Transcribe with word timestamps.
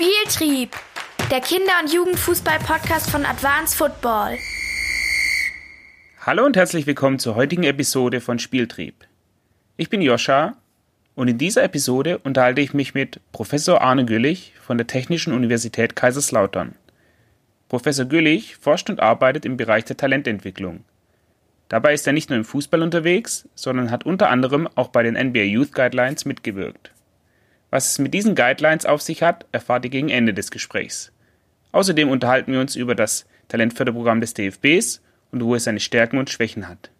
Spieltrieb, 0.00 0.76
der 1.28 1.40
Kinder- 1.40 1.72
und 1.82 1.92
Jugendfußball-Podcast 1.92 3.10
von 3.10 3.26
Advanced 3.26 3.74
Football. 3.76 4.38
Hallo 6.20 6.46
und 6.46 6.56
herzlich 6.56 6.86
willkommen 6.86 7.18
zur 7.18 7.34
heutigen 7.34 7.64
Episode 7.64 8.20
von 8.20 8.38
Spieltrieb. 8.38 8.94
Ich 9.76 9.90
bin 9.90 10.00
Joscha 10.00 10.54
und 11.16 11.26
in 11.26 11.36
dieser 11.36 11.64
Episode 11.64 12.18
unterhalte 12.18 12.60
ich 12.60 12.74
mich 12.74 12.94
mit 12.94 13.20
Professor 13.32 13.80
Arne 13.80 14.04
Güllich 14.04 14.52
von 14.60 14.78
der 14.78 14.86
Technischen 14.86 15.32
Universität 15.32 15.96
Kaiserslautern. 15.96 16.76
Professor 17.68 18.04
Güllich 18.04 18.54
forscht 18.54 18.90
und 18.90 19.00
arbeitet 19.00 19.44
im 19.44 19.56
Bereich 19.56 19.84
der 19.84 19.96
Talententwicklung. 19.96 20.84
Dabei 21.68 21.94
ist 21.94 22.06
er 22.06 22.12
nicht 22.12 22.30
nur 22.30 22.38
im 22.38 22.44
Fußball 22.44 22.82
unterwegs, 22.82 23.48
sondern 23.56 23.90
hat 23.90 24.06
unter 24.06 24.30
anderem 24.30 24.68
auch 24.76 24.88
bei 24.88 25.02
den 25.02 25.14
NBA 25.14 25.40
Youth 25.40 25.72
Guidelines 25.72 26.24
mitgewirkt. 26.24 26.92
Was 27.70 27.90
es 27.90 27.98
mit 27.98 28.14
diesen 28.14 28.34
Guidelines 28.34 28.86
auf 28.86 29.02
sich 29.02 29.22
hat, 29.22 29.44
erfahrt 29.52 29.84
ihr 29.84 29.90
gegen 29.90 30.08
Ende 30.08 30.32
des 30.32 30.50
Gesprächs. 30.50 31.12
Außerdem 31.72 32.08
unterhalten 32.08 32.52
wir 32.52 32.60
uns 32.60 32.76
über 32.76 32.94
das 32.94 33.26
Talentförderprogramm 33.48 34.22
des 34.22 34.32
DFBs 34.32 35.02
und 35.32 35.44
wo 35.44 35.54
es 35.54 35.64
seine 35.64 35.80
Stärken 35.80 36.16
und 36.16 36.30
Schwächen 36.30 36.66
hat. 36.66 36.90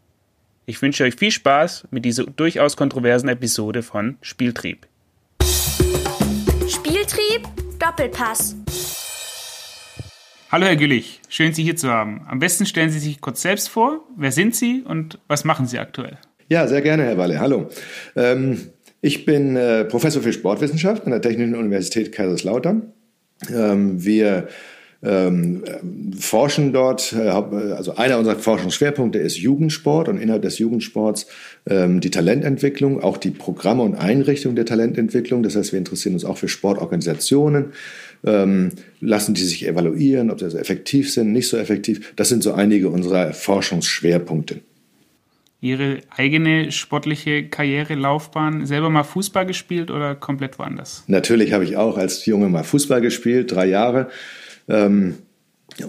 Ich 0.67 0.83
wünsche 0.83 1.05
euch 1.05 1.15
viel 1.15 1.31
Spaß 1.31 1.89
mit 1.91 2.05
dieser 2.05 2.25
durchaus 2.25 2.77
kontroversen 2.77 3.31
Episode 3.31 3.83
von 3.83 4.19
Spieltrieb. 4.21 4.87
Spieltrieb 6.69 7.49
Doppelpass. 7.79 8.55
Hallo 10.53 10.67
Herr 10.67 10.77
Güllich, 10.77 11.23
schön 11.31 11.55
Sie 11.55 11.63
hier 11.63 11.77
zu 11.77 11.89
haben. 11.89 12.27
Am 12.29 12.41
besten 12.41 12.67
stellen 12.67 12.91
Sie 12.91 12.99
sich 12.99 13.23
kurz 13.23 13.41
selbst 13.41 13.71
vor. 13.71 14.05
Wer 14.19 14.33
sind 14.33 14.55
Sie 14.55 14.83
und 14.83 15.19
was 15.29 15.45
machen 15.45 15.67
Sie 15.67 15.79
aktuell? 15.79 16.19
Ja, 16.51 16.67
sehr 16.67 16.83
gerne, 16.83 17.05
Herr 17.05 17.17
Walle. 17.19 17.41
Hallo. 17.41 17.71
Ähm, 18.17 18.71
ich 19.01 19.25
bin 19.25 19.57
äh, 19.57 19.85
Professor 19.85 20.23
für 20.23 20.33
Sportwissenschaft 20.33 21.05
an 21.05 21.11
der 21.11 21.23
Technischen 21.23 21.55
Universität 21.55 22.13
Kaiserslautern. 22.13 22.93
Ähm, 23.53 24.05
wir 24.05 24.49
ähm, 25.01 25.63
forschen 26.19 26.73
dort, 26.73 27.13
äh, 27.13 27.29
also 27.29 27.95
einer 27.95 28.19
unserer 28.19 28.37
Forschungsschwerpunkte 28.37 29.19
ist 29.19 29.37
Jugendsport 29.37 30.09
und 30.09 30.19
innerhalb 30.19 30.43
des 30.43 30.59
Jugendsports 30.59 31.27
ähm, 31.69 32.01
die 32.01 32.11
Talententwicklung, 32.11 33.01
auch 33.01 33.17
die 33.17 33.31
Programme 33.31 33.83
und 33.85 33.95
Einrichtung 33.95 34.57
der 34.57 34.67
Talententwicklung. 34.67 35.45
Das 35.45 35.55
heißt, 35.55 35.73
wir 35.73 35.79
interessieren 35.79 36.15
uns 36.15 36.25
auch 36.25 36.37
für 36.37 36.49
Sportorganisationen, 36.49 37.67
ähm, 38.27 38.71
lassen 39.01 39.35
die 39.35 39.45
sich 39.45 39.67
evaluieren, 39.69 40.31
ob 40.31 40.41
sie 40.41 40.47
also 40.47 40.59
effektiv 40.59 41.13
sind, 41.13 41.33
nicht 41.33 41.49
so 41.49 41.57
effektiv. 41.57 42.15
Das 42.17 42.29
sind 42.29 42.43
so 42.43 42.53
einige 42.53 42.89
unserer 42.89 43.33
Forschungsschwerpunkte. 43.33 44.63
Ihre 45.61 46.03
eigene 46.17 46.71
sportliche 46.71 47.49
Karriere, 47.49 47.95
Laufbahn, 47.95 48.65
selber 48.65 48.91
mal 48.91 49.03
Fußball 49.03 49.45
gespielt 49.45 49.91
oder 49.91 50.15
komplett 50.15 50.59
woanders? 50.59 51.03
Natürlich 51.09 51.53
habe 51.53 51.65
ich 51.65 51.77
auch 51.77 51.99
als 51.99 52.27
Junge 52.27 52.49
mal 52.49 52.63
Fußball 52.63 53.01
gespielt, 53.01 53.51
drei 53.51 53.67
Jahre. 53.67 54.09
Ähm, 54.69 55.15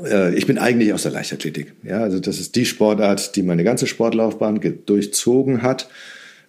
äh, 0.05 0.33
ich 0.35 0.47
bin 0.47 0.57
eigentlich 0.57 0.93
aus 0.93 1.03
der 1.03 1.11
Leichtathletik. 1.11 1.73
Ja, 1.83 1.99
also 1.99 2.19
das 2.19 2.39
ist 2.39 2.55
die 2.55 2.65
Sportart, 2.65 3.35
die 3.35 3.43
meine 3.43 3.63
ganze 3.63 3.85
Sportlaufbahn 3.85 4.59
durchzogen 4.85 5.61
hat. 5.61 5.89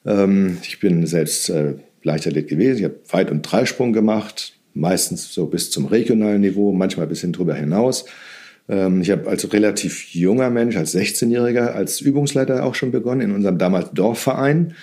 Ähm, 0.06 0.58
ich 0.62 0.80
bin 0.80 1.06
selbst 1.06 1.50
äh, 1.50 1.74
Leichtathlet 2.02 2.48
gewesen. 2.48 2.78
Ich 2.78 2.84
habe 2.84 3.00
Weit- 3.10 3.30
und 3.30 3.42
Dreisprung 3.42 3.92
gemacht, 3.92 4.54
meistens 4.74 5.34
so 5.34 5.46
bis 5.46 5.70
zum 5.70 5.86
regionalen 5.86 6.40
Niveau, 6.40 6.72
manchmal 6.72 7.06
bis 7.06 7.20
hin 7.20 7.32
drüber 7.32 7.54
hinaus. 7.54 8.06
Ähm, 8.70 9.02
ich 9.02 9.10
habe 9.10 9.28
als 9.28 9.52
relativ 9.52 10.14
junger 10.14 10.48
Mensch, 10.48 10.76
als 10.76 10.94
16-Jähriger, 10.94 11.72
als 11.72 12.00
Übungsleiter 12.00 12.64
auch 12.64 12.74
schon 12.74 12.92
begonnen 12.92 13.20
in 13.20 13.32
unserem 13.32 13.58
damals 13.58 13.90
Dorfverein 13.92 14.74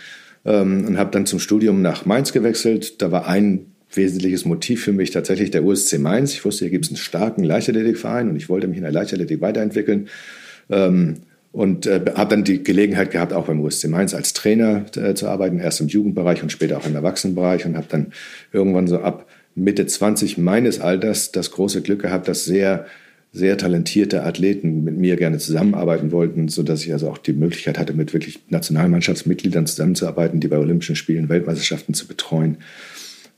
ähm, 0.45 0.85
und 0.85 0.97
habe 0.97 1.09
dann 1.11 1.25
zum 1.25 1.39
Studium 1.39 1.81
nach 1.81 2.05
Mainz 2.05 2.33
gewechselt. 2.33 3.01
Da 3.01 3.11
war 3.11 3.27
ein 3.27 3.67
wesentliches 3.93 4.45
Motiv 4.45 4.83
für 4.83 4.91
mich 4.91 5.11
tatsächlich 5.11 5.49
der 5.49 5.63
USC 5.63 5.97
Mainz. 5.97 6.33
Ich 6.33 6.43
wusste, 6.43 6.65
hier 6.65 6.71
gibt 6.71 6.85
es 6.85 6.91
einen 6.91 6.97
starken 6.97 7.43
Leichtathletikverein 7.43 8.29
und 8.29 8.35
ich 8.35 8.49
wollte 8.49 8.67
mich 8.67 8.77
in 8.77 8.83
der 8.83 8.91
Leichtathletik 8.91 9.39
weiterentwickeln. 9.41 10.09
Ähm, 10.69 11.15
und 11.53 11.87
äh, 11.87 12.01
habe 12.15 12.35
dann 12.35 12.43
die 12.43 12.61
Gelegenheit 12.61 13.09
gehabt, 13.09 13.33
auch 13.33 13.47
beim 13.47 13.61
USC 13.61 13.87
Mainz 13.87 14.13
als 14.13 14.33
Trainer 14.33 14.85
äh, 14.95 15.15
zu 15.15 15.27
arbeiten, 15.27 15.59
erst 15.59 15.81
im 15.81 15.87
Jugendbereich 15.87 16.43
und 16.43 16.51
später 16.51 16.77
auch 16.77 16.85
im 16.85 16.93
Erwachsenenbereich 16.93 17.65
und 17.65 17.77
habe 17.77 17.87
dann 17.89 18.07
irgendwann 18.51 18.85
so 18.87 18.99
ab 18.99 19.25
Mitte 19.55 19.87
20 19.87 20.37
meines 20.37 20.79
Alters 20.81 21.31
das 21.31 21.49
große 21.51 21.81
Glück 21.81 22.01
gehabt, 22.01 22.27
dass 22.27 22.45
sehr 22.45 22.85
sehr 23.31 23.57
talentierte 23.57 24.23
Athleten 24.23 24.83
mit 24.83 24.97
mir 24.97 25.15
gerne 25.15 25.37
zusammenarbeiten 25.37 26.11
wollten, 26.11 26.47
sodass 26.47 26.83
ich 26.83 26.93
also 26.93 27.09
auch 27.09 27.17
die 27.17 27.33
Möglichkeit 27.33 27.77
hatte, 27.77 27.93
mit 27.93 28.13
wirklich 28.13 28.39
Nationalmannschaftsmitgliedern 28.49 29.67
zusammenzuarbeiten, 29.67 30.39
die 30.39 30.47
bei 30.47 30.57
Olympischen 30.57 30.95
Spielen 30.95 31.29
Weltmeisterschaften 31.29 31.93
zu 31.93 32.07
betreuen. 32.07 32.57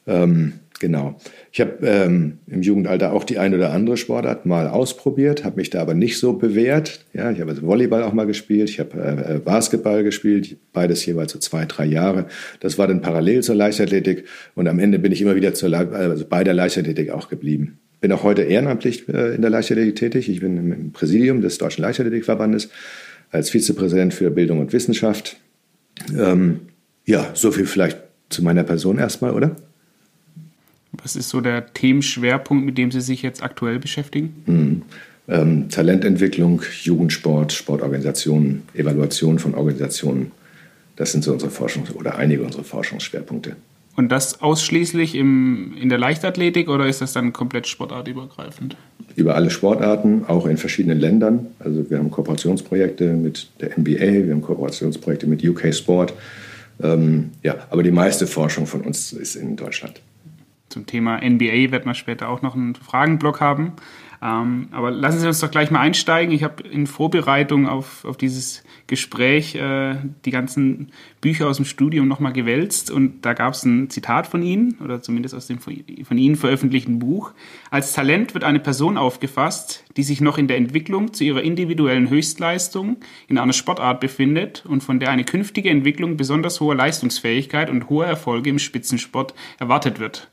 Ähm, 0.07 0.53
genau. 0.79 1.19
Ich 1.51 1.59
habe 1.59 1.85
ähm, 1.85 2.37
im 2.47 2.61
Jugendalter 2.61 3.11
auch 3.11 3.23
die 3.23 3.39
ein 3.39 3.53
oder 3.53 3.71
andere 3.71 3.97
Sportart 3.97 4.45
mal 4.45 4.67
ausprobiert, 4.67 5.43
habe 5.43 5.57
mich 5.57 5.69
da 5.69 5.81
aber 5.81 5.95
nicht 5.95 6.19
so 6.19 6.33
bewährt. 6.33 7.05
Ja, 7.13 7.31
ich 7.31 7.41
habe 7.41 7.51
also 7.51 7.63
Volleyball 7.63 8.03
auch 8.03 8.13
mal 8.13 8.25
gespielt, 8.25 8.69
ich 8.69 8.79
habe 8.79 8.97
äh, 8.97 9.35
äh, 9.35 9.39
Basketball 9.39 10.03
gespielt, 10.03 10.57
beides 10.71 11.05
jeweils 11.05 11.31
so 11.31 11.39
zwei, 11.39 11.65
drei 11.65 11.85
Jahre. 11.85 12.27
Das 12.59 12.77
war 12.77 12.87
dann 12.87 13.01
parallel 13.01 13.43
zur 13.43 13.55
Leichtathletik 13.55 14.25
und 14.55 14.67
am 14.67 14.79
Ende 14.79 14.99
bin 14.99 15.11
ich 15.11 15.21
immer 15.21 15.35
wieder 15.35 15.53
zur, 15.53 15.73
also 15.73 16.25
bei 16.25 16.43
der 16.43 16.53
Leichtathletik 16.53 17.09
auch 17.09 17.27
geblieben 17.27 17.79
bin 18.01 18.11
auch 18.11 18.23
heute 18.23 18.43
ehrenamtlich 18.43 19.07
äh, 19.09 19.35
in 19.35 19.41
der 19.41 19.51
Leichtathletik 19.51 19.95
tätig. 19.95 20.29
Ich 20.29 20.39
bin 20.39 20.57
im 20.57 20.91
Präsidium 20.91 21.41
des 21.41 21.57
Deutschen 21.57 21.81
Leichtathletikverbandes 21.81 22.69
als 23.31 23.49
Vizepräsident 23.49 24.13
für 24.13 24.31
Bildung 24.31 24.59
und 24.59 24.73
Wissenschaft. 24.73 25.37
Ähm, 26.17 26.61
ja, 27.05 27.31
so 27.33 27.51
viel 27.51 27.65
vielleicht 27.65 27.97
zu 28.29 28.43
meiner 28.43 28.63
Person 28.63 28.99
erstmal, 28.99 29.33
oder? 29.33 29.55
Was 30.91 31.15
ist 31.15 31.29
so 31.29 31.41
der 31.41 31.73
Themenschwerpunkt, 31.73 32.65
mit 32.65 32.77
dem 32.77 32.91
Sie 32.91 33.01
sich 33.01 33.21
jetzt 33.21 33.43
aktuell 33.43 33.79
beschäftigen? 33.79 34.43
Mhm. 34.45 34.81
Ähm, 35.27 35.69
Talententwicklung, 35.69 36.63
Jugendsport, 36.81 37.53
Sportorganisationen, 37.53 38.63
Evaluation 38.73 39.37
von 39.37 39.53
Organisationen. 39.53 40.31
Das 40.95 41.11
sind 41.11 41.23
so 41.23 41.31
unsere 41.31 41.51
Forschungs- 41.51 41.93
oder 41.93 42.17
einige 42.17 42.41
unserer 42.41 42.63
Forschungsschwerpunkte. 42.63 43.55
Und 43.99 44.07
das 44.13 44.41
ausschließlich 44.41 45.13
im, 45.13 45.75
in 45.75 45.89
der 45.89 45.97
Leichtathletik 45.97 46.69
oder 46.69 46.87
ist 46.87 47.01
das 47.01 47.11
dann 47.11 47.33
komplett 47.33 47.67
sportartübergreifend? 47.67 48.77
Über 49.17 49.35
alle 49.35 49.49
Sportarten, 49.49 50.23
auch 50.25 50.45
in 50.45 50.55
verschiedenen 50.55 51.01
Ländern. 51.01 51.47
Also 51.59 51.89
wir 51.89 51.97
haben 51.97 52.09
Kooperationsprojekte 52.09 53.11
mit 53.11 53.49
der 53.59 53.77
NBA, 53.77 54.25
wir 54.25 54.31
haben 54.31 54.41
Kooperationsprojekte 54.41 55.27
mit 55.27 55.43
UK 55.43 55.75
Sport. 55.75 56.13
Ähm, 56.81 57.31
ja, 57.43 57.57
aber 57.71 57.83
die 57.83 57.91
meiste 57.91 58.25
Forschung 58.25 58.67
von 58.67 58.79
uns 58.83 59.11
ist 59.11 59.35
in 59.35 59.57
Deutschland. 59.57 59.99
Zum 60.69 60.85
Thema 60.85 61.17
NBA 61.17 61.71
wird 61.71 61.85
man 61.85 61.93
später 61.93 62.29
auch 62.29 62.41
noch 62.41 62.55
einen 62.55 62.75
Fragenblock 62.75 63.41
haben. 63.41 63.73
Ähm, 64.21 64.69
aber 64.71 64.91
lassen 64.91 65.19
Sie 65.19 65.27
uns 65.27 65.41
doch 65.41 65.51
gleich 65.51 65.71
mal 65.71 65.81
einsteigen. 65.81 66.33
Ich 66.33 66.45
habe 66.45 66.63
in 66.63 66.87
Vorbereitung 66.87 67.67
auf, 67.67 68.05
auf 68.05 68.15
dieses 68.15 68.63
Gespräch 68.89 69.55
äh, 69.55 69.95
die 70.25 70.31
ganzen 70.31 70.91
Bücher 71.21 71.47
aus 71.47 71.55
dem 71.55 71.65
Studium 71.65 72.07
nochmal 72.07 72.33
gewälzt 72.33 72.91
und 72.91 73.25
da 73.25 73.33
gab 73.33 73.53
es 73.53 73.63
ein 73.63 73.89
Zitat 73.89 74.27
von 74.27 74.43
Ihnen 74.43 74.77
oder 74.83 75.01
zumindest 75.01 75.33
aus 75.33 75.47
dem 75.47 75.59
von 75.59 76.17
Ihnen 76.17 76.35
veröffentlichten 76.35 76.99
Buch. 76.99 77.31
Als 77.71 77.93
Talent 77.93 78.33
wird 78.33 78.43
eine 78.43 78.59
Person 78.59 78.97
aufgefasst, 78.97 79.85
die 79.95 80.03
sich 80.03 80.19
noch 80.19 80.37
in 80.37 80.47
der 80.47 80.57
Entwicklung 80.57 81.13
zu 81.13 81.23
ihrer 81.23 81.41
individuellen 81.41 82.09
Höchstleistung 82.09 82.97
in 83.27 83.37
einer 83.37 83.53
Sportart 83.53 84.01
befindet 84.01 84.65
und 84.67 84.83
von 84.83 84.99
der 84.99 85.11
eine 85.11 85.23
künftige 85.23 85.69
Entwicklung 85.69 86.17
besonders 86.17 86.59
hoher 86.59 86.75
Leistungsfähigkeit 86.75 87.69
und 87.69 87.89
hoher 87.89 88.07
Erfolge 88.07 88.49
im 88.49 88.59
Spitzensport 88.59 89.33
erwartet 89.59 89.99
wird. 89.99 90.29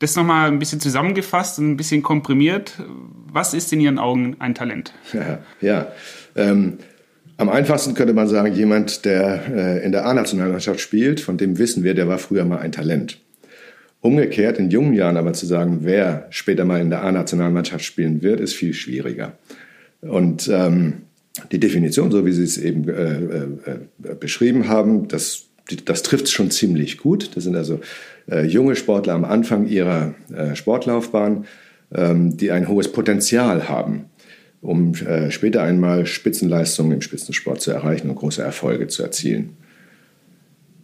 Das 0.00 0.16
nochmal 0.16 0.48
ein 0.48 0.58
bisschen 0.58 0.80
zusammengefasst 0.80 1.58
und 1.58 1.72
ein 1.72 1.76
bisschen 1.76 2.02
komprimiert. 2.02 2.82
Was 3.26 3.52
ist 3.52 3.70
in 3.74 3.80
Ihren 3.80 3.98
Augen 3.98 4.36
ein 4.38 4.54
Talent? 4.54 4.94
Ja, 5.12 5.40
ja. 5.60 5.92
Ähm, 6.34 6.78
am 7.40 7.48
einfachsten 7.48 7.94
könnte 7.94 8.12
man 8.12 8.28
sagen, 8.28 8.54
jemand, 8.54 9.06
der 9.06 9.42
äh, 9.50 9.84
in 9.84 9.92
der 9.92 10.04
A-Nationalmannschaft 10.04 10.78
spielt, 10.78 11.20
von 11.20 11.38
dem 11.38 11.56
wissen 11.56 11.82
wir, 11.82 11.94
der 11.94 12.06
war 12.06 12.18
früher 12.18 12.44
mal 12.44 12.58
ein 12.58 12.70
Talent. 12.70 13.18
Umgekehrt 14.02 14.58
in 14.58 14.68
jungen 14.68 14.92
Jahren 14.92 15.16
aber 15.16 15.32
zu 15.32 15.46
sagen, 15.46 15.78
wer 15.80 16.26
später 16.28 16.66
mal 16.66 16.82
in 16.82 16.90
der 16.90 17.02
A-Nationalmannschaft 17.02 17.82
spielen 17.82 18.20
wird, 18.20 18.40
ist 18.40 18.52
viel 18.52 18.74
schwieriger. 18.74 19.38
Und 20.02 20.50
ähm, 20.52 21.02
die 21.50 21.58
Definition, 21.58 22.10
so 22.10 22.26
wie 22.26 22.32
Sie 22.32 22.44
es 22.44 22.58
eben 22.58 22.86
äh, 22.88 23.20
äh, 23.22 24.14
beschrieben 24.18 24.68
haben, 24.68 25.08
das 25.08 25.46
das 25.84 26.02
trifft 26.02 26.24
es 26.24 26.32
schon 26.32 26.50
ziemlich 26.50 26.98
gut. 26.98 27.30
Das 27.36 27.44
sind 27.44 27.54
also 27.54 27.78
äh, 28.28 28.44
junge 28.44 28.74
Sportler 28.74 29.14
am 29.14 29.24
Anfang 29.24 29.68
ihrer 29.68 30.14
äh, 30.34 30.56
Sportlaufbahn, 30.56 31.46
ähm, 31.94 32.36
die 32.36 32.50
ein 32.50 32.66
hohes 32.66 32.90
Potenzial 32.90 33.68
haben, 33.68 34.06
um 34.60 34.94
äh, 34.94 35.30
später 35.30 35.62
einmal 35.62 36.06
Spitzenleistungen 36.06 36.92
im 36.92 37.00
Spitzensport 37.00 37.60
zu 37.60 37.70
erreichen 37.70 38.10
und 38.10 38.16
große 38.16 38.42
Erfolge 38.42 38.88
zu 38.88 39.02
erzielen. 39.02 39.56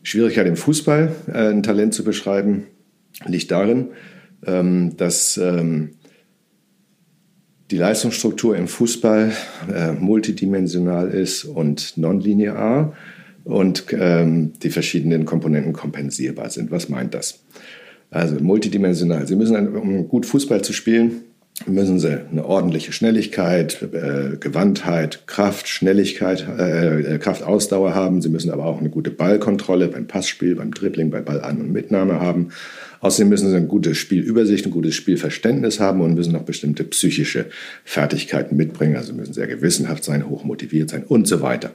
Schwierigkeit 0.02 0.46
im 0.46 0.56
Fußball, 0.56 1.12
äh, 1.28 1.49
ein 1.50 1.62
Talent 1.62 1.94
zu 1.94 2.05
beschreiben, 2.05 2.67
liegt 3.26 3.50
darin, 3.50 3.88
ähm, 4.46 4.96
dass 4.96 5.37
ähm, 5.37 5.90
die 7.70 7.78
Leistungsstruktur 7.78 8.56
im 8.56 8.69
Fußball 8.69 9.32
äh, 9.75 9.93
multidimensional 9.93 11.08
ist 11.11 11.44
und 11.44 11.96
nonlinear 11.96 12.94
und 13.44 13.87
ähm, 13.93 14.52
die 14.62 14.70
verschiedenen 14.70 15.25
Komponenten 15.25 15.72
kompensierbar 15.72 16.50
sind. 16.50 16.70
Was 16.70 16.88
meint 16.88 17.14
das? 17.14 17.44
Also 18.11 18.37
multidimensional. 18.37 19.26
Sie 19.26 19.37
müssen, 19.37 19.76
um 19.76 20.08
gut 20.08 20.26
Fußball 20.26 20.62
zu 20.62 20.72
spielen, 20.72 21.22
müssen 21.64 21.99
sie 21.99 22.20
eine 22.31 22.44
ordentliche 22.44 22.93
Schnelligkeit, 22.93 23.81
äh, 23.82 24.37
Gewandtheit, 24.38 25.26
Kraft, 25.26 25.69
Schnelligkeit, 25.69 26.47
äh, 26.58 27.14
äh, 27.14 27.19
Kraftausdauer 27.19 27.94
haben. 27.94 28.20
Sie 28.20 28.29
müssen 28.29 28.50
aber 28.50 28.67
auch 28.67 28.79
eine 28.79 28.91
gute 28.91 29.11
Ballkontrolle 29.11 29.88
beim 29.88 30.06
Passspiel, 30.06 30.56
beim 30.56 30.73
Dribbling, 30.73 31.11
bei 31.11 31.23
Ballan- 31.23 31.61
und 31.61 31.73
Mitnahme 31.73 32.20
haben. 32.20 32.50
Außerdem 33.00 33.29
müssen 33.29 33.50
sie 33.50 33.56
eine 33.56 33.67
gute 33.67 33.94
Spielübersicht, 33.94 34.67
ein 34.67 34.70
gutes 34.70 34.94
Spielverständnis 34.94 35.81
haben 35.81 36.03
und 36.03 36.14
müssen 36.14 36.32
noch 36.32 36.43
bestimmte 36.43 36.85
psychische 36.85 37.47
Fertigkeiten 37.85 38.56
mitbringen. 38.56 38.97
Also 38.97 39.14
müssen 39.14 39.32
sehr 39.32 39.47
gewissenhaft 39.47 40.05
sein, 40.05 40.29
hochmotiviert 40.29 40.91
sein 40.91 41.05
und 41.05 41.26
so 41.26 41.41
weiter. 41.41 41.73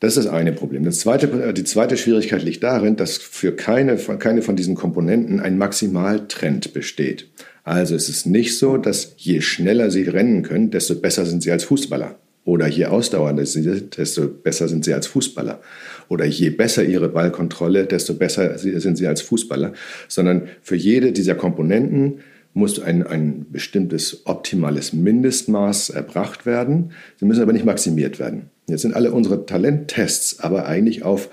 Das 0.00 0.16
ist 0.16 0.26
das 0.26 0.32
eine 0.32 0.52
Problem. 0.52 0.84
Das 0.84 1.00
zweite, 1.00 1.26
äh, 1.26 1.52
die 1.52 1.64
zweite 1.64 1.96
Schwierigkeit 1.96 2.42
liegt 2.44 2.62
darin, 2.62 2.96
dass 2.96 3.16
für 3.16 3.52
keine, 3.52 3.96
keine 3.96 4.42
von 4.42 4.54
diesen 4.54 4.76
Komponenten 4.76 5.40
ein 5.40 5.58
Maximaltrend 5.58 6.72
besteht. 6.72 7.28
Also 7.68 7.94
es 7.94 8.08
ist 8.08 8.24
nicht 8.24 8.56
so, 8.56 8.78
dass 8.78 9.12
je 9.18 9.42
schneller 9.42 9.90
sie 9.90 10.04
rennen 10.04 10.42
können, 10.42 10.70
desto 10.70 10.94
besser 10.94 11.26
sind 11.26 11.42
sie 11.42 11.52
als 11.52 11.64
Fußballer. 11.64 12.18
Oder 12.46 12.66
je 12.66 12.86
ausdauernder 12.86 13.44
sie 13.44 13.60
sind, 13.60 13.98
desto 13.98 14.26
besser 14.26 14.68
sind 14.68 14.86
sie 14.86 14.94
als 14.94 15.06
Fußballer. 15.06 15.60
Oder 16.08 16.24
je 16.24 16.48
besser 16.48 16.82
ihre 16.82 17.10
Ballkontrolle, 17.10 17.84
desto 17.84 18.14
besser 18.14 18.56
sind 18.58 18.96
sie 18.96 19.06
als 19.06 19.20
Fußballer. 19.20 19.74
Sondern 20.08 20.48
für 20.62 20.76
jede 20.76 21.12
dieser 21.12 21.34
Komponenten 21.34 22.20
muss 22.54 22.80
ein, 22.80 23.06
ein 23.06 23.44
bestimmtes 23.50 24.22
optimales 24.24 24.94
Mindestmaß 24.94 25.90
erbracht 25.90 26.46
werden. 26.46 26.92
Sie 27.20 27.26
müssen 27.26 27.42
aber 27.42 27.52
nicht 27.52 27.66
maximiert 27.66 28.18
werden. 28.18 28.48
Jetzt 28.66 28.80
sind 28.80 28.96
alle 28.96 29.12
unsere 29.12 29.44
Talenttests 29.44 30.40
aber 30.40 30.64
eigentlich 30.64 31.02
auf, 31.02 31.28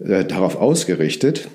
äh, 0.00 0.26
darauf 0.26 0.56
ausgerichtet, 0.56 1.48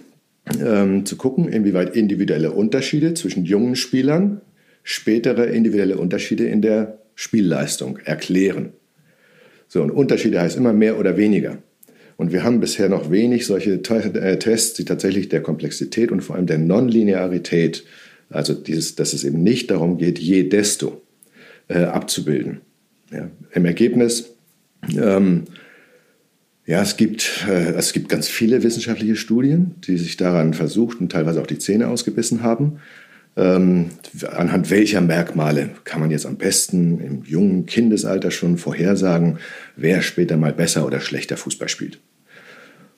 ähm, 0.62 1.06
zu 1.06 1.16
gucken, 1.16 1.48
inwieweit 1.48 1.96
individuelle 1.96 2.52
Unterschiede 2.52 3.14
zwischen 3.14 3.46
jungen 3.46 3.76
Spielern 3.76 4.42
spätere 4.84 5.46
individuelle 5.46 5.98
Unterschiede 5.98 6.46
in 6.46 6.62
der 6.62 7.00
Spielleistung 7.16 7.98
erklären. 8.04 8.74
So, 9.68 9.82
und 9.82 9.92
Unterschiede 9.92 10.42
heißt 10.42 10.58
immer 10.58 10.74
mehr 10.74 11.00
oder 11.00 11.18
weniger. 11.18 11.58
Und 12.18 12.32
wir 12.32 12.44
haben 12.44 12.60
bisher 12.60 12.90
noch 12.90 13.10
wenig 13.10 13.46
solche 13.46 13.82
äh, 13.82 14.38
Tests, 14.38 14.74
die 14.74 14.86
tatsächlich 14.86 15.30
der 15.30 15.42
Komplexität 15.42 16.12
und 16.12 16.22
vor 16.22 16.36
allem 16.36 16.46
der 16.46 16.60
Nonlinearität, 16.60 17.86
also 18.30 18.54
dieses, 18.54 18.96
dass 18.96 19.14
es 19.14 19.24
eben 19.24 19.42
nicht 19.42 19.72
darum 19.72 19.98
geht, 19.98 20.20
je 20.20 20.44
desto 20.44 21.02
äh, 21.70 21.80
abzubilden. 21.80 22.62
Ja, 23.12 23.30
Im 23.54 23.66
Ergebnis 23.66 24.36
ähm, 24.96 25.46
ja, 26.66 26.82
es 26.82 26.96
gibt, 26.96 27.46
äh, 27.48 27.74
es 27.74 27.92
gibt 27.92 28.10
ganz 28.10 28.28
viele 28.28 28.64
wissenschaftliche 28.64 29.16
Studien, 29.16 29.76
die 29.86 29.98
sich 29.98 30.16
daran 30.16 30.54
versucht 30.54 31.02
und 31.02 31.12
teilweise 31.12 31.42
auch 31.42 31.48
die 31.48 31.60
Zähne 31.60 31.90
ausgebissen 31.90 32.42
haben. 32.42 32.80
Ähm, 33.36 33.90
anhand 34.32 34.70
welcher 34.70 35.02
Merkmale 35.02 35.72
kann 35.84 36.00
man 36.00 36.12
jetzt 36.12 36.26
am 36.26 36.38
besten 36.38 37.00
im 37.02 37.24
jungen 37.26 37.66
Kindesalter 37.66 38.32
schon 38.32 38.58
vorhersagen, 38.58 39.40
wer 39.76 40.02
später 40.02 40.38
mal 40.38 40.54
besser 40.54 40.86
oder 40.86 41.02
schlechter 41.02 41.36
Fußball 41.36 41.68
spielt. 41.68 42.00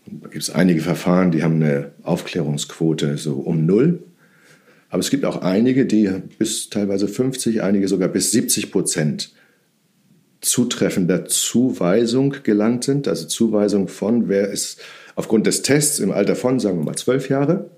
Und 0.05 0.23
da 0.23 0.27
gibt 0.27 0.43
es 0.43 0.49
einige 0.51 0.81
Verfahren, 0.81 1.31
die 1.31 1.41
haben 1.41 1.55
eine 1.55 1.91
Aufklärungsquote 2.03 3.17
so 3.17 3.35
um 3.35 3.65
null. 3.65 4.03
Aber 4.89 4.99
es 4.99 5.09
gibt 5.09 5.25
auch 5.25 5.41
einige, 5.41 5.85
die 5.85 6.09
bis 6.37 6.69
teilweise 6.69 7.07
50, 7.07 7.63
einige 7.63 7.87
sogar 7.87 8.09
bis 8.09 8.31
70 8.31 8.71
Prozent 8.71 9.31
zutreffender 10.45 11.25
Zuweisung 11.25 12.35
gelangt 12.43 12.83
sind. 12.83 13.07
Also 13.07 13.25
Zuweisung 13.27 13.87
von, 13.87 14.29
wer 14.29 14.49
ist 14.49 14.79
aufgrund 15.15 15.47
des 15.47 15.61
Tests 15.61 15.99
im 15.99 16.11
Alter 16.11 16.35
von, 16.35 16.59
sagen 16.59 16.77
wir 16.79 16.85
mal, 16.85 16.95
zwölf 16.95 17.29
Jahre, 17.29 17.69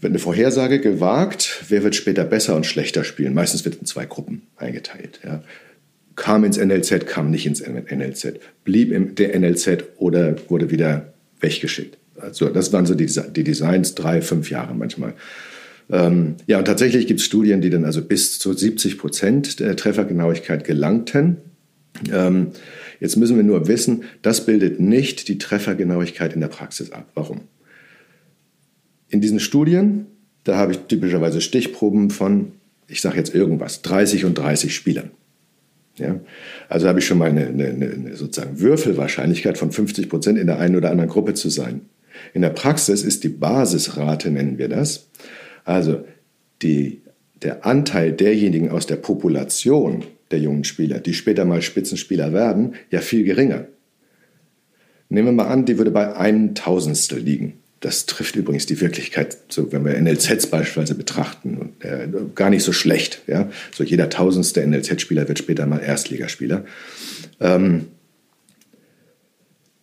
wird 0.00 0.10
eine 0.10 0.18
Vorhersage 0.18 0.80
gewagt, 0.80 1.64
wer 1.68 1.82
wird 1.82 1.94
später 1.94 2.24
besser 2.24 2.54
und 2.56 2.66
schlechter 2.66 3.04
spielen. 3.04 3.34
Meistens 3.34 3.64
wird 3.64 3.76
in 3.76 3.86
zwei 3.86 4.04
Gruppen 4.04 4.42
eingeteilt. 4.56 5.20
Ja. 5.24 5.42
Kam 6.16 6.44
ins 6.44 6.58
NLZ, 6.58 7.06
kam 7.06 7.30
nicht 7.30 7.46
ins 7.46 7.60
NLZ, 7.60 8.34
blieb 8.64 8.92
im 8.92 9.14
der 9.14 9.38
NLZ 9.38 9.84
oder 9.96 10.36
wurde 10.48 10.70
wieder 10.70 11.12
weggeschickt. 11.40 11.98
Also 12.18 12.48
das 12.48 12.72
waren 12.72 12.86
so 12.86 12.94
die, 12.94 13.06
die 13.06 13.44
Designs, 13.44 13.94
drei, 13.94 14.22
fünf 14.22 14.50
Jahre 14.50 14.74
manchmal. 14.74 15.14
Ähm, 15.90 16.36
ja, 16.46 16.58
und 16.58 16.64
tatsächlich 16.64 17.06
gibt 17.06 17.20
es 17.20 17.26
Studien, 17.26 17.60
die 17.60 17.70
dann 17.70 17.84
also 17.84 18.02
bis 18.02 18.38
zu 18.38 18.52
70 18.52 18.98
Prozent 18.98 19.60
der 19.60 19.76
Treffergenauigkeit 19.76 20.64
gelangten. 20.64 21.36
Ähm, 22.12 22.48
jetzt 23.00 23.16
müssen 23.16 23.36
wir 23.36 23.44
nur 23.44 23.68
wissen, 23.68 24.04
das 24.22 24.46
bildet 24.46 24.80
nicht 24.80 25.28
die 25.28 25.38
Treffergenauigkeit 25.38 26.32
in 26.32 26.40
der 26.40 26.48
Praxis 26.48 26.92
ab. 26.92 27.10
Warum? 27.14 27.42
In 29.08 29.20
diesen 29.20 29.40
Studien, 29.40 30.06
da 30.44 30.56
habe 30.56 30.72
ich 30.72 30.78
typischerweise 30.78 31.40
Stichproben 31.40 32.10
von, 32.10 32.52
ich 32.88 33.00
sage 33.00 33.16
jetzt 33.16 33.34
irgendwas, 33.34 33.82
30 33.82 34.24
und 34.24 34.36
30 34.36 34.74
Spielern. 34.74 35.10
Ja? 35.98 36.20
Also 36.68 36.88
habe 36.88 36.98
ich 36.98 37.06
schon 37.06 37.18
mal 37.18 37.30
eine, 37.30 37.46
eine, 37.46 37.68
eine 37.68 38.16
sozusagen 38.16 38.60
Würfelwahrscheinlichkeit 38.60 39.58
von 39.58 39.72
50 39.72 40.08
Prozent 40.08 40.38
in 40.38 40.46
der 40.46 40.58
einen 40.58 40.76
oder 40.76 40.90
anderen 40.90 41.10
Gruppe 41.10 41.34
zu 41.34 41.48
sein. 41.48 41.82
In 42.32 42.42
der 42.42 42.50
Praxis 42.50 43.02
ist 43.02 43.24
die 43.24 43.28
Basisrate, 43.28 44.30
nennen 44.30 44.58
wir 44.58 44.68
das, 44.68 45.08
also 45.64 46.04
die, 46.62 47.02
der 47.42 47.66
Anteil 47.66 48.12
derjenigen 48.12 48.70
aus 48.70 48.86
der 48.86 48.96
Population, 48.96 50.04
der 50.30 50.40
jungen 50.40 50.64
Spieler, 50.64 50.98
die 51.00 51.14
später 51.14 51.44
mal 51.44 51.62
Spitzenspieler 51.62 52.32
werden, 52.32 52.74
ja 52.90 53.00
viel 53.00 53.24
geringer. 53.24 53.66
Nehmen 55.08 55.28
wir 55.28 55.44
mal 55.44 55.48
an, 55.48 55.64
die 55.64 55.78
würde 55.78 55.90
bei 55.90 56.16
einem 56.16 56.54
Tausendstel 56.54 57.18
liegen. 57.18 57.60
Das 57.80 58.06
trifft 58.06 58.36
übrigens 58.36 58.66
die 58.66 58.80
Wirklichkeit, 58.80 59.36
so 59.48 59.70
wenn 59.70 59.84
wir 59.84 60.00
NLZs 60.00 60.46
beispielsweise 60.46 60.94
betrachten, 60.94 61.74
äh, 61.80 62.08
gar 62.34 62.50
nicht 62.50 62.64
so 62.64 62.72
schlecht. 62.72 63.22
Ja? 63.26 63.50
So 63.72 63.84
jeder 63.84 64.08
tausendste 64.08 64.66
NLZ-Spieler 64.66 65.28
wird 65.28 65.38
später 65.38 65.66
mal 65.66 65.78
Erstligaspieler. 65.78 66.64
Ähm, 67.38 67.86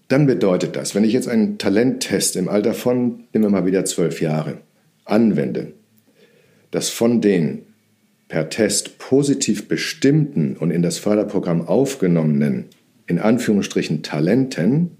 dann 0.10 0.25
bedeutet 0.25 0.75
das, 0.75 0.96
wenn 0.96 1.04
ich 1.04 1.13
jetzt 1.13 1.30
einen 1.30 1.57
Talenttest 1.57 2.36
im 2.36 2.50
Alter 2.50 2.74
von, 2.74 3.24
nehmen 3.31 3.46
wir 3.46 3.50
mal 3.50 3.66
wieder 3.66 3.86
zwölf 3.86 4.22
Jahre, 4.22 4.57
anwende, 5.06 5.74
dass 6.72 6.89
von 6.89 7.22
den 7.22 7.63
per 8.34 8.50
Test 8.50 8.98
positiv 8.98 9.68
bestimmten 9.68 10.58
und 10.58 10.72
in 10.72 10.82
das 10.82 10.98
Förderprogramm 10.98 11.68
aufgenommenen, 11.68 12.66
in 13.06 13.20
Anführungsstrichen 13.20 14.02
Talenten, 14.02 14.98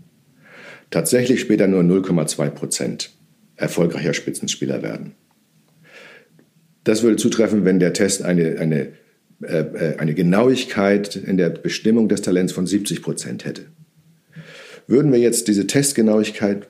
tatsächlich 0.92 1.42
später 1.42 1.68
nur 1.68 1.82
0,2 1.82 2.52
Prozent 2.52 3.10
erfolgreicher 3.56 4.14
Spitzenspieler 4.14 4.84
werden. 4.84 5.16
Das 6.84 7.02
würde 7.02 7.16
zutreffen, 7.16 7.66
wenn 7.66 7.80
der 7.80 7.94
Test 7.94 8.22
eine, 8.22 8.60
eine, 8.60 8.90
äh, 9.42 9.62
äh 9.62 9.98
eine 9.98 10.14
Genauigkeit 10.14 11.16
in 11.16 11.38
der 11.38 11.50
Bestimmung 11.50 12.10
des 12.10 12.22
Talents 12.22 12.54
von 12.54 12.68
70 12.68 13.02
Prozent 13.02 13.46
hätte. 13.46 13.64
Würden 14.86 15.12
wir 15.12 15.20
jetzt 15.20 15.48
diese 15.48 15.66
Testgenauigkeit 15.66 16.68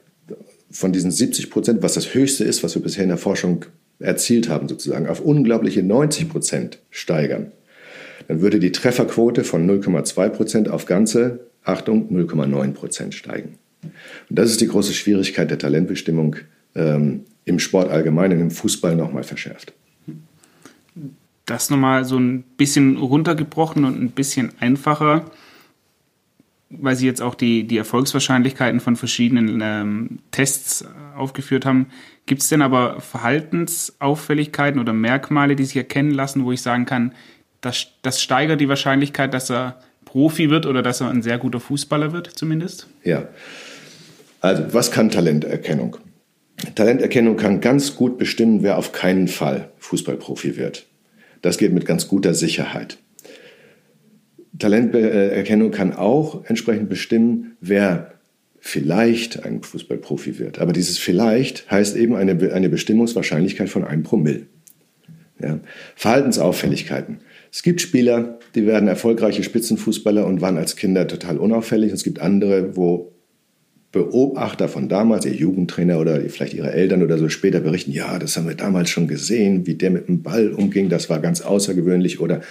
von 0.71 0.93
diesen 0.93 1.11
70 1.11 1.49
Prozent, 1.49 1.83
was 1.83 1.95
das 1.95 2.13
höchste 2.13 2.45
ist, 2.45 2.63
was 2.63 2.73
wir 2.73 2.81
bisher 2.81 3.03
in 3.03 3.09
der 3.09 3.17
Forschung 3.17 3.65
erzielt 4.03 4.49
haben, 4.49 4.67
sozusagen, 4.67 5.07
auf 5.07 5.21
unglaubliche 5.21 5.83
90 5.83 6.29
Prozent 6.29 6.79
steigern, 6.91 7.51
dann 8.27 8.41
würde 8.41 8.59
die 8.59 8.71
Trefferquote 8.71 9.43
von 9.43 9.69
0,2 9.69 10.29
Prozent 10.29 10.69
auf 10.69 10.85
ganze, 10.85 11.39
Achtung, 11.63 12.09
0,9 12.11 12.73
Prozent 12.73 13.15
steigen. 13.15 13.57
Und 13.83 14.39
das 14.39 14.49
ist 14.49 14.61
die 14.61 14.67
große 14.67 14.93
Schwierigkeit 14.93 15.49
der 15.49 15.57
Talentbestimmung 15.57 16.37
ähm, 16.75 17.21
im 17.45 17.59
Sport 17.59 17.89
allgemein 17.89 18.31
und 18.31 18.39
im 18.39 18.51
Fußball 18.51 18.95
nochmal 18.95 19.23
verschärft. 19.23 19.73
Das 21.45 21.69
nochmal 21.69 22.05
so 22.05 22.17
ein 22.17 22.43
bisschen 22.57 22.95
runtergebrochen 22.97 23.83
und 23.83 24.01
ein 24.01 24.11
bisschen 24.11 24.51
einfacher 24.59 25.25
weil 26.79 26.95
Sie 26.95 27.05
jetzt 27.05 27.21
auch 27.21 27.35
die, 27.35 27.65
die 27.65 27.77
Erfolgswahrscheinlichkeiten 27.77 28.79
von 28.79 28.95
verschiedenen 28.95 29.61
ähm, 29.61 30.19
Tests 30.31 30.85
aufgeführt 31.15 31.65
haben. 31.65 31.87
Gibt 32.25 32.41
es 32.41 32.49
denn 32.49 32.61
aber 32.61 32.99
Verhaltensauffälligkeiten 33.01 34.79
oder 34.79 34.93
Merkmale, 34.93 35.55
die 35.55 35.65
sich 35.65 35.75
erkennen 35.75 36.11
lassen, 36.11 36.45
wo 36.45 36.51
ich 36.51 36.61
sagen 36.61 36.85
kann, 36.85 37.13
das, 37.61 37.87
das 38.01 38.21
steigert 38.21 38.61
die 38.61 38.69
Wahrscheinlichkeit, 38.69 39.33
dass 39.33 39.49
er 39.49 39.79
Profi 40.05 40.49
wird 40.49 40.65
oder 40.65 40.81
dass 40.81 41.01
er 41.01 41.09
ein 41.09 41.21
sehr 41.21 41.37
guter 41.37 41.59
Fußballer 41.59 42.11
wird, 42.13 42.27
zumindest? 42.27 42.87
Ja. 43.03 43.27
Also, 44.41 44.73
was 44.73 44.91
kann 44.91 45.09
Talenterkennung? 45.09 45.97
Talenterkennung 46.75 47.37
kann 47.37 47.61
ganz 47.61 47.95
gut 47.95 48.17
bestimmen, 48.17 48.63
wer 48.63 48.77
auf 48.77 48.91
keinen 48.91 49.27
Fall 49.27 49.71
Fußballprofi 49.79 50.57
wird. 50.57 50.85
Das 51.41 51.57
geht 51.57 51.73
mit 51.73 51.85
ganz 51.85 52.07
guter 52.07 52.33
Sicherheit. 52.33 52.97
Talenterkennung 54.59 55.71
kann 55.71 55.93
auch 55.93 56.45
entsprechend 56.45 56.89
bestimmen, 56.89 57.57
wer 57.61 58.13
vielleicht 58.59 59.43
ein 59.43 59.61
Fußballprofi 59.61 60.39
wird. 60.39 60.59
Aber 60.59 60.73
dieses 60.73 60.97
vielleicht 60.97 61.69
heißt 61.69 61.97
eben 61.97 62.15
eine, 62.15 62.53
eine 62.53 62.69
Bestimmungswahrscheinlichkeit 62.69 63.69
von 63.69 63.83
einem 63.83 64.03
Promille. 64.03 64.47
Ja. 65.41 65.59
Verhaltensauffälligkeiten. 65.95 67.19
Es 67.51 67.63
gibt 67.63 67.81
Spieler, 67.81 68.39
die 68.55 68.65
werden 68.65 68.87
erfolgreiche 68.87 69.43
Spitzenfußballer 69.43 70.25
und 70.25 70.41
waren 70.41 70.57
als 70.57 70.75
Kinder 70.75 71.07
total 71.07 71.37
unauffällig. 71.37 71.91
Es 71.91 72.03
gibt 72.03 72.19
andere, 72.19 72.75
wo 72.75 73.12
Beobachter 73.93 74.67
von 74.67 74.89
damals, 74.89 75.23
ihr 75.23 75.33
Jugendtrainer 75.33 75.99
oder 75.99 76.19
vielleicht 76.21 76.55
ihre 76.55 76.73
Eltern 76.73 77.03
oder 77.03 77.19
so 77.19 77.29
später 77.29 77.59
berichten, 77.59 77.91
ja, 77.91 78.17
das 78.17 78.35
haben 78.35 78.47
wir 78.47 78.55
damals 78.55 78.89
schon 78.89 79.07
gesehen, 79.07 79.67
wie 79.67 79.75
der 79.75 79.91
mit 79.91 80.07
dem 80.07 80.23
Ball 80.23 80.51
umging, 80.51 80.89
das 80.89 81.11
war 81.11 81.19
ganz 81.19 81.41
außergewöhnlich 81.41 82.19
oder 82.19 82.41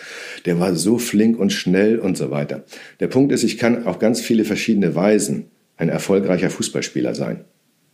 der 0.47 0.61
war 0.61 0.77
so 0.77 0.99
flink 0.99 1.39
und 1.41 1.53
schnell 1.53 1.99
und 1.99 2.17
so 2.17 2.31
weiter. 2.31 2.63
Der 3.01 3.09
Punkt 3.09 3.33
ist, 3.33 3.43
ich 3.43 3.59
kann 3.59 3.87
auf 3.87 3.99
ganz 3.99 4.21
viele 4.21 4.45
verschiedene 4.45 4.95
Weisen 4.95 5.47
ein 5.77 5.89
erfolgreicher 5.89 6.49
Fußballspieler 6.49 7.17
sein. 7.17 7.41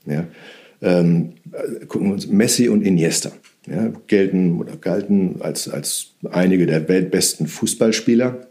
Ja? 0.05 0.27
Ähm, 0.83 1.33
gucken 1.89 2.09
wir 2.09 2.13
uns 2.13 2.29
Messi 2.29 2.69
und 2.69 2.83
Iniesta. 2.83 3.33
Ja, 3.67 3.93
gelten 4.07 4.59
oder 4.59 4.77
galten 4.77 5.37
als, 5.41 5.69
als 5.69 6.15
einige 6.31 6.67
der 6.67 6.89
weltbesten 6.89 7.47
Fußballspieler. 7.47 8.47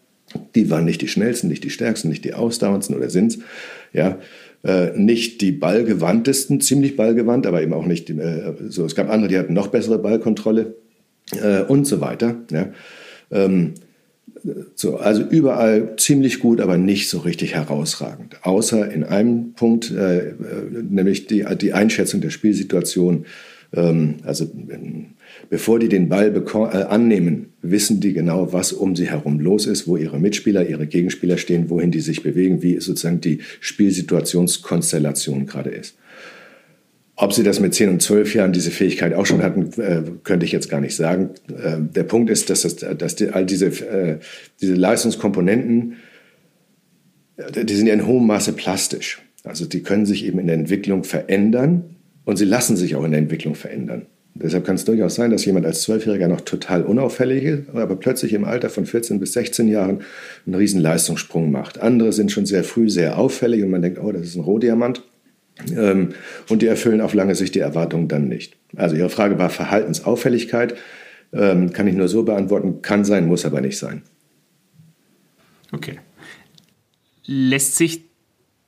Die 0.56 0.70
waren 0.70 0.86
nicht 0.86 1.02
die 1.02 1.08
schnellsten, 1.08 1.48
nicht 1.48 1.64
die 1.64 1.70
stärksten, 1.70 2.10
nicht 2.10 2.26
die 2.26 2.34
ausdauerndsten 2.34 2.96
oder 2.96 3.10
sind's. 3.10 3.40
Ja, 3.94 4.20
nicht 4.96 5.42
die 5.42 5.52
ballgewandtesten, 5.52 6.60
ziemlich 6.60 6.96
ballgewandt, 6.98 7.46
aber 7.46 7.62
eben 7.62 7.74
auch 7.74 7.86
nicht 7.86 8.10
äh, 8.10 8.54
so. 8.68 8.86
Es 8.86 8.96
gab 8.96 9.10
andere, 9.10 9.30
die 9.30 9.38
hatten 9.38 9.54
noch 9.54 9.68
bessere 9.68 10.00
Ballkontrolle 10.00 10.76
äh, 11.42 11.62
und 11.62 11.86
so 11.86 12.02
weiter. 12.02 12.36
Ja. 12.52 12.72
Ähm, 13.32 13.76
so, 14.76 14.98
also 14.98 15.24
überall 15.24 15.96
ziemlich 15.98 16.40
gut, 16.40 16.62
aber 16.62 16.78
nicht 16.78 17.10
so 17.10 17.20
richtig 17.20 17.56
herausragend. 17.56 18.38
Außer 18.44 18.92
in 18.92 19.04
einem 19.04 19.54
Punkt, 19.54 19.92
äh, 19.92 20.30
äh 20.30 20.34
nämlich 20.90 21.28
die, 21.28 21.46
die 21.60 21.74
Einschätzung 21.74 22.22
der 22.22 22.30
Spielsituation. 22.30 23.26
Ähm, 23.74 24.16
also 24.24 24.50
bevor 25.50 25.80
die 25.80 25.90
den 25.90 26.10
Ball 26.10 26.34
äh, 26.36 26.60
annehmen, 26.84 27.54
wissen 27.62 28.00
die 28.00 28.14
genau, 28.14 28.54
was 28.54 28.72
um 28.72 28.96
sie 28.96 29.10
herum 29.10 29.40
los 29.40 29.66
ist, 29.66 29.88
wo 29.88 29.98
ihre 29.98 30.20
Mitspieler, 30.20 30.68
ihre 30.68 30.88
Gegenspieler 30.88 31.38
stehen, 31.38 31.70
wohin 31.70 31.92
die 31.92 32.00
sich 32.00 32.24
bewegen, 32.24 32.62
wie 32.62 32.80
sozusagen 32.80 33.22
die 33.22 33.40
Spielsituationskonstellation 33.60 35.46
gerade 35.46 35.72
ist. 35.72 35.98
Ob 37.20 37.34
sie 37.34 37.44
das 37.44 37.60
mit 37.60 37.74
10 37.74 37.90
und 37.90 38.02
12 38.02 38.36
Jahren 38.36 38.54
diese 38.54 38.70
Fähigkeit 38.70 39.14
auch 39.14 39.26
schon 39.26 39.42
hatten, 39.42 39.72
äh, 39.82 40.04
könnte 40.24 40.46
ich 40.46 40.52
jetzt 40.52 40.70
gar 40.70 40.82
nicht 40.82 40.96
sagen. 40.96 41.32
Äh, 41.50 41.78
der 41.80 42.04
Punkt 42.04 42.30
ist, 42.30 42.50
dass, 42.50 42.62
das, 42.62 42.76
dass 42.76 43.16
die, 43.16 43.30
all 43.30 43.46
diese, 43.46 43.68
äh, 43.68 44.20
diese 44.62 44.76
Leistungskomponenten, 44.76 45.96
äh, 47.38 47.66
die 47.66 47.74
sind 47.74 47.88
ja 47.88 47.94
in 47.96 48.06
hohem 48.06 48.28
Maße 48.28 48.54
plastisch. 48.54 49.20
Also 49.44 49.66
die 49.66 49.82
können 49.82 50.06
sich 50.06 50.26
eben 50.26 50.38
in 50.38 50.48
der 50.48 50.56
Entwicklung 50.56 51.04
verändern 51.04 51.97
und 52.28 52.36
sie 52.36 52.44
lassen 52.44 52.76
sich 52.76 52.94
auch 52.98 53.06
in 53.06 53.12
der 53.12 53.22
Entwicklung 53.22 53.56
verändern. 53.56 54.06
Deshalb 54.36 54.66
kann 54.66 54.76
es 54.76 54.84
durchaus 54.84 55.16
sein, 55.16 55.32
dass 55.32 55.46
jemand 55.46 55.66
als 55.66 55.84
Zwölfjähriger 55.84 56.28
noch 56.28 56.42
total 56.42 56.84
unauffällig 56.84 57.46
ist, 57.46 57.70
aber 57.74 57.96
plötzlich 57.96 58.34
im 58.34 58.44
Alter 58.44 58.70
von 58.70 58.86
14 58.86 59.18
bis 59.18 59.32
16 59.32 59.70
Jahren 59.70 60.02
einen 60.46 60.56
riesen 60.56 60.82
Leistungssprung 60.82 61.52
macht. 61.52 61.80
Andere 61.80 62.12
sind 62.12 62.34
schon 62.34 62.46
sehr 62.46 62.66
früh 62.66 62.90
sehr 62.90 63.18
auffällig 63.18 63.64
und 63.64 63.70
man 63.70 63.82
denkt, 63.82 64.00
oh, 64.04 64.12
das 64.12 64.24
ist 64.24 64.36
ein 64.36 64.42
Rohdiamant. 64.42 65.04
Ähm, 65.74 66.10
und 66.50 66.62
die 66.62 66.68
erfüllen 66.68 67.00
auf 67.00 67.14
lange 67.14 67.34
Sicht 67.34 67.56
die 67.56 67.60
Erwartungen 67.60 68.10
dann 68.10 68.28
nicht. 68.28 68.58
Also 68.76 68.98
Ihre 68.98 69.10
Frage 69.10 69.40
war 69.40 69.50
Verhaltensauffälligkeit. 69.50 70.76
Ähm, 71.32 71.72
kann 71.72 71.88
ich 71.88 71.96
nur 71.96 72.10
so 72.10 72.24
beantworten, 72.24 72.82
kann 72.82 73.06
sein, 73.06 73.26
muss 73.26 73.46
aber 73.46 73.62
nicht 73.62 73.78
sein. 73.78 74.02
Okay. 75.72 76.00
Lässt 77.26 77.78
sich 77.78 78.04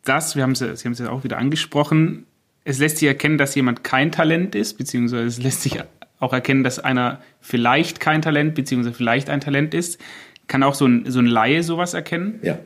das, 0.05 0.37
wir 0.37 0.43
haben 0.43 0.53
es, 0.53 0.59
Sie 0.59 0.85
haben 0.85 0.93
es 0.93 0.99
ja 0.99 1.09
auch 1.09 1.25
wieder 1.25 1.37
angesprochen, 1.37 2.25
es 2.63 2.79
lässt 2.79 2.97
sich 2.97 3.07
erkennen, 3.07 3.37
dass 3.37 3.55
jemand 3.55 3.83
kein 3.83 4.11
Talent 4.11 4.55
ist, 4.55 4.77
beziehungsweise 4.77 5.25
es 5.25 5.41
lässt 5.41 5.61
sich 5.61 5.79
auch 6.19 6.33
erkennen, 6.33 6.63
dass 6.63 6.79
einer 6.79 7.21
vielleicht 7.39 7.99
kein 7.99 8.21
Talent, 8.21 8.55
beziehungsweise 8.55 8.95
vielleicht 8.95 9.29
ein 9.29 9.41
Talent 9.41 9.73
ist. 9.73 9.99
Kann 10.47 10.63
auch 10.63 10.75
so 10.75 10.85
ein, 10.85 11.05
so 11.07 11.19
ein 11.19 11.25
Laie 11.25 11.63
sowas 11.63 11.93
erkennen? 11.93 12.39
Ja. 12.41 12.59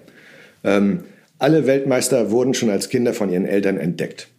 Ähm, 0.64 1.04
alle 1.38 1.68
Weltmeister 1.68 2.32
wurden 2.32 2.54
schon 2.54 2.70
als 2.70 2.90
Kinder 2.90 3.14
von 3.14 3.30
ihren 3.30 3.46
Eltern 3.46 3.78
entdeckt. 3.78 4.30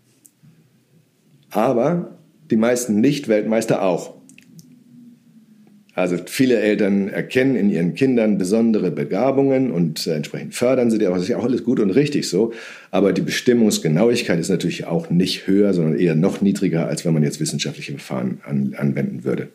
Aber 1.50 2.18
die 2.50 2.56
meisten 2.56 3.00
Nicht-Weltmeister 3.00 3.82
auch. 3.82 4.14
Also 5.96 6.16
viele 6.26 6.58
Eltern 6.58 7.08
erkennen 7.08 7.54
in 7.54 7.70
ihren 7.70 7.94
Kindern 7.94 8.36
besondere 8.36 8.90
Begabungen 8.90 9.70
und 9.70 10.06
äh, 10.06 10.14
entsprechend 10.14 10.54
fördern 10.54 10.90
sie 10.90 10.98
die 10.98 11.06
auch. 11.06 11.14
Das 11.14 11.22
ist 11.22 11.28
ja 11.28 11.36
auch 11.36 11.44
alles 11.44 11.62
gut 11.62 11.78
und 11.78 11.90
richtig 11.90 12.28
so. 12.28 12.52
Aber 12.90 13.12
die 13.12 13.22
Bestimmungsgenauigkeit 13.22 14.40
ist 14.40 14.48
natürlich 14.48 14.86
auch 14.86 15.10
nicht 15.10 15.46
höher, 15.46 15.72
sondern 15.72 15.98
eher 15.98 16.16
noch 16.16 16.40
niedriger, 16.40 16.88
als 16.88 17.04
wenn 17.04 17.14
man 17.14 17.22
jetzt 17.22 17.38
wissenschaftliche 17.40 17.92
Verfahren 17.92 18.40
an, 18.44 18.74
anwenden 18.76 19.22
würde. 19.24 19.48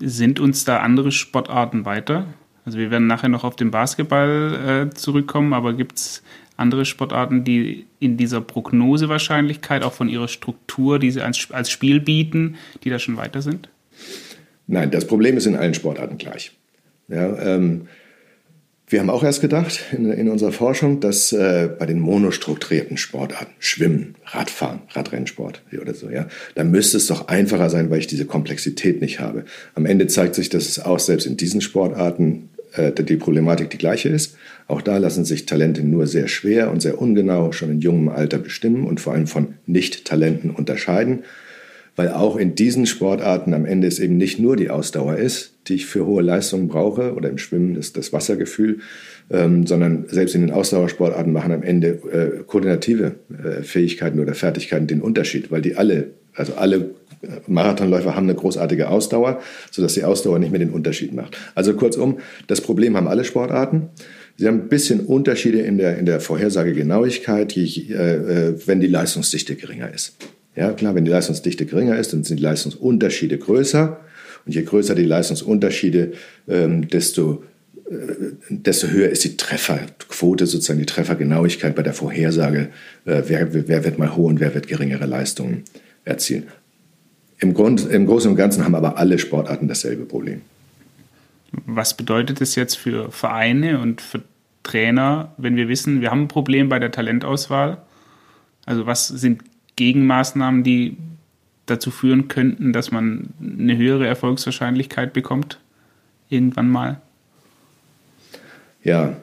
Sind 0.00 0.38
uns 0.38 0.64
da 0.64 0.80
andere 0.80 1.12
Sportarten 1.12 1.86
weiter? 1.86 2.26
Also 2.66 2.78
wir 2.78 2.90
werden 2.90 3.06
nachher 3.06 3.30
noch 3.30 3.44
auf 3.44 3.56
den 3.56 3.70
Basketball 3.70 4.88
äh, 4.90 4.94
zurückkommen, 4.94 5.54
aber 5.54 5.72
gibt 5.72 5.96
es 5.96 6.22
andere 6.58 6.84
Sportarten, 6.84 7.44
die 7.44 7.86
in 8.00 8.18
dieser 8.18 8.42
Prognosewahrscheinlichkeit, 8.42 9.82
auch 9.82 9.94
von 9.94 10.10
ihrer 10.10 10.28
Struktur, 10.28 10.98
die 10.98 11.10
sie 11.10 11.22
als, 11.22 11.48
als 11.50 11.70
Spiel 11.70 12.00
bieten, 12.00 12.56
die 12.84 12.90
da 12.90 12.98
schon 12.98 13.16
weiter 13.16 13.40
sind? 13.40 13.70
Nein, 14.68 14.90
das 14.90 15.06
Problem 15.06 15.36
ist 15.36 15.46
in 15.46 15.56
allen 15.56 15.74
Sportarten 15.74 16.18
gleich. 16.18 16.52
Ja, 17.08 17.36
ähm, 17.38 17.88
wir 18.86 19.00
haben 19.00 19.10
auch 19.10 19.24
erst 19.24 19.40
gedacht 19.40 19.80
in, 19.92 20.10
in 20.10 20.28
unserer 20.28 20.52
Forschung, 20.52 21.00
dass 21.00 21.32
äh, 21.32 21.68
bei 21.78 21.86
den 21.86 21.98
monostrukturierten 22.00 22.96
Sportarten, 22.96 23.52
Schwimmen, 23.58 24.14
Radfahren, 24.24 24.80
Radrennsport 24.90 25.62
oder 25.80 25.94
so, 25.94 26.08
ja, 26.08 26.28
da 26.54 26.64
müsste 26.64 26.98
es 26.98 27.06
doch 27.06 27.28
einfacher 27.28 27.70
sein, 27.70 27.90
weil 27.90 27.98
ich 27.98 28.06
diese 28.06 28.24
Komplexität 28.24 29.00
nicht 29.00 29.20
habe. 29.20 29.44
Am 29.74 29.84
Ende 29.84 30.06
zeigt 30.06 30.34
sich, 30.34 30.48
dass 30.48 30.68
es 30.68 30.78
auch 30.78 30.98
selbst 30.98 31.26
in 31.26 31.36
diesen 31.36 31.60
Sportarten 31.60 32.50
äh, 32.74 32.92
die 32.92 33.16
Problematik 33.16 33.70
die 33.70 33.78
gleiche 33.78 34.10
ist. 34.10 34.36
Auch 34.68 34.82
da 34.82 34.98
lassen 34.98 35.24
sich 35.24 35.46
Talente 35.46 35.82
nur 35.82 36.06
sehr 36.06 36.28
schwer 36.28 36.70
und 36.70 36.80
sehr 36.80 37.00
ungenau 37.00 37.52
schon 37.52 37.70
in 37.70 37.80
jungem 37.80 38.08
Alter 38.08 38.38
bestimmen 38.38 38.84
und 38.84 39.00
vor 39.00 39.14
allem 39.14 39.26
von 39.26 39.54
Nicht-Talenten 39.66 40.50
unterscheiden, 40.50 41.24
weil 41.98 42.12
auch 42.12 42.36
in 42.36 42.54
diesen 42.54 42.86
Sportarten 42.86 43.52
am 43.54 43.66
Ende 43.66 43.88
es 43.88 43.98
eben 43.98 44.16
nicht 44.18 44.38
nur 44.38 44.54
die 44.54 44.70
Ausdauer 44.70 45.16
ist, 45.16 45.54
die 45.66 45.74
ich 45.74 45.86
für 45.86 46.06
hohe 46.06 46.22
Leistungen 46.22 46.68
brauche 46.68 47.12
oder 47.14 47.28
im 47.28 47.38
Schwimmen 47.38 47.74
ist 47.74 47.96
das 47.96 48.12
Wassergefühl, 48.12 48.78
ähm, 49.30 49.66
sondern 49.66 50.06
selbst 50.08 50.36
in 50.36 50.42
den 50.42 50.52
Ausdauersportarten 50.52 51.32
machen 51.32 51.50
am 51.50 51.64
Ende 51.64 51.88
äh, 51.88 52.44
koordinative 52.46 53.16
äh, 53.32 53.64
Fähigkeiten 53.64 54.20
oder 54.20 54.34
Fertigkeiten 54.34 54.86
den 54.86 55.00
Unterschied, 55.00 55.50
weil 55.50 55.60
die 55.60 55.74
alle, 55.74 56.12
also 56.36 56.54
alle 56.54 56.90
Marathonläufer 57.48 58.14
haben 58.14 58.26
eine 58.28 58.36
großartige 58.36 58.90
Ausdauer, 58.90 59.40
sodass 59.72 59.94
die 59.94 60.04
Ausdauer 60.04 60.38
nicht 60.38 60.52
mehr 60.52 60.60
den 60.60 60.70
Unterschied 60.70 61.12
macht. 61.12 61.36
Also 61.56 61.74
kurzum, 61.74 62.20
das 62.46 62.60
Problem 62.60 62.96
haben 62.96 63.08
alle 63.08 63.24
Sportarten. 63.24 63.88
Sie 64.36 64.46
haben 64.46 64.60
ein 64.60 64.68
bisschen 64.68 65.00
Unterschiede 65.00 65.62
in 65.62 65.78
der, 65.78 65.98
in 65.98 66.06
der 66.06 66.20
Vorhersagegenauigkeit, 66.20 67.52
je, 67.54 67.92
äh, 67.92 68.54
wenn 68.66 68.78
die 68.78 68.86
Leistungsdichte 68.86 69.56
geringer 69.56 69.92
ist. 69.92 70.16
Ja, 70.56 70.72
klar, 70.72 70.94
wenn 70.94 71.04
die 71.04 71.10
Leistungsdichte 71.10 71.66
geringer 71.66 71.96
ist, 71.96 72.12
dann 72.12 72.24
sind 72.24 72.38
die 72.38 72.42
Leistungsunterschiede 72.42 73.38
größer. 73.38 74.00
Und 74.44 74.54
je 74.54 74.62
größer 74.62 74.94
die 74.94 75.04
Leistungsunterschiede, 75.04 76.12
ähm, 76.48 76.88
desto, 76.88 77.44
äh, 77.90 78.32
desto 78.48 78.88
höher 78.88 79.08
ist 79.10 79.24
die 79.24 79.36
Trefferquote, 79.36 80.46
sozusagen 80.46 80.80
die 80.80 80.86
Treffergenauigkeit 80.86 81.74
bei 81.74 81.82
der 81.82 81.92
Vorhersage, 81.92 82.70
äh, 83.04 83.22
wer, 83.26 83.68
wer 83.68 83.84
wird 83.84 83.98
mal 83.98 84.16
hohe 84.16 84.26
und 84.26 84.40
wer 84.40 84.54
wird 84.54 84.66
geringere 84.66 85.06
Leistungen 85.06 85.64
erzielen. 86.04 86.44
Im, 87.40 87.54
Grund, 87.54 87.88
Im 87.88 88.06
Großen 88.06 88.30
und 88.30 88.36
Ganzen 88.36 88.64
haben 88.64 88.74
aber 88.74 88.98
alle 88.98 89.18
Sportarten 89.18 89.68
dasselbe 89.68 90.04
Problem. 90.06 90.42
Was 91.66 91.94
bedeutet 91.94 92.40
das 92.40 92.56
jetzt 92.56 92.76
für 92.76 93.10
Vereine 93.12 93.80
und 93.80 94.00
für 94.00 94.22
Trainer, 94.64 95.32
wenn 95.38 95.56
wir 95.56 95.68
wissen, 95.68 96.00
wir 96.00 96.10
haben 96.10 96.22
ein 96.22 96.28
Problem 96.28 96.68
bei 96.68 96.78
der 96.78 96.90
Talentauswahl? 96.90 97.82
Also 98.66 98.86
was 98.86 99.08
sind 99.08 99.42
Gegenmaßnahmen, 99.78 100.64
die 100.64 100.96
dazu 101.66 101.90
führen 101.90 102.28
könnten, 102.28 102.72
dass 102.72 102.90
man 102.90 103.28
eine 103.40 103.76
höhere 103.76 104.06
Erfolgswahrscheinlichkeit 104.06 105.12
bekommt? 105.12 105.60
Irgendwann 106.28 106.68
mal? 106.68 107.00
Ja, 108.82 109.16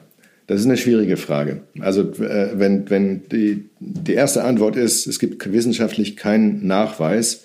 das 0.46 0.60
ist 0.60 0.66
eine 0.66 0.76
schwierige 0.76 1.16
Frage. 1.16 1.60
Also 1.80 2.12
äh, 2.22 2.58
wenn, 2.58 2.88
wenn 2.88 3.28
die, 3.28 3.68
die 3.80 4.14
erste 4.14 4.44
Antwort 4.44 4.76
ist, 4.76 5.06
es 5.06 5.18
gibt 5.18 5.52
wissenschaftlich 5.52 6.16
keinen 6.16 6.66
Nachweis, 6.66 7.44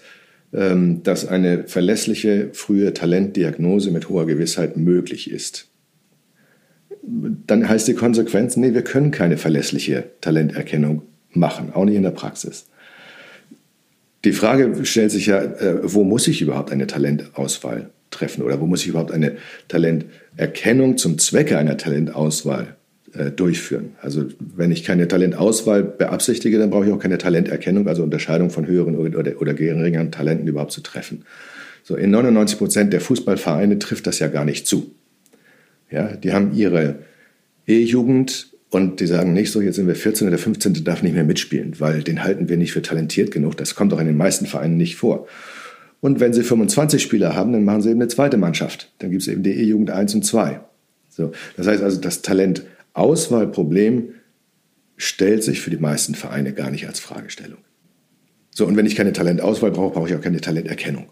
ähm, 0.54 1.04
dass 1.04 1.28
eine 1.28 1.66
verlässliche 1.68 2.50
frühe 2.54 2.94
Talentdiagnose 2.94 3.92
mit 3.92 4.08
hoher 4.08 4.26
Gewissheit 4.26 4.78
möglich 4.78 5.30
ist. 5.30 5.68
Dann 7.04 7.68
heißt 7.68 7.88
die 7.88 7.96
Konsequenz, 7.96 8.56
nee, 8.56 8.74
wir 8.74 8.84
können 8.84 9.12
keine 9.12 9.38
verlässliche 9.38 10.06
Talenterkennung 10.22 11.02
machen, 11.32 11.74
auch 11.74 11.86
nicht 11.86 11.96
in 11.96 12.04
der 12.04 12.12
Praxis. 12.12 12.68
Die 14.24 14.34
Frage 14.34 14.86
stellt 14.86 15.12
sich 15.12 15.28
ja, 15.28 15.42
äh, 15.42 15.80
wo 15.84 16.04
muss 16.04 16.28
ich 16.28 16.42
überhaupt 16.42 16.72
eine 16.72 16.88
Talentauswahl 16.88 17.90
treffen 18.12 18.44
oder 18.44 18.60
wo 18.60 18.68
muss 18.68 18.82
ich 18.82 18.90
überhaupt 18.90 19.12
eine 19.12 19.38
Talenterkennung 19.68 20.98
zum 20.98 21.18
Zwecke 21.18 21.58
einer 21.58 21.78
Talentauswahl 21.78 22.76
äh, 23.14 23.32
durchführen. 23.32 23.96
Also 24.02 24.26
wenn 24.40 24.72
ich 24.72 24.84
keine 24.84 25.08
Talentauswahl 25.08 25.84
beabsichtige, 25.84 26.60
dann 26.60 26.70
brauche 26.70 26.86
ich 26.86 26.92
auch 26.92 27.00
keine 27.00 27.18
Talenterkennung, 27.18 27.88
also 27.88 28.04
Unterscheidung 28.04 28.50
von 28.50 28.68
höheren 28.68 28.96
oder, 28.96 29.54
geringeren 29.54 30.12
Talenten 30.12 30.48
überhaupt 30.48 30.72
zu 30.72 30.82
treffen. 30.82 31.26
So 31.84 31.96
in 31.96 32.12
99 32.12 32.58
Prozent 32.58 32.94
der 32.94 33.02
Fußballvereine 33.02 33.80
trifft 33.80 34.06
das 34.08 34.20
ja 34.20 34.28
gar 34.28 34.46
nicht 34.46 34.68
zu. 34.68 34.94
Ja, 35.90 36.16
die 36.16 36.32
haben 36.32 36.54
ihre 36.54 37.00
E-Jugend 37.68 38.51
Und 38.72 39.02
die 39.02 39.06
sagen 39.06 39.34
nicht 39.34 39.52
so, 39.52 39.62
jetzt 39.62 39.76
sind 39.76 39.88
wir 39.88 39.96
14 39.96 40.30
oder 40.30 40.38
15, 40.38 40.86
darf 40.86 41.04
nicht 41.04 41.14
mehr 41.14 41.26
mitspielen, 41.26 41.80
weil 41.80 42.04
den 42.04 42.24
halten 42.24 42.48
wir 42.48 42.56
nicht 42.56 42.72
für 42.72 42.82
talentiert 42.82 43.30
genug. 43.30 43.58
Das 43.58 43.76
kommt 43.76 43.94
auch 43.94 44.00
in 44.00 44.08
den 44.08 44.16
meisten 44.16 44.46
Vereinen 44.46 44.78
nicht 44.78 44.96
vor. 44.96 45.28
Und 46.00 46.22
wenn 46.22 46.34
sie 46.34 46.42
25 46.42 47.02
Spieler 47.02 47.36
haben, 47.36 47.52
dann 47.52 47.66
machen 47.66 47.82
sie 47.82 47.90
eben 47.90 48.02
eine 48.02 48.08
zweite 48.08 48.38
Mannschaft. 48.38 48.94
Dann 49.00 49.12
gibt 49.12 49.24
es 49.24 49.28
eben 49.28 49.44
die 49.44 49.52
E-Jugend 49.52 49.92
1 49.92 50.16
und 50.16 50.26
2. 50.26 50.62
So, 51.10 51.34
das 51.58 51.68
heißt 51.68 51.84
also, 51.84 52.00
das 52.00 52.22
Talentauswahlproblem 52.22 54.14
stellt 54.96 55.44
sich 55.44 55.60
für 55.60 55.70
die 55.70 55.78
meisten 55.78 56.16
Vereine 56.16 56.54
gar 56.54 56.72
nicht 56.72 56.88
als 56.88 57.02
Fragestellung. 57.02 57.60
So, 58.52 58.66
und 58.66 58.78
wenn 58.78 58.86
ich 58.86 58.96
keine 58.96 59.12
Talentauswahl 59.12 59.72
brauche, 59.72 59.94
brauche 59.94 60.10
ich 60.10 60.16
auch 60.16 60.22
keine 60.22 60.40
Talenterkennung. 60.40 61.08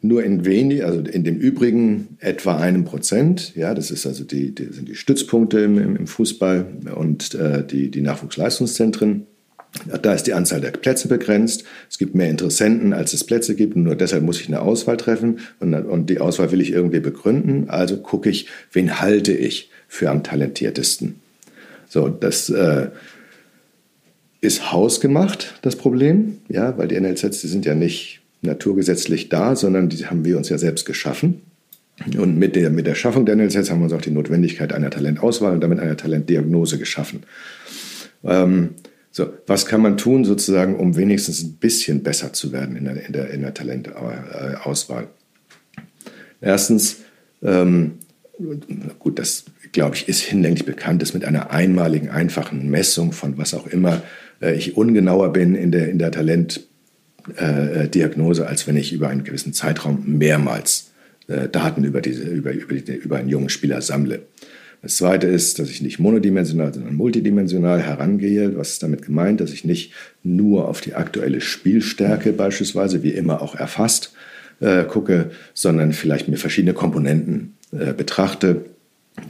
Nur 0.00 0.22
in 0.22 0.44
wenig, 0.44 0.84
also 0.84 1.00
in 1.00 1.24
dem 1.24 1.36
übrigen 1.36 2.16
etwa 2.20 2.56
einem 2.56 2.84
Prozent, 2.84 3.54
ja, 3.56 3.74
das 3.74 3.90
ist 3.90 4.06
also 4.06 4.22
die, 4.22 4.54
die 4.54 4.72
sind 4.72 4.88
die 4.88 4.94
Stützpunkte 4.94 5.58
im, 5.60 5.96
im 5.96 6.06
Fußball 6.06 6.66
und 6.94 7.34
äh, 7.34 7.66
die, 7.66 7.90
die 7.90 8.00
Nachwuchsleistungszentren. 8.02 9.26
Da 10.02 10.14
ist 10.14 10.24
die 10.24 10.32
Anzahl 10.32 10.60
der 10.60 10.70
Plätze 10.70 11.08
begrenzt. 11.08 11.64
Es 11.90 11.98
gibt 11.98 12.14
mehr 12.14 12.30
Interessenten, 12.30 12.92
als 12.92 13.12
es 13.12 13.24
Plätze 13.24 13.54
gibt. 13.54 13.76
Und 13.76 13.82
nur 13.82 13.96
deshalb 13.96 14.22
muss 14.22 14.40
ich 14.40 14.48
eine 14.48 14.60
Auswahl 14.60 14.96
treffen. 14.96 15.40
Und, 15.60 15.74
und 15.74 16.08
die 16.08 16.20
Auswahl 16.20 16.52
will 16.52 16.60
ich 16.60 16.72
irgendwie 16.72 17.00
begründen. 17.00 17.68
Also 17.68 17.98
gucke 17.98 18.30
ich, 18.30 18.46
wen 18.72 19.00
halte 19.00 19.32
ich 19.32 19.70
für 19.86 20.10
am 20.10 20.22
talentiertesten. 20.22 21.16
So, 21.88 22.08
das 22.08 22.50
äh, 22.50 22.88
ist 24.40 24.72
hausgemacht, 24.72 25.58
das 25.62 25.76
Problem. 25.76 26.38
Ja, 26.48 26.76
weil 26.78 26.88
die 26.88 26.98
NLZs, 26.98 27.40
die 27.40 27.48
sind 27.48 27.66
ja 27.66 27.74
nicht 27.74 28.20
naturgesetzlich 28.42 29.28
da, 29.28 29.56
sondern 29.56 29.88
die 29.88 30.06
haben 30.06 30.24
wir 30.24 30.36
uns 30.36 30.48
ja 30.48 30.58
selbst 30.58 30.84
geschaffen. 30.84 31.42
Und 32.16 32.38
mit 32.38 32.54
der, 32.54 32.70
mit 32.70 32.86
der 32.86 32.94
Schaffung 32.94 33.26
der 33.26 33.34
NLZs 33.34 33.70
haben 33.70 33.80
wir 33.80 33.84
uns 33.84 33.92
auch 33.92 34.00
die 34.00 34.12
Notwendigkeit 34.12 34.72
einer 34.72 34.90
Talentauswahl 34.90 35.52
und 35.52 35.60
damit 35.60 35.80
einer 35.80 35.96
Talentdiagnose 35.96 36.78
geschaffen. 36.78 37.24
Ähm, 38.22 38.70
so, 39.10 39.26
was 39.46 39.66
kann 39.66 39.80
man 39.80 39.96
tun, 39.96 40.24
sozusagen, 40.24 40.76
um 40.76 40.96
wenigstens 40.96 41.42
ein 41.42 41.54
bisschen 41.54 42.04
besser 42.04 42.32
zu 42.32 42.52
werden 42.52 42.76
in 42.76 42.84
der, 42.84 43.04
in 43.04 43.12
der, 43.12 43.30
in 43.30 43.42
der 43.42 43.54
Talentauswahl? 43.54 45.08
Erstens, 46.40 46.98
ähm, 47.42 47.94
gut, 49.00 49.18
das 49.18 49.46
glaube 49.72 49.96
ich 49.96 50.08
ist 50.08 50.20
hinlänglich 50.20 50.64
bekannt, 50.64 51.02
ist 51.02 51.14
mit 51.14 51.24
einer 51.24 51.50
einmaligen, 51.50 52.10
einfachen 52.10 52.70
Messung 52.70 53.10
von 53.10 53.36
was 53.38 53.54
auch 53.54 53.66
immer 53.66 54.02
äh, 54.40 54.54
ich 54.54 54.76
ungenauer 54.76 55.32
bin 55.32 55.54
in 55.54 55.72
der, 55.72 55.88
in 55.88 55.98
der 55.98 56.12
Talent, 56.12 56.68
äh, 57.36 57.88
Diagnose, 57.88 58.46
als 58.46 58.66
wenn 58.66 58.76
ich 58.76 58.92
über 58.92 59.08
einen 59.08 59.24
gewissen 59.24 59.52
Zeitraum 59.52 60.04
mehrmals 60.06 60.92
äh, 61.28 61.48
Daten 61.48 61.84
über, 61.84 62.00
diese, 62.00 62.24
über, 62.24 62.52
über, 62.52 62.74
die, 62.74 62.94
über 62.94 63.18
einen 63.18 63.28
jungen 63.28 63.48
Spieler 63.48 63.82
sammle. 63.82 64.22
Das 64.82 64.96
Zweite 64.96 65.26
ist, 65.26 65.58
dass 65.58 65.70
ich 65.70 65.82
nicht 65.82 65.98
monodimensional, 65.98 66.72
sondern 66.72 66.94
multidimensional 66.94 67.82
herangehe. 67.82 68.56
Was 68.56 68.70
ist 68.70 68.82
damit 68.82 69.02
gemeint? 69.02 69.40
Dass 69.40 69.52
ich 69.52 69.64
nicht 69.64 69.92
nur 70.22 70.68
auf 70.68 70.80
die 70.80 70.94
aktuelle 70.94 71.40
Spielstärke 71.40 72.32
beispielsweise, 72.32 73.02
wie 73.02 73.10
immer 73.10 73.42
auch 73.42 73.56
erfasst, 73.56 74.12
äh, 74.60 74.84
gucke, 74.84 75.30
sondern 75.52 75.92
vielleicht 75.92 76.28
mir 76.28 76.36
verschiedene 76.36 76.74
Komponenten 76.74 77.54
äh, 77.72 77.92
betrachte. 77.92 78.66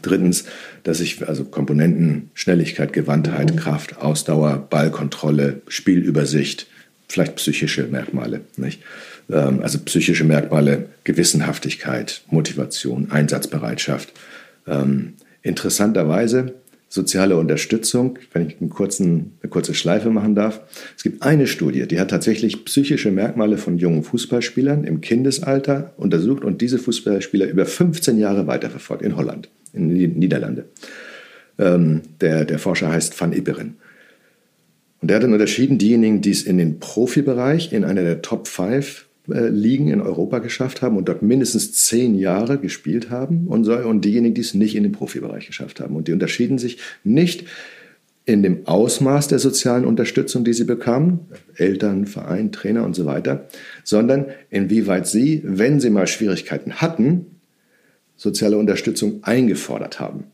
Drittens, 0.02 0.45
dass 0.85 1.00
ich 1.00 1.26
also 1.26 1.45
Komponenten 1.45 2.31
Schnelligkeit, 2.35 2.93
Gewandtheit, 2.93 3.57
Kraft, 3.57 3.99
Ausdauer, 3.99 4.67
Ballkontrolle, 4.69 5.62
Spielübersicht, 5.67 6.67
vielleicht 7.09 7.37
psychische 7.37 7.85
Merkmale. 7.85 8.43
Nicht? 8.57 8.83
Ähm, 9.31 9.62
also 9.62 9.79
psychische 9.85 10.25
Merkmale, 10.25 10.88
Gewissenhaftigkeit, 11.05 12.23
Motivation, 12.31 13.11
Einsatzbereitschaft. 13.11 14.12
Ähm, 14.67 15.15
interessanterweise 15.43 16.55
soziale 16.88 17.37
Unterstützung, 17.37 18.19
wenn 18.33 18.49
ich 18.49 18.71
kurzen, 18.71 19.33
eine 19.43 19.50
kurze 19.50 19.75
Schleife 19.75 20.11
machen 20.11 20.35
darf. 20.35 20.61
Es 20.97 21.03
gibt 21.03 21.23
eine 21.23 21.47
Studie, 21.47 21.87
die 21.87 22.00
hat 22.00 22.09
tatsächlich 22.09 22.65
psychische 22.65 23.11
Merkmale 23.11 23.59
von 23.59 23.79
jungen 23.79 24.03
Fußballspielern 24.03 24.85
im 24.85 25.00
Kindesalter 25.03 25.93
untersucht 25.99 26.45
und 26.45 26.62
diese 26.62 26.79
Fußballspieler 26.79 27.47
über 27.47 27.67
15 27.67 28.18
Jahre 28.18 28.47
weiterverfolgt 28.47 29.03
in 29.03 29.16
Holland, 29.16 29.51
in 29.75 29.94
den 29.94 30.18
Niederlande. 30.18 30.64
Ähm, 31.59 32.03
der, 32.21 32.44
der 32.47 32.59
Forscher 32.59 32.90
heißt 32.90 33.21
Van 33.21 33.33
Ipperen. 33.33 33.77
Und 35.00 35.11
er 35.11 35.16
hat 35.16 35.22
dann 35.22 35.32
unterschieden, 35.32 35.78
diejenigen, 35.78 36.20
die 36.20 36.30
es 36.30 36.42
in 36.42 36.58
den 36.58 36.80
Profibereich, 36.80 37.72
in 37.72 37.84
einer 37.84 38.02
der 38.02 38.22
Top 38.22 38.48
5 38.48 39.06
äh, 39.30 39.48
Ligen 39.48 39.88
in 39.88 40.00
Europa 40.00 40.38
geschafft 40.38 40.82
haben 40.82 40.96
und 40.96 41.08
dort 41.08 41.22
mindestens 41.22 41.72
zehn 41.72 42.14
Jahre 42.14 42.58
gespielt 42.58 43.11
haben 43.11 43.46
und, 43.46 43.64
so, 43.64 43.76
und 43.76 44.04
diejenigen, 44.04 44.34
die 44.34 44.40
es 44.40 44.54
nicht 44.54 44.74
in 44.74 44.82
den 44.82 44.92
Profibereich 44.92 45.46
geschafft 45.46 45.80
haben. 45.80 45.96
Und 45.96 46.08
die 46.08 46.12
unterschieden 46.12 46.58
sich 46.58 46.78
nicht 47.04 47.44
in 48.24 48.42
dem 48.42 48.66
Ausmaß 48.66 49.28
der 49.28 49.38
sozialen 49.38 49.87
Unterstützung, 49.87 50.44
die 50.44 50.52
sie 50.52 50.64
bekamen, 50.64 51.20
Eltern, 51.56 52.06
Verein, 52.06 52.52
Trainer 52.52 52.84
und 52.84 52.94
so 52.94 53.06
weiter, 53.06 53.48
sondern 53.84 54.26
inwieweit 54.50 55.06
sie, 55.06 55.40
wenn 55.44 55.80
sie 55.80 55.88
mal 55.88 56.06
Schwierigkeiten 56.06 56.74
hatten, 56.74 57.26
soziale 58.16 58.58
Unterstützung 58.58 59.20
eingefordert 59.22 60.00
haben. 60.00 60.24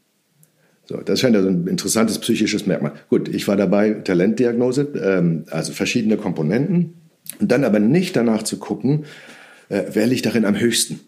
So, 0.87 0.99
das 0.99 1.20
scheint 1.20 1.37
also 1.37 1.49
ein 1.49 1.66
interessantes 1.66 2.18
psychisches 2.18 2.66
Merkmal. 2.66 2.92
Gut, 3.09 3.29
ich 3.29 3.49
war 3.49 3.57
dabei, 3.57 3.92
Talentdiagnose, 3.92 4.88
ähm, 5.03 5.44
also 5.51 5.73
verschiedene 5.73 6.16
Komponenten. 6.16 6.94
Und 7.40 7.51
dann 7.51 7.64
aber 7.64 7.79
nicht 7.79 8.16
danach 8.16 8.42
zu 8.42 8.59
gucken, 8.59 9.05
äh, 9.70 9.85
wer 9.92 10.07
liegt 10.07 10.27
darin 10.27 10.44
am 10.44 10.59
höchsten. 10.59 11.01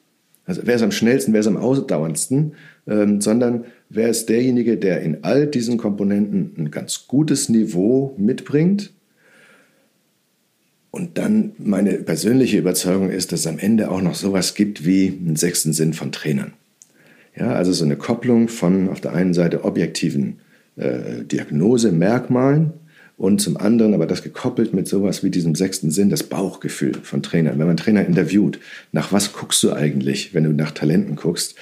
Also 0.47 0.63
wer 0.65 0.77
ist 0.77 0.83
am 0.83 0.93
schnellsten, 0.93 1.33
wer 1.33 1.41
ist 1.41 1.47
am 1.47 1.57
ausdauerndsten, 1.57 2.53
ähm, 2.87 3.21
sondern 3.21 3.65
wer 3.91 4.09
ist 4.09 4.29
derjenige, 4.29 4.77
der 4.77 5.03
in 5.03 5.25
all 5.25 5.47
diesen 5.47 5.77
Komponenten 5.77 6.53
ein 6.57 6.71
ganz 6.71 7.07
gutes 7.09 7.49
Niveau 7.49 8.15
mitbringt. 8.17 8.93
Und 10.91 11.19
dann 11.19 11.53
meine 11.59 11.95
persönliche 11.95 12.57
Überzeugung 12.57 13.11
ist, 13.11 13.33
dass 13.33 13.41
es 13.41 13.47
am 13.47 13.59
Ende 13.59 13.91
auch 13.91 14.01
noch 14.01 14.15
sowas 14.15 14.55
gibt 14.55 14.87
wie 14.87 15.09
einen 15.09 15.37
sechsten 15.37 15.75
Sinn 15.75 15.93
von 15.93 16.13
Trainern. 16.13 16.55
Ja, 17.39 17.53
also 17.53 17.73
so 17.73 17.85
eine 17.85 17.97
Kopplung 17.97 18.49
von 18.49 18.89
auf 18.89 19.01
der 19.01 19.13
einen 19.13 19.35
Seite 19.35 19.65
objektiven 19.65 20.39
äh, 20.77 21.23
Diagnosemerkmalen 21.25 22.73
und 23.19 23.41
zum 23.41 23.57
anderen 23.57 23.95
aber 23.95 24.07
das 24.07 24.23
gekoppelt 24.23 24.75
mit 24.75 24.89
sowas 24.89 25.23
wie 25.23 25.31
diesem 25.31 25.55
sechsten 25.55 25.91
Sinn, 25.91 26.11
das 26.11 26.23
Bauchgefühl 26.23 26.95
von 27.03 27.23
Trainern. 27.23 27.59
Wenn 27.59 27.67
man 27.67 27.77
Trainer 27.77 28.07
interviewt, 28.07 28.59
nach 28.93 29.13
was 29.13 29.33
guckst 29.33 29.63
du 29.63 29.73
eigentlich, 29.73 30.35
wenn 30.35 30.45
du 30.45 30.53
nach 30.53 30.71
Talenten 30.71 31.17
guckst? 31.17 31.57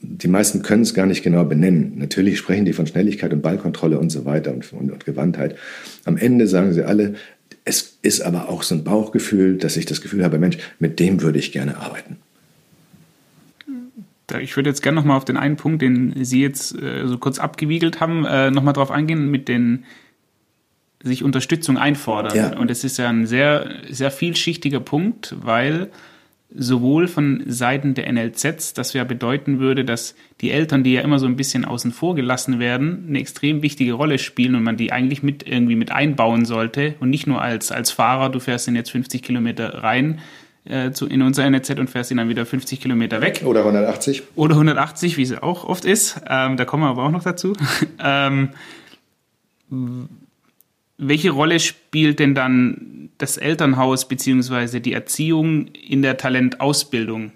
Die 0.00 0.28
meisten 0.28 0.62
können 0.62 0.82
es 0.82 0.94
gar 0.94 1.06
nicht 1.06 1.22
genau 1.22 1.44
benennen. 1.44 1.94
Natürlich 1.96 2.38
sprechen 2.38 2.64
die 2.64 2.72
von 2.72 2.88
Schnelligkeit 2.88 3.32
und 3.32 3.42
Ballkontrolle 3.42 3.98
und 3.98 4.10
so 4.10 4.24
weiter 4.24 4.52
und, 4.52 4.72
und, 4.72 4.90
und 4.90 5.04
Gewandtheit. 5.04 5.56
Am 6.04 6.16
Ende 6.16 6.48
sagen 6.48 6.72
sie 6.72 6.82
alle, 6.82 7.14
es 7.64 7.98
ist 8.02 8.22
aber 8.22 8.48
auch 8.48 8.64
so 8.64 8.74
ein 8.74 8.82
Bauchgefühl, 8.82 9.58
dass 9.58 9.76
ich 9.76 9.86
das 9.86 10.00
Gefühl 10.00 10.24
habe, 10.24 10.38
Mensch, 10.38 10.58
mit 10.80 10.98
dem 10.98 11.22
würde 11.22 11.38
ich 11.38 11.52
gerne 11.52 11.76
arbeiten. 11.76 12.16
Ich 14.40 14.56
würde 14.56 14.70
jetzt 14.70 14.82
gerne 14.82 14.96
nochmal 14.96 15.16
auf 15.16 15.24
den 15.24 15.36
einen 15.36 15.56
Punkt, 15.56 15.82
den 15.82 16.24
Sie 16.24 16.42
jetzt 16.42 16.80
äh, 16.80 17.06
so 17.06 17.18
kurz 17.18 17.38
abgewiegelt 17.38 18.00
haben, 18.00 18.24
äh, 18.24 18.50
nochmal 18.50 18.74
drauf 18.74 18.90
eingehen 18.90 19.30
mit 19.30 19.48
den 19.48 19.84
sich 21.02 21.24
Unterstützung 21.24 21.78
einfordern. 21.78 22.36
Ja. 22.36 22.56
Und 22.56 22.70
es 22.70 22.84
ist 22.84 22.96
ja 22.98 23.08
ein 23.08 23.26
sehr, 23.26 23.70
sehr 23.90 24.10
vielschichtiger 24.10 24.80
Punkt, 24.80 25.34
weil 25.40 25.90
sowohl 26.54 27.08
von 27.08 27.42
Seiten 27.46 27.94
der 27.94 28.12
NLZs, 28.12 28.74
das 28.74 28.92
ja 28.92 29.04
bedeuten 29.04 29.58
würde, 29.58 29.84
dass 29.84 30.14
die 30.40 30.50
Eltern, 30.50 30.84
die 30.84 30.92
ja 30.92 31.00
immer 31.00 31.18
so 31.18 31.26
ein 31.26 31.36
bisschen 31.36 31.64
außen 31.64 31.92
vor 31.92 32.14
gelassen 32.14 32.58
werden, 32.58 33.06
eine 33.08 33.20
extrem 33.20 33.62
wichtige 33.62 33.94
Rolle 33.94 34.18
spielen 34.18 34.54
und 34.54 34.62
man 34.62 34.76
die 34.76 34.92
eigentlich 34.92 35.22
mit 35.22 35.46
irgendwie 35.48 35.76
mit 35.76 35.92
einbauen 35.92 36.44
sollte 36.44 36.94
und 37.00 37.10
nicht 37.10 37.26
nur 37.26 37.40
als, 37.40 37.72
als 37.72 37.90
Fahrer, 37.90 38.28
du 38.28 38.38
fährst 38.38 38.68
dann 38.68 38.76
jetzt 38.76 38.90
50 38.90 39.22
Kilometer 39.22 39.82
rein, 39.82 40.20
äh, 40.64 40.92
zu, 40.92 41.06
in 41.06 41.22
unser 41.22 41.44
NZ 41.44 41.78
und 41.78 41.90
fährst 41.90 42.10
ihn 42.10 42.18
dann 42.18 42.28
wieder 42.28 42.46
50 42.46 42.80
Kilometer 42.80 43.20
weg. 43.20 43.42
Oder 43.44 43.60
180. 43.60 44.22
Oder 44.36 44.54
180, 44.54 45.16
wie 45.16 45.22
es 45.22 45.42
auch 45.42 45.64
oft 45.64 45.84
ist. 45.84 46.20
Ähm, 46.28 46.56
da 46.56 46.64
kommen 46.64 46.84
wir 46.84 46.88
aber 46.88 47.04
auch 47.04 47.10
noch 47.10 47.24
dazu. 47.24 47.54
ähm, 47.98 48.50
welche 50.98 51.30
Rolle 51.30 51.58
spielt 51.58 52.18
denn 52.18 52.34
dann 52.34 53.10
das 53.18 53.38
Elternhaus 53.38 54.06
bzw. 54.06 54.80
die 54.80 54.92
Erziehung 54.92 55.66
in 55.66 56.02
der 56.02 56.16
Talentausbildung 56.16 57.32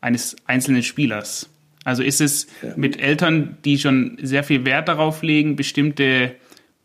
eines 0.00 0.36
einzelnen 0.46 0.82
Spielers? 0.82 1.50
Also 1.84 2.02
ist 2.02 2.20
es 2.20 2.46
ja. 2.62 2.74
mit 2.76 3.00
Eltern, 3.00 3.58
die 3.64 3.78
schon 3.78 4.16
sehr 4.22 4.44
viel 4.44 4.64
Wert 4.64 4.88
darauf 4.88 5.22
legen, 5.22 5.56
bestimmte 5.56 6.36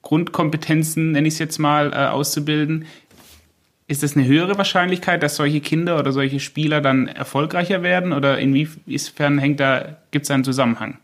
Grundkompetenzen, 0.01 1.11
nenne 1.11 1.27
ich 1.27 1.35
es 1.35 1.39
jetzt 1.39 1.59
mal, 1.59 1.91
äh, 1.93 2.07
auszubilden, 2.07 2.85
ist 3.87 4.03
es 4.03 4.17
eine 4.17 4.27
höhere 4.27 4.57
Wahrscheinlichkeit, 4.57 5.23
dass 5.23 5.37
solche 5.37 5.61
Kinder 5.61 5.97
oder 5.97 6.11
solche 6.11 6.39
Spieler 6.39 6.81
dann 6.81 7.07
erfolgreicher 7.07 7.83
werden? 7.83 8.11
Oder 8.11 8.37
inwiefern 8.37 9.39
hängt 9.39 9.59
da, 9.59 9.97
gibt 10.11 10.25
es 10.25 10.31
einen 10.31 10.43
Zusammenhang? 10.43 10.97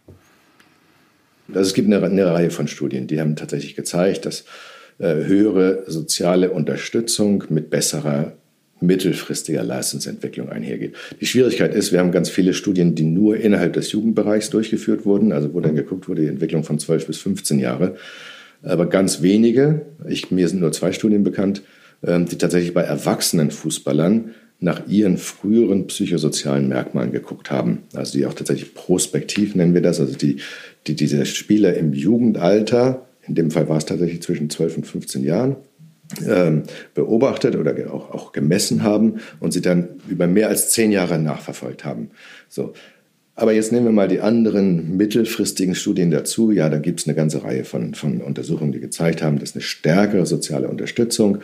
Also 1.50 1.62
es 1.62 1.74
gibt 1.74 1.92
eine, 1.92 2.04
eine, 2.04 2.26
Reihe 2.26 2.52
von 2.52 2.68
Studien, 2.68 3.08
die 3.08 3.20
haben 3.20 3.36
tatsächlich 3.36 3.76
gezeigt, 3.76 4.26
dass 4.26 4.46
äh, 5.00 5.26
höhere 5.26 5.84
soziale 5.88 6.52
Unterstützung 6.52 7.46
mit 7.50 7.70
besserer 7.70 8.34
mittelfristiger 8.82 9.64
Leistungsentwicklung 9.64 10.50
einhergeht. 10.50 10.96
Die 11.22 11.26
Schwierigkeit 11.26 11.74
ist, 11.74 11.94
wir 11.94 12.00
haben 12.00 12.12
ganz 12.12 12.30
viele 12.30 12.54
Studien, 12.54 12.96
die 12.96 13.04
nur 13.04 13.38
innerhalb 13.38 13.74
des 13.74 13.94
Jugendbereichs 13.94 14.50
durchgeführt 14.50 15.06
wurden, 15.06 15.32
also 15.32 15.54
wo 15.54 15.62
dann 15.62 15.76
geguckt 15.76 16.10
wurde, 16.10 16.24
die 16.24 16.28
Entwicklung 16.28 16.66
von 16.66 16.80
12 16.80 17.08
bis 17.08 17.18
15 17.20 17.60
Jahre. 17.60 17.96
Aber 18.62 18.88
ganz 18.88 19.22
wenige, 19.22 19.86
ich, 20.08 20.32
mir 20.32 20.50
sind 20.50 20.60
nur 20.60 20.74
zwei 20.74 20.92
Studien 20.92 21.24
bekannt, 21.24 21.62
die 22.06 22.38
tatsächlich 22.38 22.74
bei 22.74 22.82
erwachsenen 22.82 23.50
Fußballern 23.50 24.34
nach 24.60 24.88
ihren 24.88 25.18
früheren 25.18 25.88
psychosozialen 25.88 26.70
Merkmalen 26.70 27.12
geguckt 27.12 27.52
haben. 27.52 27.84
Also 27.94 28.18
die 28.18 28.26
auch 28.26 28.34
tatsächlich 28.34 28.74
prospektiv 28.74 29.56
nennen 29.56 29.74
wir 29.74 29.82
das, 29.82 30.00
also 30.00 30.16
die, 30.16 30.38
die 30.88 30.96
diese 30.96 31.26
Spieler 31.26 31.76
im 31.76 31.94
Jugendalter, 31.94 33.06
in 33.28 33.36
dem 33.36 33.52
Fall 33.52 33.68
war 33.68 33.78
es 33.78 33.86
tatsächlich 33.86 34.22
zwischen 34.22 34.50
12 34.50 34.78
und 34.78 34.88
15 34.88 35.24
Jahren, 35.24 35.58
ähm, 36.28 36.64
beobachtet 36.94 37.56
oder 37.56 37.76
auch, 37.94 38.12
auch 38.12 38.32
gemessen 38.32 38.84
haben 38.84 39.20
und 39.40 39.52
sie 39.52 39.62
dann 39.62 39.90
über 40.08 40.28
mehr 40.28 40.48
als 40.48 40.72
zehn 40.72 40.92
Jahre 40.92 41.20
nachverfolgt 41.20 41.84
haben. 41.86 42.12
So. 42.48 42.74
Aber 43.36 43.52
jetzt 43.52 43.72
nehmen 43.72 43.88
wir 43.88 43.92
mal 43.92 44.08
die 44.08 44.22
anderen 44.22 44.96
mittelfristigen 44.96 45.74
Studien 45.74 46.12
dazu. 46.12 46.52
Ja, 46.52 46.70
da 46.70 46.78
gibt 46.78 47.00
es 47.00 47.08
eine 47.08 47.16
ganze 47.16 47.44
Reihe 47.44 47.66
von, 47.66 47.96
von 47.96 48.22
Untersuchungen, 48.22 48.72
die 48.72 48.80
gezeigt 48.80 49.24
haben, 49.24 49.40
dass 49.40 49.56
eine 49.56 49.64
stärkere 49.64 50.28
soziale 50.28 50.68
Unterstützung 50.68 51.40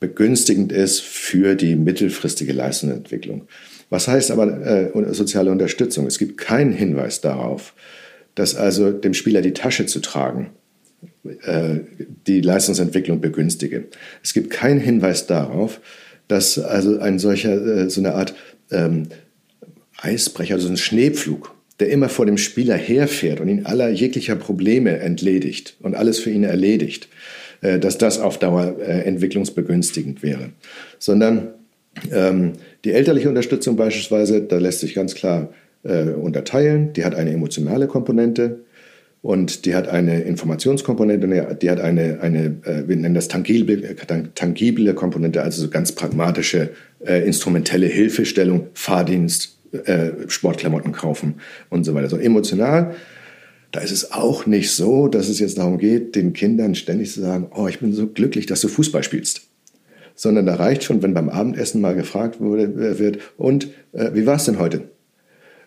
begünstigend 0.00 0.72
ist 0.72 1.00
für 1.00 1.54
die 1.54 1.76
mittelfristige 1.76 2.52
Leistungsentwicklung. 2.52 3.46
Was 3.90 4.08
heißt 4.08 4.30
aber 4.30 4.66
äh, 4.66 5.14
soziale 5.14 5.50
Unterstützung? 5.50 6.06
Es 6.06 6.18
gibt 6.18 6.38
keinen 6.38 6.72
Hinweis 6.72 7.20
darauf, 7.20 7.74
dass 8.34 8.56
also 8.56 8.90
dem 8.90 9.14
Spieler 9.14 9.40
die 9.40 9.52
Tasche 9.52 9.86
zu 9.86 10.00
tragen 10.00 10.50
äh, 11.42 11.80
die 12.26 12.40
Leistungsentwicklung 12.40 13.20
begünstige. 13.20 13.84
Es 14.22 14.34
gibt 14.34 14.50
keinen 14.50 14.80
Hinweis 14.80 15.26
darauf, 15.26 15.80
dass 16.28 16.58
also 16.58 16.98
ein 16.98 17.18
solcher, 17.18 17.54
äh, 17.54 17.90
so 17.90 18.00
eine 18.00 18.14
Art 18.14 18.34
ähm, 18.70 19.08
Eisbrecher, 19.98 20.54
also 20.54 20.68
ein 20.68 20.76
Schneepflug, 20.76 21.54
der 21.80 21.90
immer 21.90 22.08
vor 22.08 22.26
dem 22.26 22.38
Spieler 22.38 22.76
herfährt 22.76 23.40
und 23.40 23.48
ihn 23.48 23.66
aller 23.66 23.88
jeglicher 23.88 24.36
Probleme 24.36 24.98
entledigt 24.98 25.76
und 25.80 25.94
alles 25.94 26.18
für 26.18 26.30
ihn 26.30 26.44
erledigt, 26.44 27.08
dass 27.78 27.98
das 27.98 28.18
auf 28.18 28.38
Dauer 28.38 28.76
äh, 28.78 29.02
entwicklungsbegünstigend 29.02 30.22
wäre. 30.22 30.50
Sondern 30.98 31.48
ähm, 32.12 32.52
die 32.84 32.92
elterliche 32.92 33.28
Unterstützung 33.28 33.76
beispielsweise, 33.76 34.42
da 34.42 34.58
lässt 34.58 34.80
sich 34.80 34.94
ganz 34.94 35.14
klar 35.14 35.50
äh, 35.84 36.10
unterteilen. 36.10 36.92
Die 36.92 37.04
hat 37.04 37.14
eine 37.14 37.32
emotionale 37.32 37.86
Komponente 37.86 38.60
und 39.22 39.64
die 39.64 39.74
hat 39.74 39.88
eine 39.88 40.20
Informationskomponente, 40.22 41.56
die 41.60 41.70
hat 41.70 41.80
eine, 41.80 42.20
eine 42.20 42.56
äh, 42.64 42.86
wir 42.86 42.96
nennen 42.96 43.14
das 43.14 43.28
tangible, 43.28 43.96
tangible 44.34 44.92
Komponente, 44.94 45.42
also 45.42 45.62
so 45.62 45.70
ganz 45.70 45.92
pragmatische, 45.92 46.70
äh, 47.06 47.26
instrumentelle 47.26 47.86
Hilfestellung, 47.86 48.66
Fahrdienst, 48.74 49.58
äh, 49.86 50.10
Sportklamotten 50.28 50.92
kaufen 50.92 51.36
und 51.70 51.84
so 51.84 51.94
weiter. 51.94 52.10
So 52.10 52.18
emotional 52.18 52.94
da 53.74 53.80
ist 53.80 53.90
es 53.90 54.12
auch 54.12 54.46
nicht 54.46 54.70
so, 54.70 55.08
dass 55.08 55.28
es 55.28 55.40
jetzt 55.40 55.58
darum 55.58 55.78
geht, 55.78 56.14
den 56.14 56.32
Kindern 56.32 56.76
ständig 56.76 57.12
zu 57.12 57.20
sagen, 57.20 57.48
oh, 57.56 57.66
ich 57.66 57.80
bin 57.80 57.92
so 57.92 58.06
glücklich, 58.06 58.46
dass 58.46 58.60
du 58.60 58.68
Fußball 58.68 59.02
spielst. 59.02 59.48
Sondern 60.14 60.46
da 60.46 60.54
reicht 60.54 60.84
schon, 60.84 61.02
wenn 61.02 61.12
beim 61.12 61.28
Abendessen 61.28 61.80
mal 61.80 61.96
gefragt 61.96 62.40
wurde, 62.40 63.00
wird, 63.00 63.18
und 63.36 63.70
äh, 63.92 64.12
wie 64.14 64.26
war 64.26 64.36
es 64.36 64.44
denn 64.44 64.60
heute? 64.60 64.82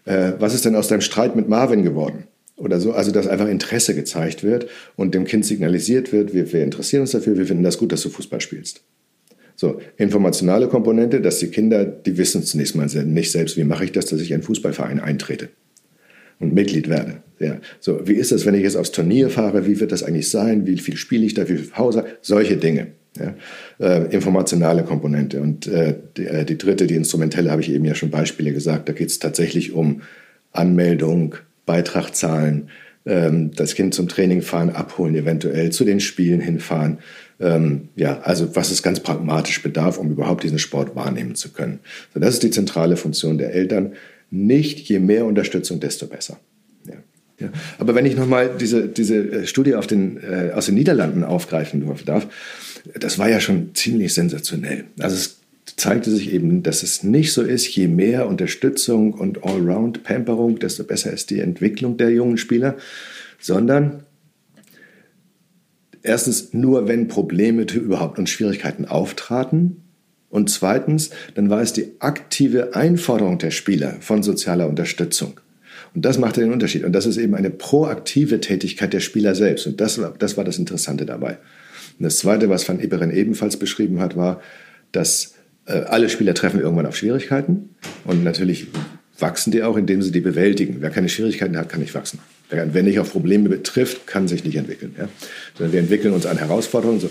Äh, 0.06 0.32
was 0.40 0.54
ist 0.54 0.64
denn 0.64 0.78
aus 0.78 0.88
deinem 0.88 1.02
Streit 1.02 1.36
mit 1.36 1.50
Marvin 1.50 1.84
geworden? 1.84 2.28
Oder 2.56 2.80
so, 2.80 2.94
also 2.94 3.12
dass 3.12 3.28
einfach 3.28 3.50
Interesse 3.50 3.94
gezeigt 3.94 4.42
wird 4.42 4.70
und 4.96 5.14
dem 5.14 5.26
Kind 5.26 5.46
signalisiert 5.46 6.14
wird, 6.14 6.34
wir, 6.34 6.54
wir 6.54 6.64
interessieren 6.64 7.02
uns 7.02 7.12
dafür, 7.12 7.38
wir 7.38 7.46
finden 7.46 7.64
das 7.64 7.78
gut, 7.78 7.92
dass 7.92 8.04
du 8.04 8.10
Fußball 8.10 8.40
spielst. 8.40 8.84
So, 9.58 9.82
informationale 9.98 10.70
Komponente, 10.70 11.20
dass 11.20 11.40
die 11.40 11.50
Kinder, 11.50 11.84
die 11.84 12.18
wissen 12.18 12.42
zunächst 12.42 12.74
mal 12.74 12.86
nicht 12.86 13.34
selbst, 13.34 13.58
wie 13.58 13.66
mache 13.66 13.84
ich 13.84 13.92
das, 13.92 14.06
dass 14.06 14.22
ich 14.22 14.30
in 14.30 14.36
einen 14.36 14.44
Fußballverein 14.44 15.02
eintrete 15.02 15.50
und 16.40 16.54
Mitglied 16.54 16.90
werde. 16.90 17.22
Ja. 17.40 17.58
So, 17.80 18.08
wie 18.08 18.14
ist 18.14 18.32
das, 18.32 18.46
wenn 18.46 18.56
ich 18.56 18.64
jetzt 18.64 18.78
aufs 18.78 18.92
Turnier 18.92 19.30
fahre? 19.30 19.68
Wie 19.68 19.80
wird 19.80 19.92
das 19.92 20.04
eigentlich 20.04 20.30
sein? 20.30 20.66
Wie 20.66 20.78
viel 20.78 20.98
spiele 20.98 21.26
ich 21.26 21.34
da? 21.34 21.48
Wie 21.48 21.58
viel 21.58 21.68
Pause? 21.68 22.06
Solche 22.22 22.58
Dinge. 22.58 22.88
Ja. 23.20 23.36
Äh, 23.80 24.14
informationale 24.14 24.84
Komponente. 24.84 25.42
Und 25.42 25.68
äh, 25.68 25.96
die, 26.18 26.26
äh, 26.26 26.46
die, 26.46 26.58
dritte, 26.58 26.88
die 26.88 26.96
instrumentelle, 26.96 27.52
habe 27.52 27.62
ich 27.62 27.72
eben 27.72 27.86
ja 27.86 27.96
schon 27.96 28.10
Beispiele 28.10 28.54
gesagt. 28.54 28.90
Da 28.90 28.94
geht 28.94 29.10
es 29.10 29.20
tatsächlich 29.20 29.74
um 29.74 30.02
Anmeldung, 30.52 31.36
Beitrag 31.66 32.16
zahlen, 32.16 32.70
ähm, 33.06 33.52
das 33.56 33.76
Kind 33.76 33.94
zum 33.94 34.08
Training 34.08 34.42
fahren, 34.42 34.70
abholen, 34.70 35.16
eventuell 35.16 35.72
zu 35.72 35.86
den 35.86 36.00
Spielen 36.00 36.42
hinfahren. 36.42 37.00
Ähm, 37.40 37.90
ja, 37.96 38.22
also 38.22 38.56
was 38.56 38.72
es 38.72 38.82
ganz 38.82 39.00
pragmatisch 39.00 39.62
bedarf, 39.62 39.98
um 39.98 40.12
überhaupt 40.12 40.44
diesen 40.44 40.60
Sport 40.60 40.96
wahrnehmen 40.96 41.36
zu 41.36 41.54
können. 41.54 41.80
So, 42.14 42.20
das 42.20 42.36
ist 42.36 42.44
die 42.44 42.52
zentrale 42.52 42.98
Funktion 42.98 43.38
der 43.38 43.54
Eltern 43.54 43.94
nicht 44.30 44.88
je 44.90 45.00
mehr 45.00 45.26
Unterstützung, 45.26 45.80
desto 45.80 46.08
besser. 46.08 46.40
Ja. 46.86 46.96
Ja. 47.40 47.50
Aber 47.78 47.96
wenn 47.96 48.06
ich 48.06 48.16
nochmal 48.16 48.52
diese, 48.60 48.88
diese 48.88 49.18
äh, 49.18 49.48
Studie 49.48 49.76
auf 49.76 49.88
den, 49.88 50.18
äh, 50.18 50.52
aus 50.54 50.66
den 50.66 50.76
Niederlanden 50.76 51.24
aufgreifen 51.24 51.88
darf, 52.06 52.28
das 53.00 53.20
war 53.20 53.30
ja 53.30 53.40
schon 53.40 53.76
ziemlich 53.76 54.14
sensationell. 54.14 54.86
Also 55.00 55.16
es 55.16 55.38
zeigte 55.76 56.10
sich 56.10 56.34
eben, 56.34 56.64
dass 56.64 56.82
es 56.84 57.04
nicht 57.04 57.34
so 57.34 57.44
ist, 57.44 57.68
je 57.68 57.88
mehr 57.88 58.28
Unterstützung 58.28 59.14
und 59.14 59.44
Allround-Pamperung, 59.44 60.60
desto 60.60 60.84
besser 60.84 61.12
ist 61.12 61.30
die 61.30 61.40
Entwicklung 61.40 61.98
der 61.98 62.10
jungen 62.10 62.38
Spieler, 62.38 62.78
sondern 63.40 64.04
erstens 66.02 66.54
nur, 66.54 66.88
wenn 66.88 67.08
Probleme 67.08 67.64
überhaupt 67.64 68.18
und 68.18 68.30
Schwierigkeiten 68.30 68.86
auftraten, 68.86 69.84
und 70.30 70.50
zweitens, 70.50 71.10
dann 71.36 71.50
war 71.50 71.62
es 71.62 71.74
die 71.74 71.94
aktive 72.00 72.76
Einforderung 72.76 73.38
der 73.38 73.52
Spieler 73.52 73.96
von 74.02 74.24
sozialer 74.24 74.68
Unterstützung. 74.68 75.40
Und 75.96 76.06
das 76.06 76.18
machte 76.18 76.42
den 76.42 76.52
Unterschied. 76.52 76.84
Und 76.84 76.92
das 76.92 77.06
ist 77.06 77.18
eben 77.18 77.34
eine 77.34 77.50
proaktive 77.50 78.42
Tätigkeit 78.42 78.94
der 78.94 79.00
Spieler 79.00 79.36
selbst. 79.36 79.68
Und 79.68 79.80
das, 79.80 80.00
das 80.20 80.38
war 80.38 80.44
das 80.44 80.58
Interessante 80.58 81.06
dabei. 81.06 81.38
Und 81.98 82.04
das 82.04 82.18
Zweite, 82.18 82.50
was 82.50 82.68
Van 82.68 82.80
Iberen 82.80 83.12
ebenfalls 83.12 83.58
beschrieben 83.58 84.00
hat, 84.00 84.18
war, 84.18 84.42
dass 84.92 85.36
äh, 85.66 85.80
alle 85.80 86.10
Spieler 86.10 86.34
treffen 86.34 86.60
irgendwann 86.60 86.86
auf 86.86 86.98
Schwierigkeiten. 86.98 87.70
Und 88.04 88.24
natürlich 88.24 88.68
wachsen 89.18 89.52
die 89.52 89.64
auch, 89.64 89.78
indem 89.78 90.02
sie 90.02 90.12
die 90.12 90.22
bewältigen. 90.22 90.78
Wer 90.80 90.90
keine 90.90 91.10
Schwierigkeiten 91.10 91.58
hat, 91.58 91.70
kann 91.70 91.80
nicht 91.80 91.96
wachsen. 91.96 92.20
Wer, 92.50 92.74
wer 92.74 92.84
nicht 92.84 93.00
auf 93.00 93.12
Probleme 93.12 93.50
betrifft, 93.50 94.08
kann 94.08 94.28
sich 94.28 94.44
nicht 94.44 94.58
entwickeln. 94.58 94.94
Ja? 94.98 95.08
Sondern 95.58 95.74
wir 95.74 95.80
entwickeln 95.80 96.14
uns 96.14 96.26
an 96.26 96.38
Herausforderungen. 96.38 97.00
So. 97.00 97.10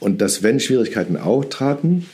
Und 0.00 0.20
dass, 0.20 0.42
wenn 0.42 0.60
Schwierigkeiten 0.60 1.16
auftraten, 1.16 2.06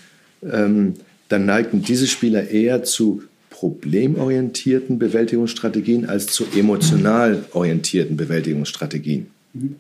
ähm, 0.43 0.95
dann 1.29 1.47
neigten 1.47 1.83
diese 1.83 2.07
Spieler 2.07 2.49
eher 2.49 2.83
zu 2.83 3.23
problemorientierten 3.51 4.99
Bewältigungsstrategien 4.99 6.09
als 6.09 6.27
zu 6.27 6.45
emotional 6.57 7.45
orientierten 7.53 8.17
Bewältigungsstrategien. 8.17 9.27
Mhm. 9.53 9.77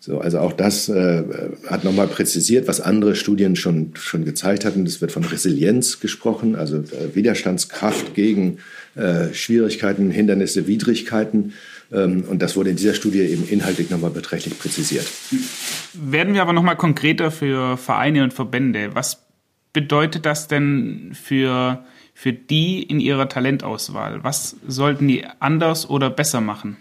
So, 0.00 0.20
also 0.20 0.38
auch 0.38 0.52
das 0.52 0.88
äh, 0.88 1.24
hat 1.66 1.84
nochmal 1.84 2.06
präzisiert, 2.06 2.68
was 2.68 2.80
andere 2.80 3.16
Studien 3.16 3.56
schon, 3.56 3.90
schon 3.94 4.24
gezeigt 4.24 4.64
hatten. 4.64 4.86
Es 4.86 5.00
wird 5.00 5.10
von 5.10 5.24
Resilienz 5.24 5.98
gesprochen, 6.00 6.54
also 6.54 6.78
äh, 6.78 7.14
Widerstandskraft 7.14 8.14
gegen 8.14 8.58
äh, 8.94 9.34
Schwierigkeiten, 9.34 10.10
Hindernisse, 10.10 10.68
Widrigkeiten. 10.68 11.52
Ähm, 11.92 12.24
und 12.28 12.42
das 12.42 12.56
wurde 12.56 12.70
in 12.70 12.76
dieser 12.76 12.94
Studie 12.94 13.20
eben 13.20 13.48
inhaltlich 13.48 13.90
nochmal 13.90 14.10
beträchtlich 14.10 14.58
präzisiert. 14.58 15.06
Werden 15.94 16.34
wir 16.34 16.42
aber 16.42 16.52
nochmal 16.52 16.76
konkreter 16.76 17.30
für 17.30 17.76
Vereine 17.76 18.24
und 18.24 18.32
Verbände. 18.32 18.94
Was 18.94 19.22
bedeutet 19.72 20.26
das 20.26 20.48
denn 20.48 21.12
für, 21.14 21.84
für 22.14 22.32
die 22.32 22.82
in 22.82 23.00
ihrer 23.00 23.28
Talentauswahl? 23.28 24.22
Was 24.24 24.56
sollten 24.66 25.08
die 25.08 25.24
anders 25.40 25.88
oder 25.88 26.10
besser 26.10 26.40
machen? 26.40 26.76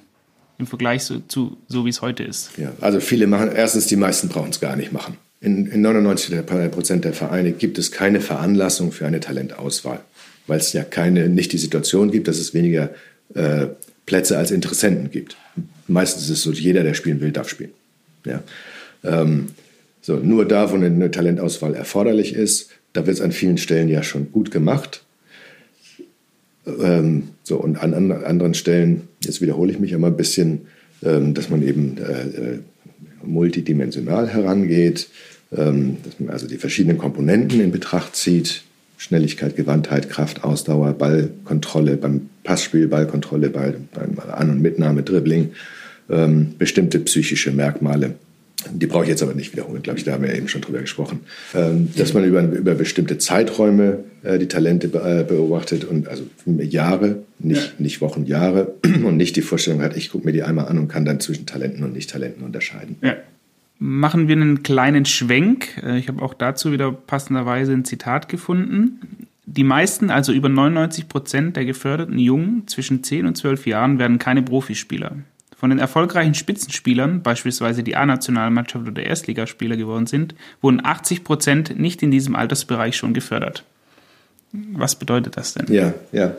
Im 0.59 0.65
Vergleich 0.65 1.03
zu, 1.03 1.21
zu 1.27 1.57
so 1.67 1.85
wie 1.85 1.89
es 1.89 2.01
heute 2.01 2.23
ist. 2.23 2.57
Ja, 2.57 2.71
also 2.81 2.99
viele 2.99 3.27
machen, 3.27 3.51
erstens, 3.53 3.85
die 3.85 3.95
meisten 3.95 4.27
brauchen 4.27 4.49
es 4.49 4.59
gar 4.59 4.75
nicht 4.75 4.91
machen. 4.91 5.17
In, 5.39 5.67
in 5.67 5.81
99 5.81 6.43
Prozent 6.71 7.05
der 7.05 7.13
Vereine 7.13 7.51
gibt 7.51 7.77
es 7.77 7.91
keine 7.91 8.21
Veranlassung 8.21 8.91
für 8.91 9.05
eine 9.05 9.19
Talentauswahl, 9.19 9.99
weil 10.47 10.57
es 10.59 10.73
ja 10.73 10.83
keine, 10.83 11.29
nicht 11.29 11.53
die 11.53 11.59
Situation 11.59 12.09
gibt, 12.09 12.27
dass 12.27 12.39
es 12.39 12.55
weniger 12.55 12.89
äh, 13.35 13.67
Plätze 14.07 14.37
als 14.37 14.49
Interessenten 14.49 15.11
gibt. 15.11 15.37
Meistens 15.87 16.23
ist 16.23 16.29
es 16.31 16.41
so, 16.41 16.51
jeder, 16.51 16.81
der 16.81 16.95
spielen 16.95 17.21
will, 17.21 17.31
darf 17.31 17.49
spielen. 17.49 17.73
Ja. 18.25 18.41
Ähm, 19.03 19.49
so, 20.01 20.15
nur 20.15 20.47
da, 20.47 20.71
wo 20.71 20.75
eine, 20.75 21.11
Talentauswahl 21.11 21.75
erforderlich 21.75 22.33
ist, 22.33 22.71
da 22.93 23.05
wird 23.05 23.17
es 23.17 23.21
an 23.21 23.31
vielen 23.31 23.57
Stellen 23.59 23.89
ja 23.89 24.01
schon 24.01 24.31
gut 24.31 24.49
gemacht. 24.49 25.03
Ähm, 26.65 27.29
so, 27.43 27.57
und 27.57 27.77
an, 27.77 27.93
an, 27.93 28.11
anderen 28.11 28.53
Stellen, 28.53 29.07
jetzt 29.23 29.41
wiederhole 29.41 29.71
ich 29.71 29.79
mich 29.79 29.93
einmal 29.93 30.11
ein 30.11 30.17
bisschen, 30.17 30.67
ähm, 31.03 31.33
dass 31.33 31.49
man 31.49 31.61
eben 31.61 31.97
äh, 31.97 32.21
äh, 32.21 32.59
multidimensional 33.23 34.29
herangeht, 34.29 35.09
ähm, 35.55 35.97
dass 36.03 36.19
man 36.19 36.29
also 36.29 36.47
die 36.47 36.57
verschiedenen 36.57 36.97
Komponenten 36.97 37.59
in 37.59 37.71
Betracht 37.71 38.15
zieht, 38.15 38.63
Schnelligkeit, 38.97 39.55
Gewandtheit, 39.55 40.09
Kraft, 40.09 40.43
Ausdauer, 40.43 40.93
Ballkontrolle 40.93 41.97
beim 41.97 42.29
Passspiel, 42.43 42.87
Ballkontrolle 42.87 43.49
bei, 43.49 43.75
beim 43.93 44.17
An- 44.31 44.49
und 44.49 44.61
Mitnahme, 44.61 45.03
Dribbling, 45.03 45.51
ähm, 46.09 46.55
bestimmte 46.57 46.99
psychische 46.99 47.51
Merkmale 47.51 48.15
die 48.71 48.87
brauche 48.87 49.03
ich 49.03 49.09
jetzt 49.09 49.21
aber 49.21 49.33
nicht 49.33 49.53
wiederholen, 49.53 49.81
glaube 49.83 49.99
ich, 49.99 50.05
da 50.05 50.13
haben 50.13 50.23
wir 50.23 50.31
ja 50.31 50.37
eben 50.37 50.47
schon 50.47 50.61
drüber 50.61 50.79
gesprochen, 50.79 51.21
ähm, 51.53 51.89
dass 51.95 52.13
man 52.13 52.23
über, 52.25 52.41
über 52.41 52.73
bestimmte 52.73 53.17
Zeiträume 53.17 54.03
äh, 54.23 54.39
die 54.39 54.47
Talente 54.47 54.87
äh, 54.87 55.23
beobachtet 55.23 55.85
und 55.85 56.07
also 56.07 56.23
Jahre, 56.45 57.23
nicht, 57.39 57.79
nicht 57.79 58.01
Wochen, 58.01 58.25
Jahre 58.25 58.73
und 58.83 59.17
nicht 59.17 59.35
die 59.35 59.41
Vorstellung 59.41 59.81
hat, 59.81 59.95
ich 59.95 60.09
gucke 60.09 60.25
mir 60.25 60.31
die 60.31 60.43
einmal 60.43 60.67
an 60.67 60.79
und 60.79 60.87
kann 60.87 61.05
dann 61.05 61.19
zwischen 61.19 61.45
Talenten 61.45 61.83
und 61.83 61.93
Nicht-Talenten 61.93 62.43
unterscheiden. 62.43 62.97
Ja. 63.01 63.15
Machen 63.79 64.27
wir 64.27 64.35
einen 64.35 64.63
kleinen 64.63 65.05
Schwenk. 65.05 65.81
Äh, 65.83 65.99
ich 65.99 66.07
habe 66.07 66.21
auch 66.21 66.33
dazu 66.33 66.71
wieder 66.71 66.91
passenderweise 66.91 67.73
ein 67.73 67.85
Zitat 67.85 68.29
gefunden. 68.29 69.27
Die 69.45 69.63
meisten, 69.63 70.09
also 70.09 70.33
über 70.33 70.49
99 70.49 71.07
Prozent 71.07 71.55
der 71.55 71.65
geförderten 71.65 72.19
Jungen 72.19 72.67
zwischen 72.67 73.03
10 73.03 73.25
und 73.25 73.37
12 73.37 73.65
Jahren, 73.67 73.99
werden 73.99 74.19
keine 74.19 74.41
Profispieler. 74.41 75.13
Von 75.55 75.71
den 75.71 75.79
erfolgreichen 75.79 76.35
Spitzenspielern, 76.35 77.23
beispielsweise 77.23 77.81
die 77.81 77.95
A-Nationalmannschaft 77.95 78.87
oder 78.87 79.01
Erstligaspieler 79.01 79.75
geworden 79.75 80.05
sind, 80.05 80.35
wurden 80.61 80.85
80 80.85 81.23
Prozent 81.23 81.79
nicht 81.79 82.03
in 82.03 82.11
diesem 82.11 82.35
Altersbereich 82.35 82.95
schon 82.95 83.13
gefördert. 83.13 83.63
Was 84.51 84.95
bedeutet 84.95 85.35
das 85.37 85.55
denn? 85.55 85.65
Ja, 85.73 85.93
ja. 86.11 86.35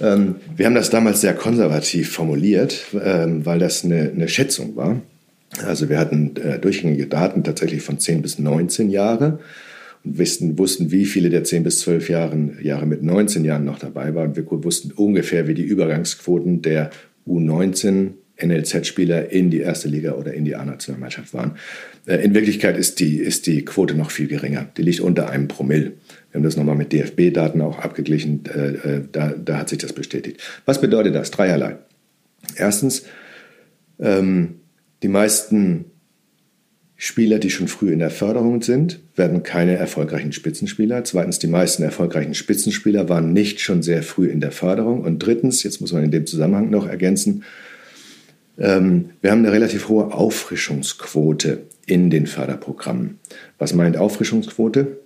Ähm, 0.00 0.36
wir 0.56 0.66
haben 0.66 0.74
das 0.74 0.90
damals 0.90 1.20
sehr 1.20 1.34
konservativ 1.34 2.12
formuliert, 2.12 2.86
ähm, 3.02 3.44
weil 3.44 3.58
das 3.58 3.84
eine, 3.84 4.10
eine, 4.14 4.28
Schätzung 4.28 4.76
war. 4.76 5.00
Also 5.64 5.88
wir 5.88 5.98
hatten 5.98 6.36
äh, 6.36 6.58
durchgängige 6.58 7.06
Daten 7.06 7.44
tatsächlich 7.44 7.82
von 7.82 7.98
10 7.98 8.22
bis 8.22 8.38
19 8.38 8.90
Jahre 8.90 9.40
und 10.04 10.18
wussten, 10.18 10.58
wussten, 10.58 10.90
wie 10.90 11.04
viele 11.04 11.30
der 11.30 11.44
10 11.44 11.62
bis 11.62 11.80
12 11.80 12.08
Jahren, 12.08 12.58
Jahre 12.62 12.86
mit 12.86 13.02
19 13.02 13.44
Jahren 13.44 13.64
noch 13.64 13.78
dabei 13.78 14.14
waren. 14.14 14.36
Wir 14.36 14.44
wussten 14.48 14.92
ungefähr, 14.92 15.46
wie 15.48 15.54
die 15.54 15.64
Übergangsquoten 15.64 16.62
der 16.62 16.90
U19 17.26 18.12
NLZ-Spieler 18.42 19.30
in 19.30 19.50
die 19.50 19.60
erste 19.60 19.88
Liga 19.88 20.12
oder 20.12 20.32
in 20.32 20.44
die 20.44 20.56
A-Nationalmannschaft 20.56 21.34
waren. 21.34 21.56
Äh, 22.06 22.24
in 22.24 22.34
Wirklichkeit 22.34 22.76
ist 22.76 23.00
die, 23.00 23.16
ist 23.16 23.46
die 23.46 23.64
Quote 23.64 23.94
noch 23.94 24.10
viel 24.10 24.28
geringer. 24.28 24.68
Die 24.76 24.82
liegt 24.82 25.00
unter 25.00 25.30
einem 25.30 25.48
Promille. 25.48 25.92
Wir 26.30 26.38
haben 26.38 26.42
das 26.42 26.56
nochmal 26.56 26.76
mit 26.76 26.92
DFB-Daten 26.92 27.60
auch 27.60 27.78
abgeglichen. 27.78 28.44
Äh, 28.46 28.68
äh, 28.68 29.02
da, 29.12 29.30
da 29.30 29.58
hat 29.58 29.68
sich 29.68 29.78
das 29.78 29.92
bestätigt. 29.92 30.40
Was 30.64 30.80
bedeutet 30.80 31.14
das? 31.14 31.30
Dreierlei. 31.30 31.76
Erstens, 32.56 33.04
ähm, 33.98 34.59
die 35.02 35.08
meisten 35.08 35.86
Spieler, 36.96 37.38
die 37.38 37.48
schon 37.48 37.68
früh 37.68 37.92
in 37.92 37.98
der 37.98 38.10
Förderung 38.10 38.60
sind, 38.60 39.00
werden 39.16 39.42
keine 39.42 39.76
erfolgreichen 39.76 40.32
Spitzenspieler. 40.32 41.02
Zweitens, 41.04 41.38
die 41.38 41.46
meisten 41.46 41.82
erfolgreichen 41.82 42.34
Spitzenspieler 42.34 43.08
waren 43.08 43.32
nicht 43.32 43.60
schon 43.60 43.82
sehr 43.82 44.02
früh 44.02 44.28
in 44.28 44.40
der 44.40 44.52
Förderung. 44.52 45.02
Und 45.02 45.18
drittens, 45.20 45.62
jetzt 45.62 45.80
muss 45.80 45.92
man 45.92 46.04
in 46.04 46.10
dem 46.10 46.26
Zusammenhang 46.26 46.68
noch 46.68 46.86
ergänzen, 46.86 47.44
ähm, 48.58 49.10
wir 49.22 49.30
haben 49.30 49.38
eine 49.38 49.52
relativ 49.52 49.88
hohe 49.88 50.12
Auffrischungsquote 50.12 51.62
in 51.86 52.10
den 52.10 52.26
Förderprogrammen. 52.26 53.18
Was 53.58 53.72
meint 53.72 53.96
Auffrischungsquote? 53.96 54.98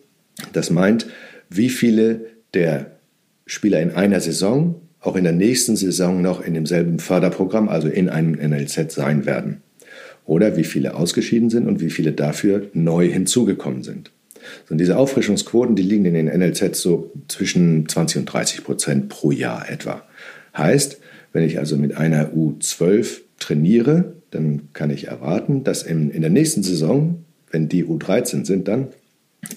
Das 0.52 0.70
meint, 0.70 1.06
wie 1.48 1.68
viele 1.68 2.26
der 2.54 2.98
Spieler 3.46 3.80
in 3.80 3.92
einer 3.92 4.20
Saison 4.20 4.80
auch 4.98 5.16
in 5.16 5.24
der 5.24 5.32
nächsten 5.32 5.76
Saison 5.76 6.22
noch 6.22 6.40
in 6.40 6.54
demselben 6.54 6.98
Förderprogramm, 6.98 7.68
also 7.68 7.88
in 7.88 8.08
einem 8.08 8.32
NLZ 8.32 8.90
sein 8.90 9.26
werden. 9.26 9.62
Oder 10.26 10.56
wie 10.56 10.64
viele 10.64 10.94
ausgeschieden 10.94 11.50
sind 11.50 11.66
und 11.66 11.80
wie 11.80 11.90
viele 11.90 12.12
dafür 12.12 12.68
neu 12.72 13.08
hinzugekommen 13.08 13.82
sind. 13.82 14.10
und 14.68 14.78
diese 14.78 14.98
Auffrischungsquoten, 14.98 15.76
die 15.76 15.82
liegen 15.82 16.04
in 16.04 16.14
den 16.14 16.26
NLZ 16.26 16.76
so 16.76 17.10
zwischen 17.28 17.88
20 17.88 18.18
und 18.18 18.26
30 18.26 18.64
Prozent 18.64 19.08
pro 19.08 19.30
Jahr 19.30 19.70
etwa. 19.70 20.02
Heißt, 20.56 20.98
wenn 21.32 21.42
ich 21.42 21.58
also 21.58 21.76
mit 21.76 21.96
einer 21.96 22.30
U12 22.30 23.20
trainiere, 23.38 24.14
dann 24.30 24.68
kann 24.72 24.90
ich 24.90 25.08
erwarten, 25.08 25.64
dass 25.64 25.82
in, 25.82 26.10
in 26.10 26.20
der 26.22 26.30
nächsten 26.30 26.62
Saison, 26.62 27.24
wenn 27.50 27.68
die 27.68 27.84
U13 27.84 28.44
sind, 28.44 28.68
dann 28.68 28.88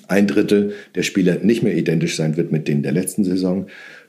ein 0.08 0.28
Drittel 0.28 0.74
der 0.96 1.04
Spieler 1.04 1.38
nicht 1.42 1.64
mehr 1.64 1.76
identisch 1.76 2.16
sein 2.16 2.38
wird 2.38 2.52
mit 2.52 2.68
denen 2.68 2.84
der 2.84 2.92
letzten 2.92 3.24
Saison 3.24 3.68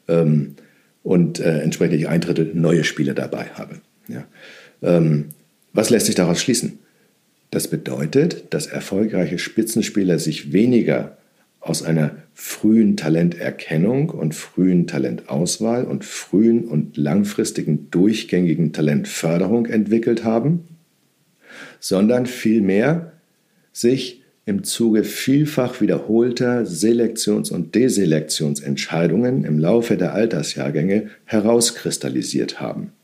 ähm, 0.09 0.57
und 1.03 1.40
äh, 1.40 1.61
entsprechend 1.61 2.07
ein 2.07 2.21
Drittel 2.21 2.51
neue 2.55 2.85
Spieler 2.85 3.14
dabei 3.14 3.47
habe. 3.55 3.81
Ja. 4.09 4.27
Ähm, 4.83 5.27
was 5.79 5.91
lässt 5.91 6.07
sich 6.07 6.17
daraus 6.17 6.41
schließen? 6.41 6.81
Das 7.53 7.69
bedeutet, 7.69 8.47
dass 8.51 8.67
erfolgreiche 8.67 9.38
Spitzenspieler 9.38 10.19
sich 10.19 10.53
weniger 10.53 11.19
aus 11.61 11.85
einer 11.85 12.17
frühen 12.35 12.97
Talenterkennung 12.97 14.11
und 14.11 14.35
frühen 14.35 14.88
Talentauswahl 14.88 15.85
und 15.85 16.05
frühen 16.05 16.64
und 16.64 16.97
langfristigen 16.97 17.93
durchgängigen 17.93 18.73
Talentförderung 18.73 19.67
entwickelt 19.67 20.25
haben, 20.25 20.64
sondern 21.79 22.27
vielmehr 22.27 23.12
sich 23.73 24.25
im 24.47 24.64
Zuge 24.64 25.05
vielfach 25.05 25.81
wiederholter 25.81 26.67
Selektions- 26.67 27.53
und 27.53 27.77
Deselektionsentscheidungen 27.77 29.45
im 29.45 29.61
Laufe 29.61 29.97
der 29.97 30.12
Altersjahrgänge 30.12 31.11
herauskristallisiert 31.25 32.61
haben. 32.61 32.95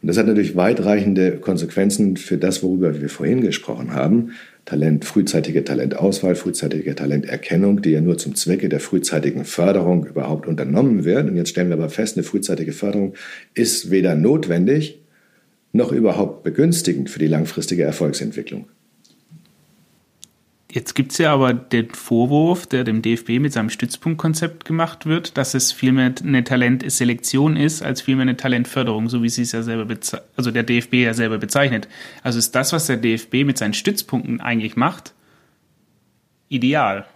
Und 0.00 0.08
das 0.08 0.16
hat 0.16 0.26
natürlich 0.26 0.54
weitreichende 0.54 1.38
Konsequenzen 1.38 2.16
für 2.16 2.38
das, 2.38 2.62
worüber 2.62 3.00
wir 3.00 3.08
vorhin 3.08 3.40
gesprochen 3.40 3.94
haben. 3.94 4.32
Talent, 4.64 5.04
frühzeitige 5.04 5.64
Talentauswahl, 5.64 6.34
frühzeitige 6.34 6.94
Talenterkennung, 6.94 7.82
die 7.82 7.90
ja 7.90 8.00
nur 8.00 8.18
zum 8.18 8.34
Zwecke 8.34 8.68
der 8.68 8.80
frühzeitigen 8.80 9.44
Förderung 9.44 10.06
überhaupt 10.06 10.46
unternommen 10.46 11.04
wird. 11.04 11.28
Und 11.28 11.36
jetzt 11.36 11.50
stellen 11.50 11.68
wir 11.68 11.76
aber 11.76 11.90
fest, 11.90 12.16
eine 12.16 12.24
frühzeitige 12.24 12.72
Förderung 12.72 13.14
ist 13.54 13.90
weder 13.90 14.14
notwendig 14.14 15.00
noch 15.72 15.90
überhaupt 15.90 16.44
begünstigend 16.44 17.10
für 17.10 17.18
die 17.18 17.26
langfristige 17.26 17.82
Erfolgsentwicklung. 17.82 18.68
Jetzt 20.70 20.94
gibt 20.94 21.12
es 21.12 21.18
ja 21.18 21.32
aber 21.32 21.54
den 21.54 21.88
Vorwurf, 21.90 22.66
der 22.66 22.84
dem 22.84 23.00
DFB 23.00 23.38
mit 23.38 23.54
seinem 23.54 23.70
Stützpunktkonzept 23.70 24.66
gemacht 24.66 25.06
wird, 25.06 25.38
dass 25.38 25.54
es 25.54 25.72
vielmehr 25.72 26.12
eine 26.22 26.44
Talentselektion 26.44 27.56
ist, 27.56 27.82
als 27.82 28.02
vielmehr 28.02 28.22
eine 28.22 28.36
Talentförderung, 28.36 29.08
so 29.08 29.22
wie 29.22 29.30
sie 29.30 29.42
es 29.42 29.52
ja 29.52 29.62
selber, 29.62 29.96
also 30.36 30.50
der 30.50 30.64
DFB 30.64 30.94
ja 30.94 31.14
selber 31.14 31.38
bezeichnet. 31.38 31.88
Also 32.22 32.38
ist 32.38 32.54
das, 32.54 32.74
was 32.74 32.86
der 32.86 32.98
DFB 32.98 33.44
mit 33.46 33.56
seinen 33.56 33.72
Stützpunkten 33.72 34.42
eigentlich 34.42 34.76
macht, 34.76 35.14
ideal. 36.50 37.06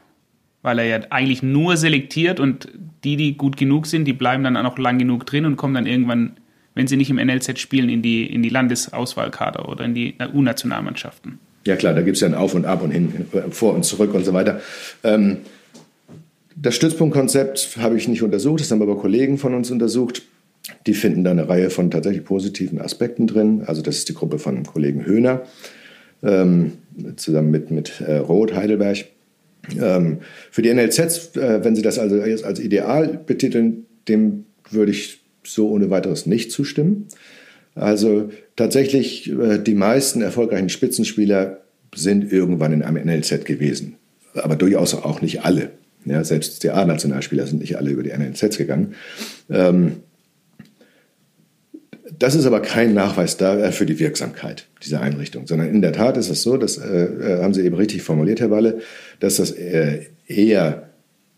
Weil 0.63 0.79
er 0.79 0.87
ja 0.87 1.01
eigentlich 1.11 1.43
nur 1.43 1.77
selektiert 1.77 2.41
und 2.41 2.69
die, 3.05 3.17
die 3.17 3.37
gut 3.37 3.59
genug 3.59 3.87
sind, 3.87 4.07
die 4.07 4.15
bleiben 4.15 4.45
dann 4.45 4.57
auch 4.57 4.63
noch 4.63 4.79
lang 4.79 4.99
genug 4.99 5.27
drin 5.27 5.45
und 5.45 5.57
kommen 5.57 5.75
dann 5.75 5.87
irgendwann, 5.87 6.39
wenn 6.75 6.87
sie 6.87 6.97
nicht 6.97 7.11
im 7.11 7.17
NLZ 7.17 7.59
spielen, 7.59 7.91
in 7.91 8.01
die, 8.01 8.25
in 8.25 8.43
die 8.43 8.49
Landesauswahlkader 8.49 9.69
oder 9.69 9.85
in 9.85 9.95
die 9.95 10.15
U-Nationalmannschaften. 10.33 11.39
Ja 11.67 11.77
klar, 11.77 11.95
da 11.95 12.03
gibt 12.03 12.17
es 12.17 12.21
ja 12.21 12.29
ein 12.29 12.35
Auf 12.35 12.55
und 12.55 12.65
Ab 12.65 12.83
und 12.83 12.91
hin, 12.91 13.27
vor 13.51 13.75
und 13.75 13.85
zurück 13.85 14.15
und 14.15 14.25
so 14.25 14.33
weiter. 14.33 14.61
Ähm, 15.05 15.39
das 16.57 16.75
Stützpunktkonzept 16.75 17.79
habe 17.79 17.97
ich 17.97 18.09
nicht 18.09 18.23
untersucht, 18.23 18.61
das 18.61 18.71
haben 18.71 18.83
aber 18.83 18.99
Kollegen 18.99 19.39
von 19.39 19.55
uns 19.55 19.71
untersucht. 19.71 20.23
Die 20.87 20.95
finden 20.95 21.25
da 21.25 21.31
eine 21.31 21.49
Reihe 21.49 21.71
von 21.71 21.91
tatsächlich 21.91 22.25
positiven 22.25 22.81
Aspekten 22.81 23.27
drin. 23.27 23.63
Also 23.67 23.83
das 23.83 23.99
ist 23.99 24.09
die 24.09 24.15
Gruppe 24.15 24.39
von 24.39 24.65
Kollegen 24.65 25.05
Höhner, 25.05 25.43
ähm, 26.23 26.75
zusammen 27.17 27.51
mit, 27.51 27.71
mit 27.71 28.01
äh, 28.01 28.17
Roth 28.17 28.55
Heidelberg. 28.55 29.07
Ähm, 29.81 30.19
für 30.51 30.63
die 30.63 30.73
NLZs, 30.73 31.37
äh, 31.37 31.65
wenn 31.65 31.75
Sie 31.75 31.83
das 31.83 31.99
also 31.99 32.17
jetzt 32.17 32.45
als 32.45 32.61
Ideal 32.61 33.21
betiteln, 33.27 33.87
dem 34.09 34.45
würde 34.71 34.93
ich 34.93 35.21
so 35.45 35.71
ohne 35.71 35.91
weiteres 35.91 36.27
nicht 36.27 36.53
zustimmen. 36.53 37.09
Also 37.75 38.31
tatsächlich, 38.57 39.31
äh, 39.31 39.59
die 39.59 39.75
meisten 39.75 40.23
erfolgreichen 40.23 40.69
Spitzenspieler 40.69 41.63
sind 41.95 42.33
irgendwann 42.33 42.73
in 42.73 42.83
einem 42.83 43.07
NLZ 43.07 43.45
gewesen. 43.45 43.97
Aber 44.35 44.57
durchaus 44.57 44.95
auch 44.95 45.21
nicht 45.21 45.45
alle. 45.45 45.71
Ja, 46.05 46.25
selbst 46.25 46.63
die 46.65 46.71
A-Nationalspieler 46.71 47.47
sind 47.47 47.61
nicht 47.61 47.77
alle 47.77 47.91
über 47.91 48.03
die 48.03 48.11
NLZs 48.11 48.59
gegangen. 48.59 48.95
Ähm, 49.49 49.97
das 52.19 52.35
ist 52.35 52.47
aber 52.47 52.61
kein 52.61 52.95
Nachweis 52.95 53.37
da 53.37 53.59
äh, 53.59 53.73
für 53.73 53.87
die 53.87 53.99
Wirksamkeit 53.99 54.67
dieser 54.85 55.01
Einrichtung, 55.01 55.47
sondern 55.47 55.69
in 55.69 55.81
der 55.81 55.93
Tat 55.93 56.17
ist 56.17 56.29
es 56.29 56.43
so, 56.43 56.57
das 56.57 56.77
äh, 56.77 57.05
äh, 57.05 57.43
haben 57.43 57.55
Sie 57.55 57.63
eben 57.63 57.77
richtig 57.77 58.03
formuliert, 58.03 58.41
Herr 58.41 58.51
Walle, 58.51 58.81
dass 59.21 59.37
das 59.37 59.53
äh, 59.53 60.07
eher 60.27 60.91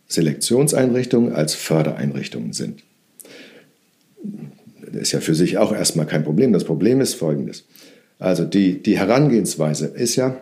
Selektionseinrichtungen 0.08 1.32
als 1.32 1.54
Fördereinrichtungen 1.54 2.52
sind 2.52 2.82
ist 4.96 5.12
ja 5.12 5.20
für 5.20 5.35
sich 5.35 5.59
auch 5.59 5.72
erstmal 5.72 6.07
kein 6.07 6.24
Problem. 6.24 6.52
Das 6.52 6.64
Problem 6.64 7.00
ist 7.00 7.14
folgendes. 7.14 7.64
Also 8.18 8.44
die, 8.44 8.83
die 8.83 8.98
Herangehensweise 8.98 9.87
ist 9.87 10.16
ja, 10.16 10.40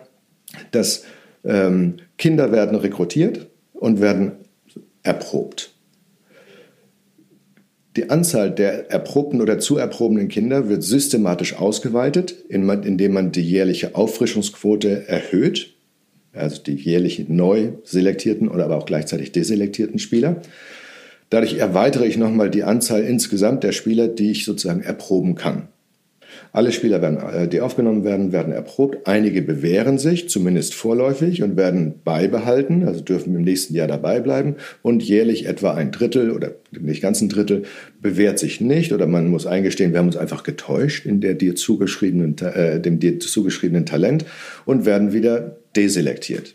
dass 0.71 1.03
ähm, 1.43 1.95
Kinder 2.17 2.51
werden 2.51 2.77
rekrutiert 2.77 3.47
und 3.73 3.99
werden 3.99 4.33
erprobt. 5.01 5.73
Die 7.95 8.09
Anzahl 8.09 8.49
der 8.49 8.89
erprobten 8.89 9.39
oder 9.39 9.59
zu 9.59 9.77
erprobenen 9.77 10.27
Kinder 10.27 10.67
wird 10.67 10.81
systematisch 10.83 11.55
ausgeweitet, 11.55 12.35
indem 12.49 13.13
man 13.13 13.31
die 13.31 13.41
jährliche 13.41 13.95
Auffrischungsquote 13.95 15.07
erhöht, 15.07 15.75
also 16.33 16.61
die 16.61 16.73
jährlich 16.73 17.29
neu 17.29 17.73
selektierten 17.83 18.47
oder 18.47 18.65
aber 18.65 18.77
auch 18.77 18.87
gleichzeitig 18.87 19.31
deselektierten 19.31 19.99
Spieler. 19.99 20.41
Dadurch 21.33 21.55
erweitere 21.55 22.05
ich 22.05 22.15
nochmal 22.15 22.51
die 22.51 22.61
Anzahl 22.61 23.01
insgesamt 23.01 23.63
der 23.63 23.71
Spieler, 23.71 24.07
die 24.07 24.29
ich 24.29 24.45
sozusagen 24.45 24.83
erproben 24.83 25.33
kann. 25.33 25.67
Alle 26.51 26.71
Spieler, 26.71 27.01
werden, 27.01 27.17
äh, 27.17 27.47
die 27.47 27.59
aufgenommen 27.59 28.03
werden, 28.03 28.31
werden 28.31 28.53
erprobt. 28.53 29.07
Einige 29.07 29.41
bewähren 29.41 29.97
sich, 29.97 30.29
zumindest 30.29 30.75
vorläufig, 30.75 31.41
und 31.41 31.57
werden 31.57 31.95
beibehalten, 32.03 32.87
also 32.87 33.01
dürfen 33.01 33.35
im 33.35 33.41
nächsten 33.41 33.73
Jahr 33.73 33.87
dabei 33.87 34.19
bleiben. 34.19 34.57
Und 34.83 35.01
jährlich 35.01 35.47
etwa 35.47 35.73
ein 35.73 35.91
Drittel 35.91 36.29
oder 36.29 36.51
nicht 36.69 37.01
ganz 37.01 37.19
ein 37.19 37.29
Drittel 37.29 37.63
bewährt 37.99 38.37
sich 38.37 38.61
nicht 38.61 38.93
oder 38.93 39.07
man 39.07 39.27
muss 39.27 39.47
eingestehen, 39.47 39.91
wir 39.91 39.97
haben 39.97 40.09
uns 40.09 40.17
einfach 40.17 40.43
getäuscht 40.43 41.07
in 41.07 41.19
der 41.19 41.33
dir 41.33 41.55
zugeschriebenen, 41.55 42.37
äh, 42.41 42.79
dem 42.79 42.99
dir 42.99 43.19
zugeschriebenen 43.19 43.87
Talent 43.87 44.23
und 44.65 44.85
werden 44.85 45.13
wieder 45.13 45.57
deselektiert. 45.75 46.53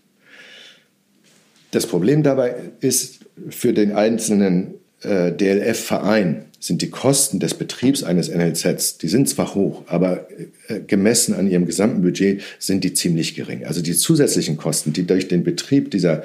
Das 1.73 1.85
Problem 1.87 2.23
dabei 2.23 2.55
ist 2.81 3.18
für 3.51 3.73
den 3.73 3.93
einzelnen 3.93 4.75
äh, 5.03 5.33
DLF-Verein 5.33 6.45
sind 6.61 6.83
die 6.83 6.91
Kosten 6.91 7.39
des 7.39 7.55
Betriebs 7.55 8.03
eines 8.03 8.29
NLZs, 8.29 8.99
die 8.99 9.07
sind 9.07 9.29
zwar 9.29 9.55
hoch, 9.55 9.85
aber 9.87 10.27
äh, 10.67 10.81
gemessen 10.85 11.35
an 11.35 11.49
ihrem 11.49 11.67
gesamten 11.67 12.03
Budget 12.03 12.43
sind 12.59 12.83
die 12.83 12.95
ziemlich 12.95 13.37
gering. 13.37 13.65
Also 13.65 13.81
die 13.81 13.95
zusätzlichen 13.95 14.57
Kosten, 14.57 14.93
die 14.93 15.07
durch 15.07 15.29
den 15.29 15.45
Betrieb 15.45 15.93
dieser 15.93 16.25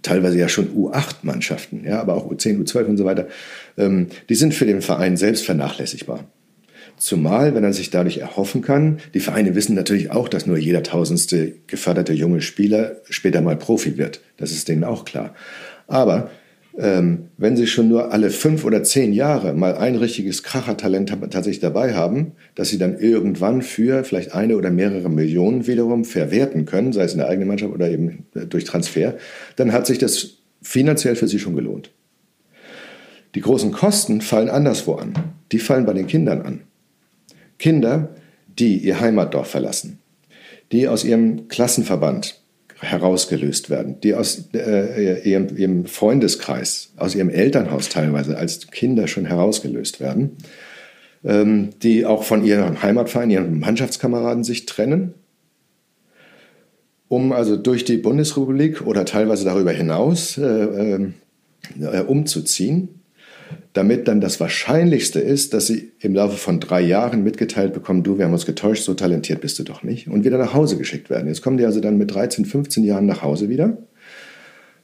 teilweise 0.00 0.38
ja 0.38 0.48
schon 0.48 0.74
U8-Mannschaften, 0.74 1.84
ja, 1.84 2.00
aber 2.00 2.14
auch 2.14 2.30
U10, 2.30 2.64
U12 2.64 2.84
und 2.84 2.96
so 2.96 3.04
weiter, 3.04 3.28
ähm, 3.76 4.06
die 4.30 4.34
sind 4.34 4.54
für 4.54 4.64
den 4.64 4.80
Verein 4.80 5.18
selbst 5.18 5.44
vernachlässigbar. 5.44 6.26
Zumal, 6.96 7.54
wenn 7.54 7.64
er 7.64 7.72
sich 7.72 7.90
dadurch 7.90 8.18
erhoffen 8.18 8.62
kann, 8.62 9.00
die 9.12 9.20
Vereine 9.20 9.54
wissen 9.54 9.74
natürlich 9.74 10.12
auch, 10.12 10.28
dass 10.28 10.46
nur 10.46 10.56
jeder 10.56 10.82
tausendste 10.82 11.52
geförderte 11.66 12.12
junge 12.12 12.40
Spieler 12.40 13.02
später 13.10 13.42
mal 13.42 13.56
Profi 13.56 13.98
wird. 13.98 14.20
Das 14.36 14.52
ist 14.52 14.68
denen 14.68 14.84
auch 14.84 15.04
klar. 15.04 15.34
Aber 15.88 16.30
ähm, 16.76 17.28
wenn 17.36 17.56
Sie 17.56 17.66
schon 17.66 17.88
nur 17.88 18.12
alle 18.12 18.30
fünf 18.30 18.64
oder 18.64 18.82
zehn 18.82 19.12
Jahre 19.12 19.54
mal 19.54 19.76
ein 19.76 19.96
richtiges 19.96 20.42
Krachertalent 20.42 21.08
tatsächlich 21.08 21.60
dabei 21.60 21.94
haben, 21.94 22.32
dass 22.54 22.68
Sie 22.68 22.78
dann 22.78 22.98
irgendwann 22.98 23.62
für 23.62 24.02
vielleicht 24.04 24.34
eine 24.34 24.56
oder 24.56 24.70
mehrere 24.70 25.08
Millionen 25.08 25.66
wiederum 25.66 26.04
verwerten 26.04 26.64
können, 26.64 26.92
sei 26.92 27.04
es 27.04 27.12
in 27.12 27.18
der 27.18 27.28
eigenen 27.28 27.48
Mannschaft 27.48 27.72
oder 27.72 27.90
eben 27.90 28.26
äh, 28.34 28.46
durch 28.46 28.64
Transfer, 28.64 29.14
dann 29.56 29.72
hat 29.72 29.86
sich 29.86 29.98
das 29.98 30.38
finanziell 30.62 31.14
für 31.14 31.28
Sie 31.28 31.38
schon 31.38 31.54
gelohnt. 31.54 31.90
Die 33.34 33.40
großen 33.40 33.72
Kosten 33.72 34.20
fallen 34.20 34.48
anderswo 34.48 34.94
an. 34.94 35.14
Die 35.52 35.58
fallen 35.58 35.86
bei 35.86 35.92
den 35.92 36.06
Kindern 36.06 36.42
an. 36.42 36.60
Kinder, 37.58 38.14
die 38.58 38.78
ihr 38.78 39.00
Heimatdorf 39.00 39.48
verlassen, 39.48 39.98
die 40.72 40.88
aus 40.88 41.04
ihrem 41.04 41.48
Klassenverband 41.48 42.40
herausgelöst 42.84 43.70
werden, 43.70 44.00
die 44.00 44.14
aus 44.14 44.48
äh, 44.54 45.28
ihrem, 45.28 45.56
ihrem, 45.56 45.86
Freundeskreis, 45.86 46.92
aus 46.96 47.14
ihrem 47.14 47.30
Elternhaus 47.30 47.88
teilweise 47.88 48.36
als 48.36 48.68
Kinder 48.68 49.08
schon 49.08 49.26
herausgelöst 49.26 50.00
werden, 50.00 50.36
ähm, 51.24 51.70
die 51.82 52.06
auch 52.06 52.24
von 52.24 52.44
ihrem 52.44 52.82
Heimatverein, 52.82 53.30
ihren 53.30 53.58
Mannschaftskameraden 53.58 54.44
sich 54.44 54.66
trennen, 54.66 55.14
um 57.08 57.32
also 57.32 57.56
durch 57.56 57.84
die 57.84 57.96
Bundesrepublik 57.96 58.86
oder 58.86 59.04
teilweise 59.04 59.44
darüber 59.44 59.72
hinaus 59.72 60.38
äh, 60.38 60.98
äh, 61.80 62.00
umzuziehen 62.06 63.00
damit 63.74 64.06
dann 64.06 64.20
das 64.20 64.38
Wahrscheinlichste 64.38 65.18
ist, 65.18 65.52
dass 65.52 65.66
sie 65.66 65.92
im 65.98 66.14
Laufe 66.14 66.36
von 66.36 66.60
drei 66.60 66.80
Jahren 66.80 67.24
mitgeteilt 67.24 67.74
bekommen, 67.74 68.04
du, 68.04 68.16
wir 68.16 68.24
haben 68.24 68.32
uns 68.32 68.46
getäuscht, 68.46 68.84
so 68.84 68.94
talentiert 68.94 69.40
bist 69.40 69.58
du 69.58 69.64
doch 69.64 69.82
nicht, 69.82 70.06
und 70.08 70.24
wieder 70.24 70.38
nach 70.38 70.54
Hause 70.54 70.78
geschickt 70.78 71.10
werden. 71.10 71.26
Jetzt 71.26 71.42
kommen 71.42 71.56
die 71.58 71.66
also 71.66 71.80
dann 71.80 71.98
mit 71.98 72.14
13, 72.14 72.44
15 72.44 72.84
Jahren 72.84 73.04
nach 73.04 73.22
Hause 73.22 73.48
wieder. 73.48 73.76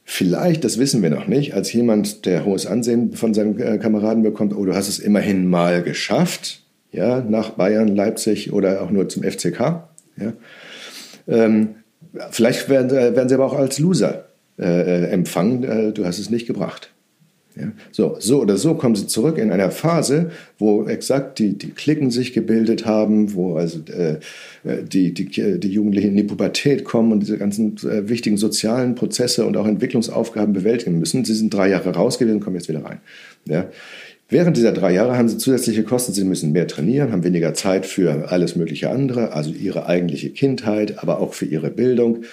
Vielleicht, 0.03 0.65
das 0.65 0.77
wissen 0.77 1.01
wir 1.01 1.09
noch 1.09 1.27
nicht, 1.27 1.53
als 1.53 1.71
jemand, 1.71 2.25
der 2.25 2.43
hohes 2.43 2.65
Ansehen 2.65 3.13
von 3.13 3.33
seinen 3.33 3.57
äh, 3.59 3.77
Kameraden 3.77 4.23
bekommt, 4.23 4.53
oh, 4.53 4.65
du 4.65 4.75
hast 4.75 4.89
es 4.89 4.99
immerhin 4.99 5.47
mal 5.47 5.83
geschafft, 5.83 6.63
ja, 6.91 7.21
nach 7.21 7.51
Bayern, 7.51 7.95
Leipzig 7.95 8.51
oder 8.51 8.81
auch 8.81 8.91
nur 8.91 9.07
zum 9.07 9.23
FCK. 9.23 9.83
Ja. 10.17 10.33
Ähm, 11.29 11.75
vielleicht 12.29 12.67
werden, 12.67 12.89
äh, 12.89 13.15
werden 13.15 13.29
sie 13.29 13.35
aber 13.35 13.45
auch 13.45 13.57
als 13.57 13.79
Loser 13.79 14.25
äh, 14.59 14.65
äh 14.65 15.05
empfangen, 15.11 15.93
du 15.93 16.05
hast 16.05 16.19
es 16.19 16.29
nicht 16.29 16.45
gebracht. 16.45 16.91
Ja, 17.55 17.73
so, 17.91 18.15
so 18.19 18.41
oder 18.41 18.55
so 18.55 18.75
kommen 18.75 18.95
sie 18.95 19.07
zurück 19.07 19.37
in 19.37 19.51
einer 19.51 19.71
Phase, 19.71 20.31
wo 20.57 20.85
exakt 20.85 21.37
die, 21.37 21.57
die 21.57 21.71
Klicken 21.71 22.09
sich 22.09 22.31
gebildet 22.31 22.85
haben, 22.85 23.33
wo 23.33 23.55
also 23.55 23.79
äh, 23.91 24.19
die, 24.83 25.13
die, 25.13 25.59
die 25.59 25.69
Jugendlichen 25.69 26.11
in 26.11 26.15
die 26.15 26.23
Pubertät 26.23 26.85
kommen 26.85 27.11
und 27.11 27.19
diese 27.19 27.37
ganzen 27.37 27.75
äh, 27.77 28.07
wichtigen 28.07 28.37
sozialen 28.37 28.95
Prozesse 28.95 29.45
und 29.45 29.57
auch 29.57 29.67
Entwicklungsaufgaben 29.67 30.53
bewältigen 30.53 30.97
müssen. 30.97 31.25
Sie 31.25 31.33
sind 31.33 31.53
drei 31.53 31.69
Jahre 31.69 31.89
raus 31.89 32.19
gewesen 32.19 32.35
und 32.35 32.41
kommen 32.41 32.55
jetzt 32.55 32.69
wieder 32.69 32.85
rein. 32.85 32.99
Ja. 33.45 33.65
Während 34.29 34.55
dieser 34.55 34.71
drei 34.71 34.93
Jahre 34.93 35.17
haben 35.17 35.27
sie 35.27 35.37
zusätzliche 35.37 35.83
Kosten. 35.83 36.13
Sie 36.13 36.23
müssen 36.23 36.53
mehr 36.53 36.65
trainieren, 36.65 37.11
haben 37.11 37.25
weniger 37.25 37.53
Zeit 37.53 37.85
für 37.85 38.31
alles 38.31 38.55
mögliche 38.55 38.89
andere, 38.89 39.33
also 39.33 39.51
ihre 39.51 39.87
eigentliche 39.87 40.29
Kindheit, 40.29 41.03
aber 41.03 41.19
auch 41.19 41.33
für 41.33 41.45
ihre 41.45 41.69
Bildung. 41.69 42.23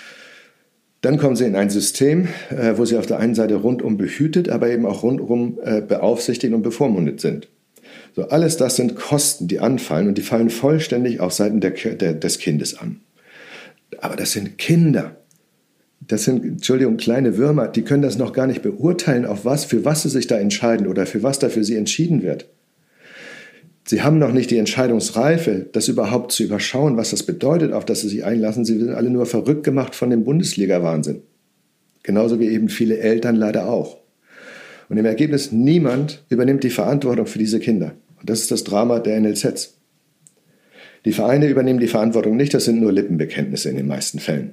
Dann 1.01 1.19
kommen 1.19 1.37
sie 1.37 1.45
in 1.45 1.55
ein 1.55 1.71
System, 1.71 2.29
äh, 2.51 2.77
wo 2.77 2.85
sie 2.85 2.97
auf 2.97 3.07
der 3.07 3.19
einen 3.19 3.35
Seite 3.35 3.55
rundum 3.55 3.97
behütet, 3.97 4.49
aber 4.49 4.69
eben 4.69 4.85
auch 4.85 5.03
rundum 5.03 5.59
äh, 5.63 5.81
beaufsichtigt 5.81 6.53
und 6.53 6.63
bevormundet 6.63 7.21
sind. 7.21 7.49
So, 8.17 8.29
alles 8.29 8.57
das 8.57 8.77
sind 8.77 8.97
Kosten, 8.97 9.47
die 9.47 9.61
anfallen 9.61 10.09
und 10.09 10.19
die 10.19 10.23
fallen 10.23 10.51
vollständig 10.51 11.21
auf 11.21 11.33
Seiten 11.33 11.61
der, 11.61 11.71
der, 11.71 12.15
des 12.15 12.39
Kindes 12.39 12.77
an. 12.79 13.01
Aber 14.01 14.17
das 14.17 14.33
sind 14.33 14.59
Kinder. 14.59 15.17
Das 16.01 16.25
sind, 16.25 16.45
Entschuldigung, 16.45 16.97
kleine 16.97 17.37
Würmer, 17.37 17.69
die 17.69 17.83
können 17.83 18.03
das 18.03 18.19
noch 18.19 18.33
gar 18.33 18.47
nicht 18.47 18.63
beurteilen, 18.63 19.25
auf 19.25 19.45
was, 19.45 19.65
für 19.65 19.85
was 19.85 20.03
sie 20.03 20.09
sich 20.09 20.27
da 20.27 20.39
entscheiden 20.39 20.87
oder 20.87 21.07
für 21.07 21.23
was 21.23 21.39
da 21.39 21.49
für 21.49 21.65
sie 21.65 21.77
entschieden 21.77 22.23
wird. 22.23 22.47
Sie 23.89 24.03
haben 24.03 24.19
noch 24.19 24.33
nicht 24.33 24.51
die 24.51 24.59
Entscheidungsreife, 24.59 25.65
das 25.73 25.89
überhaupt 25.89 26.33
zu 26.33 26.43
überschauen, 26.43 26.99
was 26.99 27.09
das 27.11 27.23
bedeutet, 27.23 27.73
auf 27.73 27.87
das 27.87 28.03
Sie 28.03 28.09
sich 28.09 28.23
einlassen. 28.23 28.67
Sie 28.67 28.79
sind 28.79 28.91
alle 28.91 29.09
nur 29.09 29.25
verrückt 29.25 29.65
gemacht 29.65 29.95
von 29.95 30.11
dem 30.11 30.25
Bundesliga-Wahnsinn. 30.25 31.23
Genauso 32.03 32.39
wie 32.39 32.49
eben 32.49 32.69
viele 32.69 32.99
Eltern 32.99 33.35
leider 33.35 33.67
auch. 33.67 33.97
Und 34.91 34.99
im 34.99 35.07
Ergebnis 35.07 35.53
niemand 35.53 36.23
übernimmt 36.29 36.65
die 36.65 36.71
Verantwortung 36.71 37.25
für 37.25 37.39
diese 37.39 37.61
Kinder. 37.61 37.95
Und 38.21 38.29
das 38.29 38.41
ist 38.41 38.51
das 38.51 38.63
Drama 38.63 38.99
der 38.99 39.19
NLZs. 39.21 39.79
Die 41.07 41.13
Vereine 41.13 41.49
übernehmen 41.49 41.81
die 41.81 41.89
Verantwortung 41.89 42.37
nicht, 42.37 42.53
das 42.53 42.67
sind 42.67 42.83
nur 42.83 42.93
Lippenbekenntnisse 42.93 43.71
in 43.71 43.77
den 43.79 43.87
meisten 43.87 44.19
Fällen. 44.19 44.53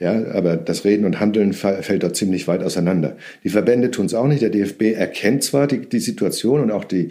Ja, 0.00 0.32
aber 0.32 0.56
das 0.56 0.84
Reden 0.84 1.04
und 1.04 1.20
Handeln 1.20 1.52
fällt 1.52 2.02
dort 2.02 2.16
ziemlich 2.16 2.48
weit 2.48 2.64
auseinander. 2.64 3.16
Die 3.44 3.50
Verbände 3.50 3.92
tun 3.92 4.06
es 4.06 4.14
auch 4.14 4.26
nicht. 4.26 4.42
Der 4.42 4.50
DFB 4.50 4.94
erkennt 4.94 5.44
zwar 5.44 5.68
die, 5.68 5.88
die 5.88 6.00
Situation 6.00 6.60
und 6.60 6.72
auch 6.72 6.82
die, 6.82 7.10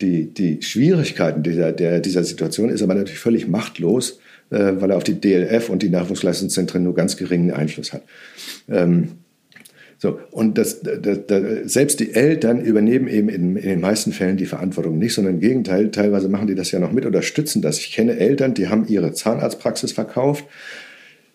die, 0.00 0.32
die 0.32 0.62
Schwierigkeiten 0.62 1.42
dieser, 1.42 1.72
der, 1.72 2.00
dieser 2.00 2.24
Situation 2.24 2.70
ist 2.70 2.82
aber 2.82 2.94
natürlich 2.94 3.18
völlig 3.18 3.48
machtlos, 3.48 4.20
äh, 4.50 4.74
weil 4.76 4.90
er 4.90 4.96
auf 4.96 5.04
die 5.04 5.20
DLF 5.20 5.68
und 5.68 5.82
die 5.82 5.90
Nachwuchsleistungszentren 5.90 6.82
nur 6.82 6.94
ganz 6.94 7.16
geringen 7.16 7.50
Einfluss 7.50 7.92
hat. 7.92 8.02
Ähm, 8.68 9.08
so, 10.00 10.20
und 10.30 10.56
das, 10.56 10.80
das, 10.82 11.26
das, 11.26 11.72
selbst 11.72 11.98
die 11.98 12.14
Eltern 12.14 12.60
übernehmen 12.60 13.08
eben 13.08 13.28
in, 13.28 13.56
in, 13.56 13.62
den 13.62 13.80
meisten 13.80 14.12
Fällen 14.12 14.36
die 14.36 14.46
Verantwortung 14.46 14.96
nicht, 14.96 15.12
sondern 15.12 15.34
im 15.34 15.40
Gegenteil, 15.40 15.90
teilweise 15.90 16.28
machen 16.28 16.46
die 16.46 16.54
das 16.54 16.70
ja 16.70 16.78
noch 16.78 16.92
mit 16.92 17.04
oder 17.04 17.20
stützen 17.20 17.62
das. 17.62 17.78
Ich 17.80 17.90
kenne 17.90 18.16
Eltern, 18.16 18.54
die 18.54 18.68
haben 18.68 18.86
ihre 18.86 19.12
Zahnarztpraxis 19.12 19.90
verkauft, 19.90 20.44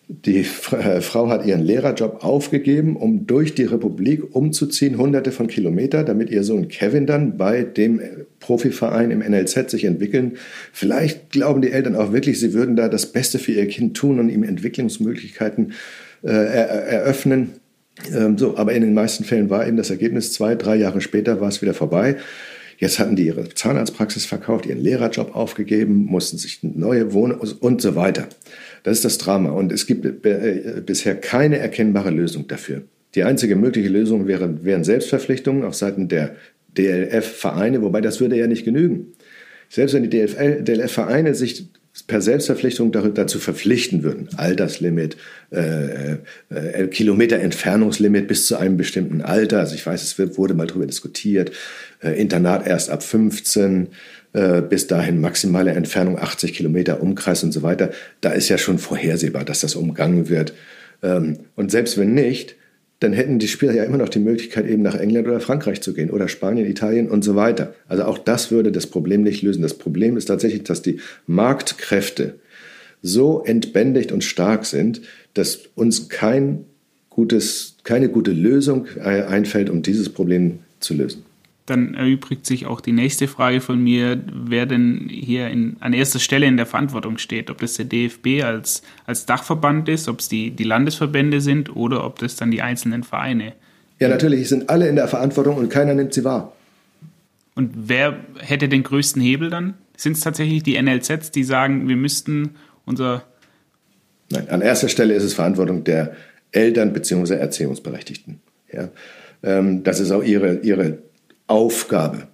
die 0.08 0.40
äh, 0.40 1.00
Frau 1.00 1.28
hat 1.28 1.46
ihren 1.46 1.62
Lehrerjob 1.62 2.24
aufgegeben, 2.24 2.96
um 2.96 3.26
durch 3.26 3.54
die 3.54 3.64
Republik 3.64 4.34
umzuziehen, 4.34 4.98
hunderte 4.98 5.32
von 5.32 5.46
Kilometern, 5.46 6.04
damit 6.04 6.30
ihr 6.30 6.44
Sohn 6.44 6.68
Kevin 6.68 7.06
dann 7.06 7.38
bei 7.38 7.62
dem 7.62 8.00
Profiverein 8.40 9.10
im 9.10 9.20
NLZ 9.20 9.70
sich 9.70 9.84
entwickeln. 9.84 10.36
Vielleicht 10.72 11.30
glauben 11.30 11.62
die 11.62 11.72
Eltern 11.72 11.96
auch 11.96 12.12
wirklich, 12.12 12.38
sie 12.38 12.52
würden 12.52 12.76
da 12.76 12.88
das 12.88 13.06
Beste 13.06 13.38
für 13.38 13.52
ihr 13.52 13.66
Kind 13.66 13.96
tun 13.96 14.20
und 14.20 14.28
ihm 14.28 14.42
Entwicklungsmöglichkeiten 14.42 15.72
äh, 16.22 16.28
eröffnen. 16.28 17.52
Ähm, 18.14 18.36
so, 18.36 18.56
aber 18.58 18.72
in 18.72 18.82
den 18.82 18.94
meisten 18.94 19.24
Fällen 19.24 19.48
war 19.48 19.66
eben 19.66 19.76
das 19.76 19.90
Ergebnis 19.90 20.32
zwei, 20.32 20.54
drei 20.54 20.76
Jahre 20.76 21.00
später 21.00 21.40
war 21.40 21.48
es 21.48 21.62
wieder 21.62 21.74
vorbei. 21.74 22.16
Jetzt 22.76 22.98
hatten 22.98 23.16
die 23.16 23.26
ihre 23.26 23.48
Zahnarztpraxis 23.48 24.26
verkauft, 24.26 24.66
ihren 24.66 24.80
Lehrerjob 24.80 25.34
aufgegeben, 25.36 26.04
mussten 26.04 26.38
sich 26.38 26.62
neue 26.62 27.12
Wohnung 27.12 27.38
und 27.38 27.80
so 27.80 27.94
weiter. 27.94 28.28
Das 28.84 28.98
ist 28.98 29.04
das 29.04 29.18
Drama. 29.18 29.50
Und 29.50 29.72
es 29.72 29.86
gibt 29.86 30.04
äh, 30.24 30.82
bisher 30.86 31.16
keine 31.16 31.58
erkennbare 31.58 32.10
Lösung 32.10 32.46
dafür. 32.46 32.82
Die 33.16 33.24
einzige 33.24 33.56
mögliche 33.56 33.88
Lösung 33.88 34.28
wäre, 34.28 34.64
wären 34.64 34.84
Selbstverpflichtungen 34.84 35.64
auf 35.64 35.74
Seiten 35.74 36.08
der 36.08 36.36
DLF-Vereine, 36.76 37.82
wobei 37.82 38.00
das 38.00 38.20
würde 38.20 38.36
ja 38.36 38.46
nicht 38.46 38.64
genügen. 38.64 39.12
Selbst 39.68 39.94
wenn 39.94 40.08
die 40.08 40.10
DLF-Vereine 40.10 41.34
sich 41.34 41.68
per 42.08 42.20
Selbstverpflichtung 42.20 42.90
dazu 42.90 43.38
verpflichten 43.38 44.02
würden, 44.02 44.28
Alterslimit, 44.36 45.16
äh, 45.50 46.16
äh, 46.48 46.88
Kilometer 46.88 47.38
Entfernungslimit 47.38 48.26
bis 48.26 48.48
zu 48.48 48.56
einem 48.56 48.76
bestimmten 48.76 49.22
Alter, 49.22 49.60
also 49.60 49.76
ich 49.76 49.86
weiß, 49.86 50.02
es 50.02 50.36
wurde 50.36 50.54
mal 50.54 50.66
darüber 50.66 50.86
diskutiert, 50.86 51.52
äh, 52.02 52.20
Internat 52.20 52.66
erst 52.66 52.90
ab 52.90 53.04
15, 53.04 53.88
äh, 54.34 54.60
bis 54.62 54.86
dahin 54.86 55.20
maximale 55.20 55.70
Entfernung 55.70 56.18
80 56.18 56.52
Kilometer 56.52 57.02
Umkreis 57.02 57.42
und 57.44 57.52
so 57.52 57.62
weiter, 57.62 57.90
da 58.20 58.32
ist 58.32 58.48
ja 58.48 58.58
schon 58.58 58.78
vorhersehbar, 58.78 59.44
dass 59.44 59.60
das 59.60 59.76
umgangen 59.76 60.28
wird. 60.28 60.52
Ähm, 61.02 61.38
und 61.56 61.70
selbst 61.70 61.96
wenn 61.96 62.14
nicht, 62.14 62.56
dann 63.00 63.12
hätten 63.12 63.38
die 63.38 63.48
Spieler 63.48 63.72
ja 63.72 63.84
immer 63.84 63.98
noch 63.98 64.08
die 64.08 64.18
Möglichkeit, 64.18 64.66
eben 64.66 64.82
nach 64.82 64.94
England 64.94 65.28
oder 65.28 65.40
Frankreich 65.40 65.80
zu 65.82 65.94
gehen 65.94 66.10
oder 66.10 66.28
Spanien, 66.28 66.66
Italien 66.66 67.08
und 67.08 67.22
so 67.22 67.36
weiter. 67.36 67.74
Also 67.86 68.04
auch 68.04 68.18
das 68.18 68.50
würde 68.50 68.72
das 68.72 68.86
Problem 68.86 69.22
nicht 69.22 69.42
lösen. 69.42 69.62
Das 69.62 69.74
Problem 69.74 70.16
ist 70.16 70.26
tatsächlich, 70.26 70.64
dass 70.64 70.82
die 70.82 71.00
Marktkräfte 71.26 72.36
so 73.02 73.42
entbändigt 73.44 74.10
und 74.12 74.24
stark 74.24 74.64
sind, 74.64 75.02
dass 75.34 75.60
uns 75.74 76.08
kein 76.08 76.64
gutes, 77.10 77.76
keine 77.84 78.08
gute 78.08 78.32
Lösung 78.32 78.86
äh, 78.96 79.22
einfällt, 79.22 79.70
um 79.70 79.82
dieses 79.82 80.08
Problem 80.08 80.60
zu 80.80 80.94
lösen. 80.94 81.24
Dann 81.66 81.94
erübrigt 81.94 82.44
sich 82.44 82.66
auch 82.66 82.82
die 82.82 82.92
nächste 82.92 83.26
Frage 83.26 83.62
von 83.62 83.82
mir, 83.82 84.20
wer 84.30 84.66
denn 84.66 85.08
hier 85.10 85.48
in, 85.48 85.76
an 85.80 85.94
erster 85.94 86.18
Stelle 86.18 86.44
in 86.44 86.58
der 86.58 86.66
Verantwortung 86.66 87.16
steht. 87.16 87.50
Ob 87.50 87.58
das 87.58 87.74
der 87.74 87.86
DFB 87.86 88.44
als, 88.44 88.82
als 89.06 89.24
Dachverband 89.24 89.88
ist, 89.88 90.08
ob 90.08 90.20
es 90.20 90.28
die, 90.28 90.50
die 90.50 90.64
Landesverbände 90.64 91.40
sind 91.40 91.74
oder 91.74 92.04
ob 92.04 92.18
das 92.18 92.36
dann 92.36 92.50
die 92.50 92.60
einzelnen 92.60 93.02
Vereine. 93.02 93.54
Ja, 93.98 94.08
natürlich 94.08 94.48
sind 94.48 94.68
alle 94.68 94.88
in 94.88 94.96
der 94.96 95.08
Verantwortung 95.08 95.56
und 95.56 95.70
keiner 95.70 95.94
nimmt 95.94 96.12
sie 96.12 96.24
wahr. 96.24 96.52
Und 97.54 97.70
wer 97.74 98.18
hätte 98.40 98.68
den 98.68 98.82
größten 98.82 99.22
Hebel 99.22 99.48
dann? 99.48 99.74
Sind 99.96 100.16
es 100.16 100.20
tatsächlich 100.20 100.62
die 100.64 100.80
NLZs, 100.80 101.30
die 101.30 101.44
sagen, 101.44 101.88
wir 101.88 101.96
müssten 101.96 102.56
unser. 102.84 103.24
Nein, 104.30 104.48
an 104.50 104.60
erster 104.60 104.88
Stelle 104.88 105.14
ist 105.14 105.22
es 105.22 105.34
Verantwortung 105.34 105.84
der 105.84 106.14
Eltern 106.52 106.92
bzw. 106.92 107.36
Erziehungsberechtigten. 107.36 108.40
Ja, 108.72 108.88
ähm, 109.42 109.84
das 109.84 110.00
ist 110.00 110.10
auch 110.10 110.22
ihre, 110.22 110.56
ihre 110.56 110.98
Aufgabe. 111.46 112.28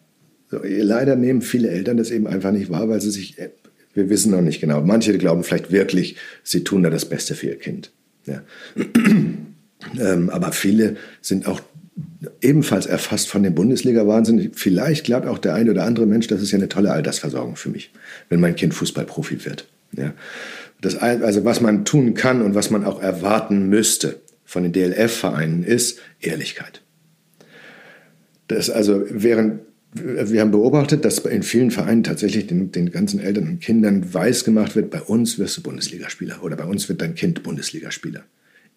So, 0.50 0.60
leider 0.64 1.16
nehmen 1.16 1.42
viele 1.42 1.68
Eltern 1.68 1.96
das 1.96 2.10
eben 2.10 2.26
einfach 2.26 2.52
nicht 2.52 2.70
wahr, 2.70 2.88
weil 2.88 3.00
sie 3.00 3.10
sich, 3.10 3.38
äh, 3.38 3.50
wir 3.94 4.08
wissen 4.08 4.32
noch 4.32 4.40
nicht 4.40 4.60
genau, 4.60 4.80
manche 4.82 5.16
glauben 5.18 5.44
vielleicht 5.44 5.70
wirklich, 5.70 6.16
sie 6.42 6.64
tun 6.64 6.82
da 6.82 6.90
das 6.90 7.04
Beste 7.04 7.34
für 7.34 7.48
ihr 7.48 7.58
Kind. 7.58 7.92
Ja. 8.26 8.42
ähm, 9.98 10.30
aber 10.30 10.52
viele 10.52 10.96
sind 11.20 11.46
auch 11.46 11.60
ebenfalls 12.40 12.86
erfasst 12.86 13.28
von 13.28 13.42
dem 13.42 13.54
Bundesliga-Wahnsinn. 13.54 14.52
Vielleicht 14.54 15.04
glaubt 15.04 15.26
auch 15.26 15.38
der 15.38 15.54
eine 15.54 15.70
oder 15.70 15.84
andere 15.84 16.06
Mensch, 16.06 16.26
das 16.26 16.42
ist 16.42 16.50
ja 16.50 16.58
eine 16.58 16.68
tolle 16.68 16.92
Altersversorgung 16.92 17.56
für 17.56 17.70
mich, 17.70 17.92
wenn 18.28 18.40
mein 18.40 18.56
Kind 18.56 18.74
Fußballprofi 18.74 19.44
wird. 19.44 19.66
Ja. 19.96 20.14
Das, 20.80 20.96
also 20.96 21.44
was 21.44 21.60
man 21.60 21.84
tun 21.84 22.14
kann 22.14 22.42
und 22.42 22.54
was 22.54 22.70
man 22.70 22.84
auch 22.84 23.02
erwarten 23.02 23.68
müsste 23.68 24.20
von 24.44 24.62
den 24.62 24.72
DLF-Vereinen 24.72 25.62
ist 25.62 26.00
Ehrlichkeit. 26.20 26.82
Das 28.50 28.68
also 28.68 29.04
während 29.08 29.60
wir 29.92 30.40
haben 30.40 30.52
beobachtet, 30.52 31.04
dass 31.04 31.18
in 31.18 31.42
vielen 31.42 31.72
Vereinen 31.72 32.04
tatsächlich 32.04 32.46
den, 32.46 32.70
den 32.70 32.92
ganzen 32.92 33.18
Eltern 33.18 33.48
und 33.48 33.60
Kindern 33.60 34.14
weiß 34.14 34.44
gemacht 34.44 34.76
wird, 34.76 34.90
bei 34.90 35.00
uns 35.00 35.38
wirst 35.38 35.56
du 35.56 35.62
Bundesligaspieler 35.62 36.44
oder 36.44 36.54
bei 36.54 36.64
uns 36.64 36.88
wird 36.88 37.00
dein 37.00 37.16
Kind 37.16 37.42
Bundesligaspieler. 37.42 38.22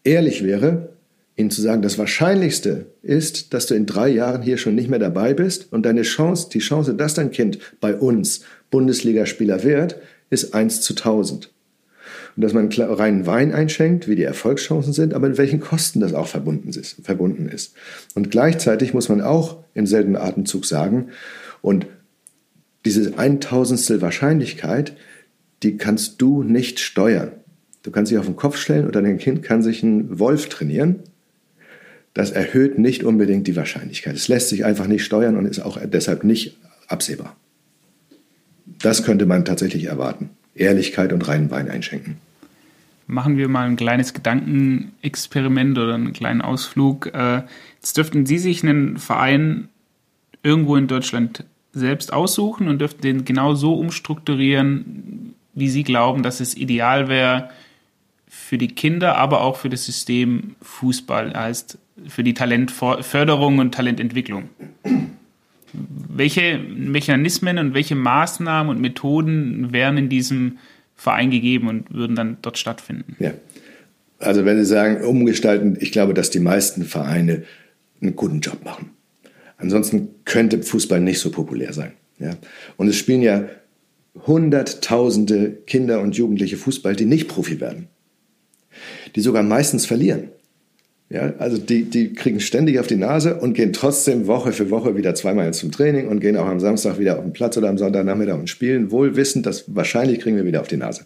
Ehrlich 0.04 0.44
wäre, 0.44 0.90
ihnen 1.36 1.52
zu 1.52 1.62
sagen, 1.62 1.84
das 1.84 2.00
Wahrscheinlichste 2.00 2.88
ist, 3.04 3.54
dass 3.54 3.68
du 3.68 3.76
in 3.76 3.86
drei 3.86 4.10
Jahren 4.10 4.42
hier 4.42 4.58
schon 4.58 4.74
nicht 4.74 4.90
mehr 4.90 4.98
dabei 4.98 5.36
bist 5.36 5.72
und 5.72 5.86
deine 5.86 6.02
Chance, 6.02 6.50
die 6.52 6.60
Chance, 6.60 6.96
dass 6.96 7.14
dein 7.14 7.30
Kind 7.30 7.60
bei 7.80 7.96
uns 7.96 8.42
Bundesligaspieler 8.72 9.64
wird, 9.64 9.98
ist 10.32 10.56
1 10.56 10.82
zu 10.82 10.94
1000. 10.94 11.53
Und 12.36 12.42
dass 12.42 12.54
man 12.54 12.72
reinen 12.72 13.26
Wein 13.26 13.54
einschenkt, 13.54 14.08
wie 14.08 14.16
die 14.16 14.24
Erfolgschancen 14.24 14.94
sind, 14.94 15.14
aber 15.14 15.30
mit 15.30 15.38
welchen 15.38 15.60
Kosten 15.60 16.00
das 16.00 16.14
auch 16.14 16.28
verbunden 16.28 16.70
ist. 16.70 16.98
Verbunden 17.04 17.48
ist. 17.48 17.76
Und 18.16 18.32
gleichzeitig 18.32 18.94
muss 18.94 19.10
man 19.10 19.22
auch 19.22 19.64
im 19.74 19.86
selben 19.86 20.16
Atemzug 20.16 20.66
sagen, 20.66 21.10
und 21.62 21.88
diese 22.86 23.18
1000 23.18 24.02
Wahrscheinlichkeit, 24.02 24.98
die 25.64 25.78
kannst 25.78 26.22
du 26.22 26.44
nicht 26.44 26.80
steuern. 26.80 27.32
Du 27.84 27.92
kannst 27.92 28.12
dich 28.12 28.20
auf 28.20 28.26
den 28.26 28.36
Kopf 28.36 28.58
stellen 28.58 28.88
oder 28.88 29.02
dein 29.02 29.18
Kind 29.18 29.44
kann 29.44 29.64
sich 29.64 29.84
einen 29.84 30.20
Wolf 30.20 30.50
trainieren. 30.50 31.00
Das 32.14 32.32
erhöht 32.32 32.78
nicht 32.78 33.04
unbedingt 33.04 33.48
die 33.48 33.56
Wahrscheinlichkeit. 33.56 34.16
Es 34.16 34.28
lässt 34.28 34.50
sich 34.50 34.66
einfach 34.66 34.88
nicht 34.88 35.04
steuern 35.04 35.38
und 35.38 35.46
ist 35.46 35.60
auch 35.60 35.80
deshalb 35.86 36.24
nicht 36.24 36.58
absehbar. 36.88 37.36
Das 38.82 39.04
könnte 39.04 39.26
man 39.26 39.46
tatsächlich 39.46 39.86
erwarten. 39.86 40.30
Ehrlichkeit 40.56 41.14
und 41.14 41.28
reinen 41.28 41.52
Wein 41.52 41.70
einschenken. 41.70 42.18
Machen 43.08 43.38
wir 43.38 43.50
mal 43.50 43.68
ein 43.68 43.76
kleines 43.76 44.14
Gedankenexperiment 44.14 45.78
oder 45.78 45.96
einen 45.96 46.14
kleinen 46.14 46.42
Ausflug. 46.42 47.08
Äh, 47.14 47.44
jetzt 47.76 47.98
dürften 47.98 48.26
Sie 48.26 48.38
sich 48.38 48.64
einen 48.64 48.98
Verein 48.98 49.68
irgendwo 50.42 50.76
in 50.76 50.88
Deutschland 50.88 51.44
selbst 51.74 52.14
aussuchen 52.14 52.68
und 52.68 52.80
dürften 52.80 53.02
den 53.02 53.26
genau 53.26 53.56
so 53.56 53.74
umstrukturieren, 53.76 55.34
wie 55.54 55.70
Sie 55.70 55.84
glauben, 55.84 56.24
dass 56.24 56.40
es 56.40 56.56
ideal 56.56 57.10
wäre 57.10 57.50
für 58.28 58.58
die 58.58 58.70
Kinder, 58.70 59.18
aber 59.18 59.42
auch 59.42 59.58
für 59.58 59.70
das 59.70 59.86
System 59.86 60.56
Fußball, 60.62 61.34
heißt 61.34 61.78
für 62.08 62.24
die 62.24 62.34
Talentförderung 62.34 63.60
und 63.60 63.74
Talententwicklung 63.74 64.50
welche 65.74 66.58
Mechanismen 66.58 67.58
und 67.58 67.74
welche 67.74 67.96
Maßnahmen 67.96 68.70
und 68.70 68.82
Methoden 68.82 69.74
wären 69.74 69.98
in 69.98 70.10
diesem 70.10 70.58
Verein 70.96 71.32
gegeben 71.32 71.68
und 71.68 71.94
würden 71.94 72.16
dann 72.16 72.38
dort 72.42 72.58
stattfinden? 72.58 73.16
Ja. 73.20 73.34
Also 74.20 74.46
wenn 74.46 74.58
Sie 74.58 74.66
sagen, 74.66 75.04
umgestalten, 75.04 75.78
ich 75.80 75.92
glaube, 75.92 76.14
dass 76.14 76.30
die 76.30 76.40
meisten 76.40 76.84
Vereine 76.86 77.44
einen 78.02 78.16
guten 78.16 78.40
Job 78.40 78.64
machen. 78.64 78.92
Ansonsten 79.58 80.10
könnte 80.26 80.62
Fußball 80.62 81.00
nicht 81.00 81.20
so 81.20 81.32
populär 81.32 81.74
sein. 81.74 81.94
Ja? 82.20 82.36
Und 82.78 82.88
es 82.88 82.98
spielen 82.98 83.22
ja 83.22 83.50
Hunderttausende 84.28 85.58
Kinder 85.66 86.00
und 86.02 86.16
Jugendliche 86.16 86.58
Fußball, 86.58 86.96
die 86.96 87.06
nicht 87.06 87.28
Profi 87.28 87.60
werden. 87.60 87.88
Die 89.16 89.22
sogar 89.22 89.44
meistens 89.44 89.86
verlieren. 89.86 90.30
Ja, 91.14 91.32
also 91.38 91.60
die, 91.60 91.84
die 91.84 92.12
kriegen 92.12 92.40
ständig 92.40 92.80
auf 92.80 92.88
die 92.88 92.96
Nase 92.96 93.36
und 93.36 93.54
gehen 93.54 93.72
trotzdem 93.72 94.26
Woche 94.26 94.52
für 94.52 94.72
Woche 94.72 94.98
wieder 94.98 95.14
zweimal 95.14 95.54
zum 95.54 95.72
Training 95.72 96.08
und 96.08 96.22
gehen 96.22 96.36
auch 96.36 96.48
am 96.48 96.60
Samstag 96.60 96.98
wieder 96.98 97.20
auf 97.20 97.24
den 97.24 97.34
Platz 97.34 97.56
oder 97.56 97.70
am 97.70 97.78
Sonntagnachmittag 97.78 98.40
und 98.40 98.50
spielen, 98.50 98.90
wohl 98.90 99.16
wissend, 99.16 99.46
dass 99.46 99.76
wahrscheinlich 99.76 100.22
kriegen 100.22 100.38
wir 100.38 100.46
wieder 100.46 100.60
auf 100.60 100.68
die 100.68 100.78
Nase. 100.78 101.04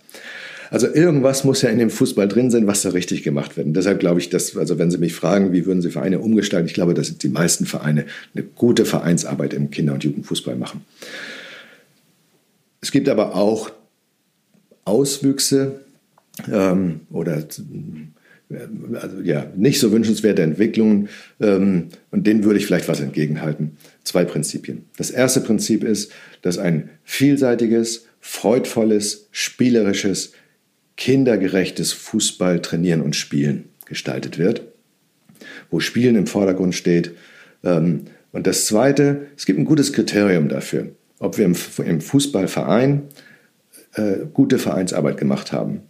Also 0.72 0.88
irgendwas 0.88 1.44
muss 1.44 1.62
ja 1.62 1.70
in 1.70 1.78
dem 1.78 1.90
Fußball 1.90 2.30
drin 2.30 2.50
sein, 2.52 2.68
was 2.68 2.84
da 2.84 2.90
richtig 2.90 3.24
gemacht 3.24 3.58
wird. 3.58 3.68
Und 3.68 3.74
deshalb 3.74 4.00
glaube 4.00 4.22
ich, 4.22 4.30
dass, 4.30 4.56
also 4.56 4.80
wenn 4.80 4.92
Sie 4.92 4.98
mich 4.98 5.14
fragen, 5.14 5.52
wie 5.52 5.66
würden 5.66 5.82
Sie 5.82 5.92
Vereine 5.92 6.20
umgestalten, 6.20 6.68
ich 6.68 6.74
glaube, 6.74 6.94
dass 6.94 7.18
die 7.18 7.28
meisten 7.28 7.66
Vereine 7.66 8.06
eine 8.34 8.46
gute 8.46 8.86
Vereinsarbeit 8.86 9.54
im 9.54 9.72
Kinder- 9.72 9.94
und 9.94 10.06
Jugendfußball 10.06 10.56
machen. 10.56 10.86
Es 12.80 12.92
gibt 12.92 13.10
aber 13.10 13.36
auch 13.36 13.72
Auswüchse 14.86 15.82
ähm, 16.50 17.02
oder 17.12 17.44
also 18.50 19.20
ja, 19.22 19.52
nicht 19.56 19.80
so 19.80 19.92
wünschenswerte 19.92 20.42
Entwicklungen 20.42 21.10
ähm, 21.42 21.88
und 22.12 22.28
denen 22.28 22.44
würde 22.44 22.60
ich 22.60 22.66
vielleicht 22.66 22.88
was 22.88 23.02
entgegenhalten. 23.02 23.78
Zwei 24.04 24.24
Prinzipien. 24.24 24.86
Das 24.98 25.10
erste 25.12 25.42
Prinzip 25.42 25.84
ist, 25.84 26.12
dass 26.42 26.58
ein 26.58 26.90
vielseitiges, 27.04 28.06
freudvolles, 28.22 29.28
spielerisches, 29.32 30.32
kindergerechtes 30.96 31.94
Fußball 31.94 32.62
trainieren 32.62 33.02
und 33.02 33.16
spielen 33.16 33.66
gestaltet 33.86 34.38
wird, 34.38 34.64
wo 35.70 35.80
Spielen 35.80 36.16
im 36.16 36.28
Vordergrund 36.28 36.74
steht. 36.74 37.12
Ähm, 37.64 38.06
und 38.32 38.48
das 38.48 38.66
zweite, 38.66 39.28
es 39.36 39.46
gibt 39.46 39.60
ein 39.60 39.66
gutes 39.66 39.94
Kriterium 39.94 40.48
dafür, 40.48 40.92
ob 41.20 41.38
wir 41.38 41.46
im, 41.46 41.56
im 41.86 42.02
Fußballverein 42.02 43.04
äh, 43.96 44.26
gute 44.34 44.58
Vereinsarbeit 44.58 45.18
gemacht 45.18 45.52
haben. 45.52 45.82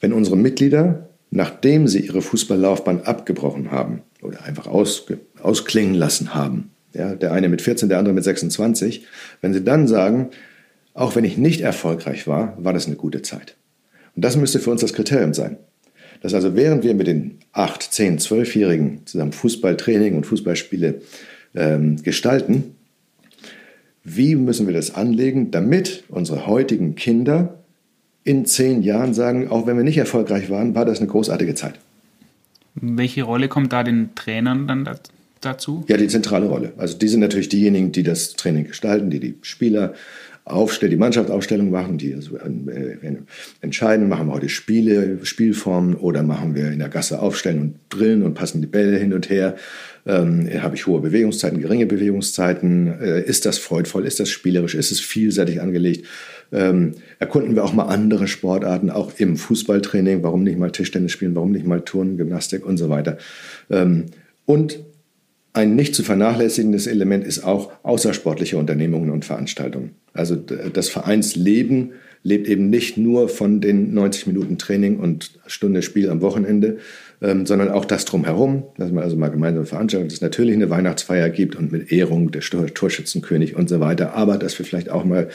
Wenn 0.00 0.12
unsere 0.12 0.36
Mitglieder, 0.36 1.10
nachdem 1.30 1.86
sie 1.86 2.00
ihre 2.00 2.22
Fußballlaufbahn 2.22 3.02
abgebrochen 3.02 3.70
haben 3.70 4.02
oder 4.22 4.44
einfach 4.44 4.66
ausge, 4.66 5.18
ausklingen 5.42 5.94
lassen 5.94 6.34
haben, 6.34 6.70
ja, 6.92 7.14
der 7.14 7.32
eine 7.32 7.48
mit 7.48 7.62
14, 7.62 7.88
der 7.88 7.98
andere 7.98 8.14
mit 8.14 8.24
26, 8.24 9.06
wenn 9.40 9.52
sie 9.52 9.62
dann 9.62 9.86
sagen, 9.86 10.30
auch 10.94 11.14
wenn 11.14 11.24
ich 11.24 11.38
nicht 11.38 11.60
erfolgreich 11.60 12.26
war, 12.26 12.56
war 12.58 12.72
das 12.72 12.86
eine 12.86 12.96
gute 12.96 13.22
Zeit. 13.22 13.56
Und 14.16 14.24
das 14.24 14.36
müsste 14.36 14.58
für 14.58 14.70
uns 14.70 14.80
das 14.80 14.92
Kriterium 14.92 15.34
sein. 15.34 15.56
Dass 16.20 16.34
also 16.34 16.56
während 16.56 16.84
wir 16.84 16.94
mit 16.94 17.06
den 17.06 17.38
8, 17.52 17.82
10, 17.82 18.18
12-Jährigen 18.18 19.06
zusammen 19.06 19.32
Fußballtraining 19.32 20.16
und 20.16 20.26
Fußballspiele 20.26 21.00
ähm, 21.54 22.02
gestalten, 22.02 22.76
wie 24.02 24.34
müssen 24.34 24.66
wir 24.66 24.74
das 24.74 24.94
anlegen, 24.94 25.50
damit 25.50 26.04
unsere 26.08 26.46
heutigen 26.46 26.94
Kinder 26.94 27.59
in 28.24 28.44
zehn 28.46 28.82
Jahren 28.82 29.14
sagen, 29.14 29.48
auch 29.48 29.66
wenn 29.66 29.76
wir 29.76 29.84
nicht 29.84 29.98
erfolgreich 29.98 30.50
waren, 30.50 30.74
war 30.74 30.84
das 30.84 30.98
eine 30.98 31.08
großartige 31.08 31.54
Zeit. 31.54 31.74
Welche 32.74 33.22
Rolle 33.22 33.48
kommt 33.48 33.72
da 33.72 33.82
den 33.82 34.14
Trainern 34.14 34.68
dann 34.68 34.88
dazu? 35.40 35.84
Ja, 35.88 35.96
die 35.96 36.08
zentrale 36.08 36.46
Rolle. 36.46 36.72
Also 36.76 36.96
die 36.96 37.08
sind 37.08 37.20
natürlich 37.20 37.48
diejenigen, 37.48 37.92
die 37.92 38.02
das 38.02 38.34
Training 38.34 38.66
gestalten, 38.66 39.10
die 39.10 39.20
die 39.20 39.34
Spieler 39.42 39.94
aufstellen, 40.44 40.90
die 40.90 40.96
Mannschaftsaufstellung 40.96 41.70
machen, 41.70 41.98
die 41.98 42.14
also, 42.14 42.36
äh, 42.36 42.96
entscheiden, 43.60 44.08
machen 44.08 44.28
wir 44.28 44.34
heute 44.34 44.48
Spiele, 44.48 45.18
Spielformen 45.22 45.94
oder 45.94 46.22
machen 46.22 46.54
wir 46.54 46.70
in 46.70 46.78
der 46.78 46.88
Gasse 46.88 47.20
aufstellen 47.20 47.60
und 47.60 47.74
drillen 47.88 48.22
und 48.22 48.34
passen 48.34 48.60
die 48.60 48.66
Bälle 48.66 48.96
hin 48.96 49.12
und 49.12 49.30
her. 49.30 49.56
Ähm, 50.06 50.48
habe 50.62 50.76
ich 50.76 50.86
hohe 50.86 51.00
Bewegungszeiten, 51.00 51.60
geringe 51.60 51.86
Bewegungszeiten? 51.86 53.00
Äh, 53.00 53.22
ist 53.22 53.46
das 53.46 53.58
freudvoll? 53.58 54.06
Ist 54.06 54.18
das 54.18 54.30
spielerisch? 54.30 54.74
Ist 54.74 54.90
es 54.90 55.00
vielseitig 55.00 55.60
angelegt? 55.60 56.06
Ähm, 56.52 56.94
erkunden 57.18 57.54
wir 57.54 57.64
auch 57.64 57.72
mal 57.72 57.86
andere 57.86 58.26
Sportarten, 58.28 58.90
auch 58.90 59.12
im 59.18 59.36
Fußballtraining. 59.36 60.22
Warum 60.22 60.42
nicht 60.42 60.58
mal 60.58 60.72
Tischtennis 60.72 61.12
spielen? 61.12 61.34
Warum 61.34 61.52
nicht 61.52 61.66
mal 61.66 61.82
Turnen, 61.82 62.16
Gymnastik 62.16 62.66
und 62.66 62.76
so 62.76 62.88
weiter? 62.88 63.18
Ähm, 63.70 64.06
und 64.46 64.80
ein 65.52 65.74
nicht 65.74 65.94
zu 65.94 66.02
vernachlässigendes 66.02 66.86
Element 66.86 67.24
ist 67.24 67.42
auch 67.44 67.72
außersportliche 67.82 68.56
Unternehmungen 68.56 69.10
und 69.10 69.24
Veranstaltungen. 69.24 69.96
Also 70.12 70.36
das 70.36 70.88
Vereinsleben 70.88 71.92
lebt 72.22 72.48
eben 72.48 72.68
nicht 72.70 72.96
nur 72.96 73.28
von 73.28 73.60
den 73.60 73.94
90 73.94 74.26
Minuten 74.26 74.58
Training 74.58 74.98
und 74.98 75.40
Stunde 75.46 75.82
Spiel 75.82 76.10
am 76.10 76.20
Wochenende, 76.20 76.78
ähm, 77.22 77.46
sondern 77.46 77.70
auch 77.70 77.84
das 77.84 78.04
drumherum, 78.04 78.64
dass 78.76 78.92
man 78.92 79.02
also 79.02 79.16
mal 79.16 79.30
gemeinsam 79.30 79.66
veranstaltet, 79.66 80.08
dass 80.08 80.14
es 80.16 80.20
natürlich 80.20 80.54
eine 80.54 80.70
Weihnachtsfeier 80.70 81.30
gibt 81.30 81.56
und 81.56 81.72
mit 81.72 81.90
Ehrung 81.90 82.30
der 82.30 82.42
Torschützenkönig 82.42 83.56
und 83.56 83.68
so 83.68 83.80
weiter, 83.80 84.14
aber 84.14 84.36
dass 84.36 84.58
wir 84.58 84.66
vielleicht 84.66 84.90
auch 84.90 85.04
mal 85.04 85.28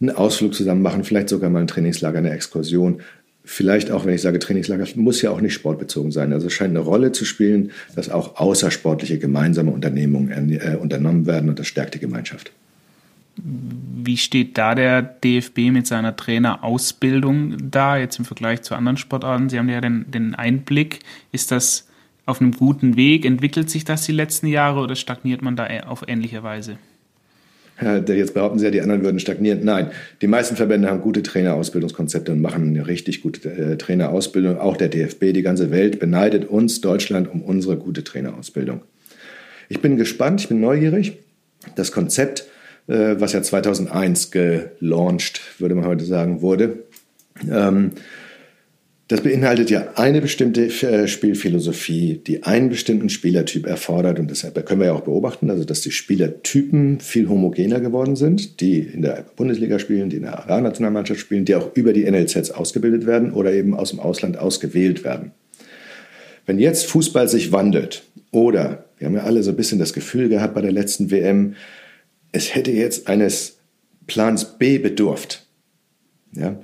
einen 0.00 0.10
Ausflug 0.10 0.54
zusammen 0.54 0.82
machen, 0.82 1.04
vielleicht 1.04 1.28
sogar 1.28 1.50
mal 1.50 1.60
ein 1.60 1.66
Trainingslager, 1.66 2.18
eine 2.18 2.30
Exkursion. 2.30 3.00
Vielleicht 3.44 3.90
auch, 3.90 4.04
wenn 4.04 4.14
ich 4.14 4.22
sage 4.22 4.38
Trainingslager, 4.38 4.86
muss 4.96 5.22
ja 5.22 5.30
auch 5.30 5.40
nicht 5.40 5.54
sportbezogen 5.54 6.12
sein. 6.12 6.32
Also 6.32 6.46
es 6.46 6.52
scheint 6.52 6.70
eine 6.70 6.80
Rolle 6.80 7.12
zu 7.12 7.24
spielen, 7.24 7.72
dass 7.96 8.10
auch 8.10 8.36
außersportliche 8.36 9.18
gemeinsame 9.18 9.70
Unternehmungen 9.70 10.52
äh, 10.52 10.76
unternommen 10.80 11.26
werden 11.26 11.48
und 11.48 11.58
das 11.58 11.66
stärkt 11.66 11.94
die 11.94 11.98
Gemeinschaft. 11.98 12.52
Wie 13.36 14.16
steht 14.16 14.58
da 14.58 14.74
der 14.74 15.02
DFB 15.02 15.70
mit 15.70 15.86
seiner 15.86 16.14
Trainerausbildung 16.16 17.70
da, 17.70 17.96
jetzt 17.96 18.18
im 18.18 18.24
Vergleich 18.24 18.62
zu 18.62 18.74
anderen 18.74 18.96
Sportarten? 18.96 19.48
Sie 19.48 19.58
haben 19.58 19.68
ja 19.68 19.80
den, 19.80 20.10
den 20.10 20.34
Einblick. 20.34 21.00
Ist 21.32 21.50
das 21.50 21.88
auf 22.26 22.40
einem 22.40 22.52
guten 22.52 22.96
Weg? 22.96 23.24
Entwickelt 23.24 23.70
sich 23.70 23.84
das 23.84 24.04
die 24.04 24.12
letzten 24.12 24.46
Jahre 24.46 24.80
oder 24.80 24.96
stagniert 24.96 25.42
man 25.42 25.56
da 25.56 25.66
auf 25.86 26.04
ähnliche 26.06 26.42
Weise? 26.42 26.76
Jetzt 28.06 28.34
behaupten 28.34 28.58
Sie 28.58 28.64
ja, 28.64 28.70
die 28.70 28.80
anderen 28.80 29.02
würden 29.02 29.20
stagnieren. 29.20 29.60
Nein, 29.64 29.90
die 30.20 30.26
meisten 30.26 30.56
Verbände 30.56 30.90
haben 30.90 31.00
gute 31.00 31.22
Trainerausbildungskonzepte 31.22 32.32
und 32.32 32.40
machen 32.40 32.68
eine 32.68 32.86
richtig 32.86 33.22
gute 33.22 33.48
äh, 33.50 33.76
Trainerausbildung. 33.76 34.58
Auch 34.58 34.76
der 34.76 34.88
DFB, 34.88 35.32
die 35.32 35.42
ganze 35.42 35.70
Welt 35.70 35.98
beneidet 35.98 36.44
uns, 36.44 36.80
Deutschland, 36.80 37.32
um 37.32 37.42
unsere 37.42 37.76
gute 37.76 38.04
Trainerausbildung. 38.04 38.82
Ich 39.68 39.80
bin 39.80 39.96
gespannt, 39.96 40.40
ich 40.42 40.48
bin 40.48 40.60
neugierig. 40.60 41.18
Das 41.76 41.92
Konzept 41.92 42.46
äh, 42.90 43.20
was 43.20 43.32
ja 43.32 43.42
2001 43.42 44.30
gelauncht, 44.32 45.40
würde 45.58 45.74
man 45.74 45.86
heute 45.86 46.04
sagen, 46.04 46.42
wurde. 46.42 46.84
Das 49.10 49.22
beinhaltet 49.22 49.70
ja 49.70 49.88
eine 49.96 50.20
bestimmte 50.20 50.66
äh, 50.66 51.08
Spielphilosophie, 51.08 52.20
die 52.24 52.44
einen 52.44 52.68
bestimmten 52.68 53.08
Spielertyp 53.08 53.66
erfordert. 53.66 54.20
Und 54.20 54.30
deshalb 54.30 54.64
können 54.64 54.80
wir 54.80 54.86
ja 54.86 54.92
auch 54.92 55.00
beobachten, 55.00 55.50
also 55.50 55.64
dass 55.64 55.80
die 55.80 55.90
Spielertypen 55.90 57.00
viel 57.00 57.28
homogener 57.28 57.80
geworden 57.80 58.14
sind, 58.14 58.60
die 58.60 58.78
in 58.78 59.02
der 59.02 59.24
Bundesliga 59.34 59.80
spielen, 59.80 60.10
die 60.10 60.18
in 60.18 60.22
der 60.22 60.48
A-Nationalmannschaft 60.48 61.18
spielen, 61.18 61.44
die 61.44 61.56
auch 61.56 61.74
über 61.74 61.92
die 61.92 62.08
NLZs 62.08 62.52
ausgebildet 62.52 63.04
werden 63.04 63.32
oder 63.32 63.52
eben 63.52 63.74
aus 63.74 63.90
dem 63.90 63.98
Ausland 63.98 64.38
ausgewählt 64.38 65.02
werden. 65.02 65.32
Wenn 66.46 66.60
jetzt 66.60 66.86
Fußball 66.86 67.28
sich 67.28 67.50
wandelt 67.50 68.04
oder, 68.30 68.84
wir 68.98 69.08
haben 69.08 69.16
ja 69.16 69.24
alle 69.24 69.42
so 69.42 69.50
ein 69.50 69.56
bisschen 69.56 69.80
das 69.80 69.92
Gefühl 69.92 70.28
gehabt 70.28 70.54
bei 70.54 70.60
der 70.60 70.70
letzten 70.70 71.10
WM, 71.10 71.56
es 72.30 72.54
hätte 72.54 72.70
jetzt 72.70 73.08
eines 73.08 73.58
Plans 74.06 74.56
B 74.56 74.78
bedurft. 74.78 75.48
Ja? 76.32 76.60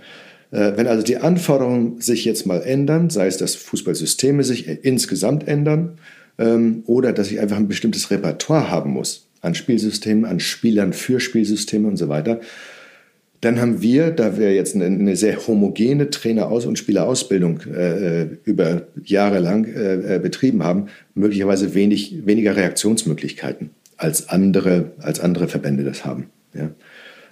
Äh, 0.50 0.72
wenn 0.76 0.86
also 0.86 1.02
die 1.02 1.18
Anforderungen 1.18 2.00
sich 2.00 2.24
jetzt 2.24 2.46
mal 2.46 2.62
ändern, 2.62 3.10
sei 3.10 3.26
es, 3.26 3.36
dass 3.36 3.54
Fußballsysteme 3.54 4.44
sich 4.44 4.68
insgesamt 4.84 5.46
ändern 5.48 5.98
ähm, 6.38 6.82
oder 6.86 7.12
dass 7.12 7.30
ich 7.30 7.40
einfach 7.40 7.56
ein 7.56 7.68
bestimmtes 7.68 8.10
Repertoire 8.10 8.70
haben 8.70 8.90
muss 8.92 9.26
an 9.40 9.54
Spielsystemen, 9.54 10.24
an 10.24 10.40
Spielern 10.40 10.92
für 10.92 11.20
Spielsysteme 11.20 11.86
und 11.86 11.96
so 11.96 12.08
weiter, 12.08 12.40
dann 13.40 13.60
haben 13.60 13.82
wir, 13.82 14.10
da 14.10 14.38
wir 14.38 14.54
jetzt 14.54 14.74
eine, 14.74 15.14
sehr 15.14 15.46
homogene 15.46 16.10
Traineraus- 16.10 16.66
und 16.66 16.78
Spielerausbildung 16.78 17.60
äh, 17.72 18.22
äh 18.22 18.28
über 18.44 18.86
Jahre 19.04 19.38
lang 19.40 19.66
äh, 19.66 20.16
äh, 20.16 20.18
betrieben 20.18 20.62
haben, 20.62 20.86
möglicherweise 21.14 21.74
wenig, 21.74 22.26
weniger 22.26 22.56
Reaktionsmöglichkeiten 22.56 23.70
als 23.98 24.28
andere, 24.28 24.92
als 24.98 25.20
andere 25.20 25.48
Verbände 25.48 25.84
das 25.84 26.04
haben. 26.04 26.26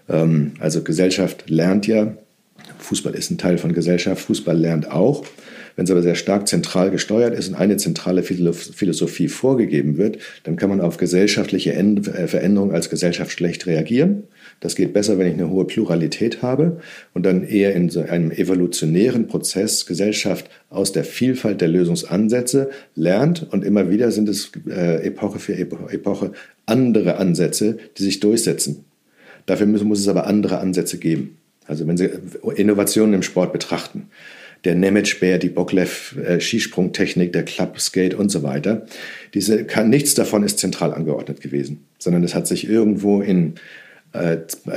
Ähm, 0.08 0.52
also 0.60 0.82
Gesellschaft 0.82 1.48
lernt 1.48 1.86
ja, 1.86 2.14
Fußball 2.84 3.14
ist 3.14 3.30
ein 3.30 3.38
Teil 3.38 3.58
von 3.58 3.72
Gesellschaft, 3.72 4.22
Fußball 4.26 4.56
lernt 4.56 4.90
auch. 4.90 5.24
Wenn 5.76 5.84
es 5.84 5.90
aber 5.90 6.02
sehr 6.02 6.14
stark 6.14 6.46
zentral 6.46 6.90
gesteuert 6.90 7.36
ist 7.36 7.48
und 7.48 7.54
eine 7.56 7.76
zentrale 7.76 8.22
Philosophie 8.22 9.28
vorgegeben 9.28 9.96
wird, 9.96 10.18
dann 10.44 10.56
kann 10.56 10.68
man 10.68 10.80
auf 10.80 10.98
gesellschaftliche 10.98 11.72
äh, 11.72 12.28
Veränderungen 12.28 12.74
als 12.74 12.90
Gesellschaft 12.90 13.32
schlecht 13.32 13.66
reagieren. 13.66 14.24
Das 14.60 14.76
geht 14.76 14.92
besser, 14.92 15.18
wenn 15.18 15.26
ich 15.26 15.34
eine 15.34 15.50
hohe 15.50 15.64
Pluralität 15.64 16.42
habe 16.42 16.80
und 17.12 17.26
dann 17.26 17.42
eher 17.42 17.74
in 17.74 17.90
so 17.90 18.00
einem 18.00 18.30
evolutionären 18.30 19.26
Prozess 19.26 19.86
Gesellschaft 19.86 20.48
aus 20.70 20.92
der 20.92 21.04
Vielfalt 21.04 21.60
der 21.60 21.68
Lösungsansätze 21.68 22.70
lernt 22.94 23.46
und 23.50 23.64
immer 23.64 23.90
wieder 23.90 24.12
sind 24.12 24.28
es 24.28 24.52
äh, 24.68 25.06
Epoche 25.06 25.40
für 25.40 25.54
Epoche 25.56 26.32
andere 26.66 27.16
Ansätze, 27.16 27.78
die 27.98 28.04
sich 28.04 28.20
durchsetzen. 28.20 28.84
Dafür 29.46 29.66
muss, 29.66 29.82
muss 29.82 30.00
es 30.00 30.08
aber 30.08 30.26
andere 30.26 30.58
Ansätze 30.58 30.98
geben. 30.98 31.36
Also 31.66 31.86
wenn 31.86 31.96
Sie 31.96 32.10
Innovationen 32.56 33.14
im 33.14 33.22
Sport 33.22 33.52
betrachten, 33.52 34.08
der 34.64 34.74
Nemec-Bär, 34.74 35.38
die 35.38 35.50
Boklev-Skisprungtechnik, 35.50 37.32
der 37.32 37.44
Club-Skate 37.44 38.14
und 38.14 38.30
so 38.30 38.42
weiter, 38.42 38.86
diese 39.34 39.66
nichts 39.84 40.14
davon 40.14 40.42
ist 40.42 40.58
zentral 40.58 40.94
angeordnet 40.94 41.40
gewesen, 41.40 41.84
sondern 41.98 42.24
es 42.24 42.34
hat 42.34 42.46
sich 42.46 42.68
irgendwo 42.68 43.20
in 43.20 43.54
äh, 44.12 44.36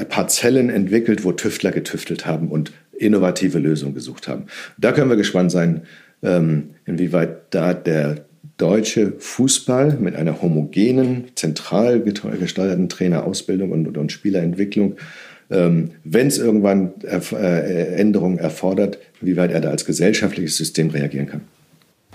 Parzellen 0.10 0.70
entwickelt, 0.70 1.24
wo 1.24 1.32
Tüftler 1.32 1.72
getüftelt 1.72 2.26
haben 2.26 2.50
und 2.50 2.74
innovative 2.98 3.60
Lösungen 3.60 3.94
gesucht 3.94 4.28
haben. 4.28 4.48
Da 4.78 4.92
können 4.92 5.10
wir 5.10 5.16
gespannt 5.16 5.52
sein, 5.52 5.84
ähm, 6.24 6.72
inwieweit 6.86 7.54
da 7.54 7.74
der 7.74 8.26
deutsche 8.58 9.14
Fußball 9.20 9.98
mit 10.00 10.16
einer 10.16 10.42
homogenen, 10.42 11.26
zentral 11.36 12.02
gesteuerten 12.02 12.90
Trainerausbildung 12.90 13.72
und, 13.72 13.98
und 13.98 14.12
Spielerentwicklung, 14.12 14.96
ähm, 15.50 15.91
wenn 16.04 16.28
es 16.28 16.38
irgendwann 16.38 16.93
äh, 17.04 17.95
Änderungen 17.95 18.38
erfordert, 18.38 19.00
wie 19.22 19.38
weit 19.38 19.52
er 19.52 19.62
da 19.62 19.70
als 19.70 19.86
gesellschaftliches 19.86 20.58
System 20.58 20.89
reagieren 20.89 21.28
kann. 21.28 21.41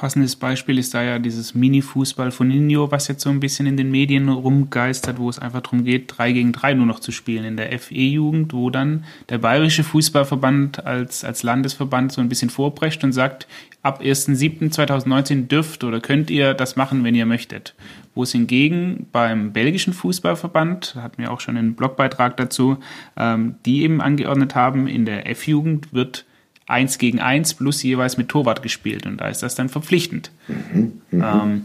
Passendes 0.03 0.35
Beispiel 0.35 0.79
ist 0.79 0.95
da 0.95 1.03
ja 1.05 1.21
dieses 1.21 1.55
Mini-Fußball 1.55 2.33
von 2.33 2.49
Nino, 2.49 2.91
was 2.91 3.07
jetzt 3.07 3.23
so 3.23 3.31
ein 3.31 3.39
bisschen 3.39 3.67
in 3.69 3.77
den 3.77 3.93
Medien 3.93 4.29
rumgeistert, 4.29 5.21
wo 5.21 5.31
es 5.31 5.39
einfach 5.39 5.61
darum 5.61 5.85
geht, 5.85 6.13
drei 6.19 6.33
gegen 6.33 6.51
drei 6.51 6.75
nur 6.75 6.87
noch 6.87 6.99
zu 6.99 7.13
spielen 7.13 7.45
in 7.45 7.57
der 7.57 7.79
FE-Jugend, 7.79 8.53
wo 8.53 8.69
dann 8.69 9.05
der 9.29 9.39
Bayerische 9.39 9.85
Fußballverband 9.85 10.85
als, 10.85 11.23
als 11.23 11.45
Landesverband 11.45 12.11
so 12.11 12.21
ein 12.21 12.29
bisschen 12.29 12.51
vorbrecht 12.51 13.05
und 13.05 13.13
sagt, 13.13 13.47
ab 13.85 14.03
1.7.2019 14.03 15.47
dürft 15.47 15.85
oder 15.85 16.01
könnt 16.01 16.31
ihr 16.31 16.55
das 16.55 16.75
machen, 16.75 17.05
wenn 17.05 17.15
ihr 17.15 17.25
möchtet. 17.25 17.77
Wo 18.17 18.25
es 18.25 18.33
hingegen 18.33 19.07
beim 19.13 19.53
belgischen 19.53 19.93
Fußballverband, 19.93 20.97
hatten 20.97 21.23
wir 21.23 21.31
auch 21.31 21.39
schon 21.39 21.57
einen 21.57 21.77
Blogbeitrag 21.77 22.37
dazu, 22.37 22.79
ähm, 23.17 23.55
die 23.67 23.83
eben 23.83 24.01
angeordnet 24.01 24.57
haben, 24.57 24.89
in 24.89 25.05
der 25.05 25.31
F-Jugend 25.31 25.93
wird 25.95 26.25
eins 26.73 26.99
gegen 26.99 27.21
eins 27.21 27.55
plus 27.55 27.83
jeweils 27.83 28.17
mit 28.17 28.29
Torwart 28.29 28.63
gespielt 28.63 29.07
und 29.07 29.19
da 29.19 29.29
ist 29.29 29.43
das 29.43 29.55
dann 29.55 29.69
verpflichtend. 29.69 30.31
Mhm, 30.49 31.03
mh. 31.11 31.43
ähm, 31.43 31.65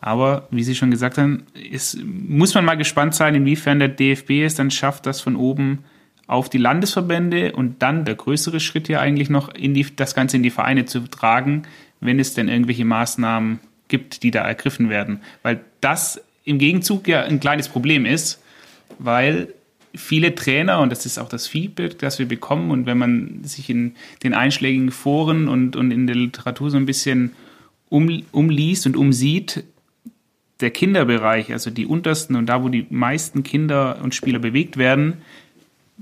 aber 0.00 0.46
wie 0.50 0.62
Sie 0.62 0.74
schon 0.74 0.90
gesagt 0.90 1.18
haben, 1.18 1.44
ist, 1.54 1.98
muss 2.04 2.54
man 2.54 2.64
mal 2.64 2.76
gespannt 2.76 3.14
sein, 3.14 3.34
inwiefern 3.34 3.78
der 3.78 3.88
DFB 3.88 4.42
es 4.44 4.54
dann 4.54 4.70
schafft, 4.70 5.06
das 5.06 5.20
von 5.20 5.36
oben 5.36 5.84
auf 6.26 6.48
die 6.48 6.58
Landesverbände 6.58 7.52
und 7.52 7.82
dann 7.82 8.04
der 8.04 8.14
größere 8.14 8.60
Schritt 8.60 8.86
hier 8.86 9.00
eigentlich 9.00 9.30
noch 9.30 9.48
in 9.54 9.74
die, 9.74 9.86
das 9.96 10.14
Ganze 10.14 10.36
in 10.36 10.42
die 10.42 10.50
Vereine 10.50 10.84
zu 10.84 11.00
tragen, 11.00 11.62
wenn 12.00 12.20
es 12.20 12.34
denn 12.34 12.48
irgendwelche 12.48 12.84
Maßnahmen 12.84 13.58
gibt, 13.88 14.22
die 14.22 14.30
da 14.30 14.42
ergriffen 14.42 14.88
werden. 14.90 15.20
Weil 15.42 15.60
das 15.80 16.20
im 16.44 16.58
Gegenzug 16.58 17.08
ja 17.08 17.22
ein 17.22 17.40
kleines 17.40 17.68
Problem 17.68 18.06
ist, 18.06 18.42
weil 18.98 19.48
viele 19.98 20.34
Trainer, 20.34 20.80
und 20.80 20.90
das 20.90 21.04
ist 21.04 21.18
auch 21.18 21.28
das 21.28 21.46
Feedback, 21.46 21.98
das 21.98 22.18
wir 22.18 22.26
bekommen, 22.26 22.70
und 22.70 22.86
wenn 22.86 22.98
man 22.98 23.44
sich 23.44 23.68
in 23.68 23.94
den 24.22 24.32
einschlägigen 24.32 24.90
Foren 24.90 25.48
und, 25.48 25.76
und 25.76 25.90
in 25.90 26.06
der 26.06 26.16
Literatur 26.16 26.70
so 26.70 26.76
ein 26.76 26.86
bisschen 26.86 27.32
um, 27.88 28.22
umliest 28.32 28.86
und 28.86 28.96
umsieht, 28.96 29.64
der 30.60 30.70
Kinderbereich, 30.70 31.52
also 31.52 31.70
die 31.70 31.86
untersten 31.86 32.36
und 32.36 32.46
da, 32.46 32.62
wo 32.62 32.68
die 32.68 32.86
meisten 32.90 33.42
Kinder 33.42 34.00
und 34.02 34.14
Spieler 34.14 34.38
bewegt 34.38 34.76
werden, 34.76 35.18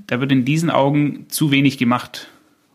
da 0.07 0.21
wird 0.21 0.33
in 0.33 0.45
diesen 0.45 0.71
Augen 0.71 1.27
zu 1.29 1.51
wenig 1.51 1.79
gemacht, 1.79 2.29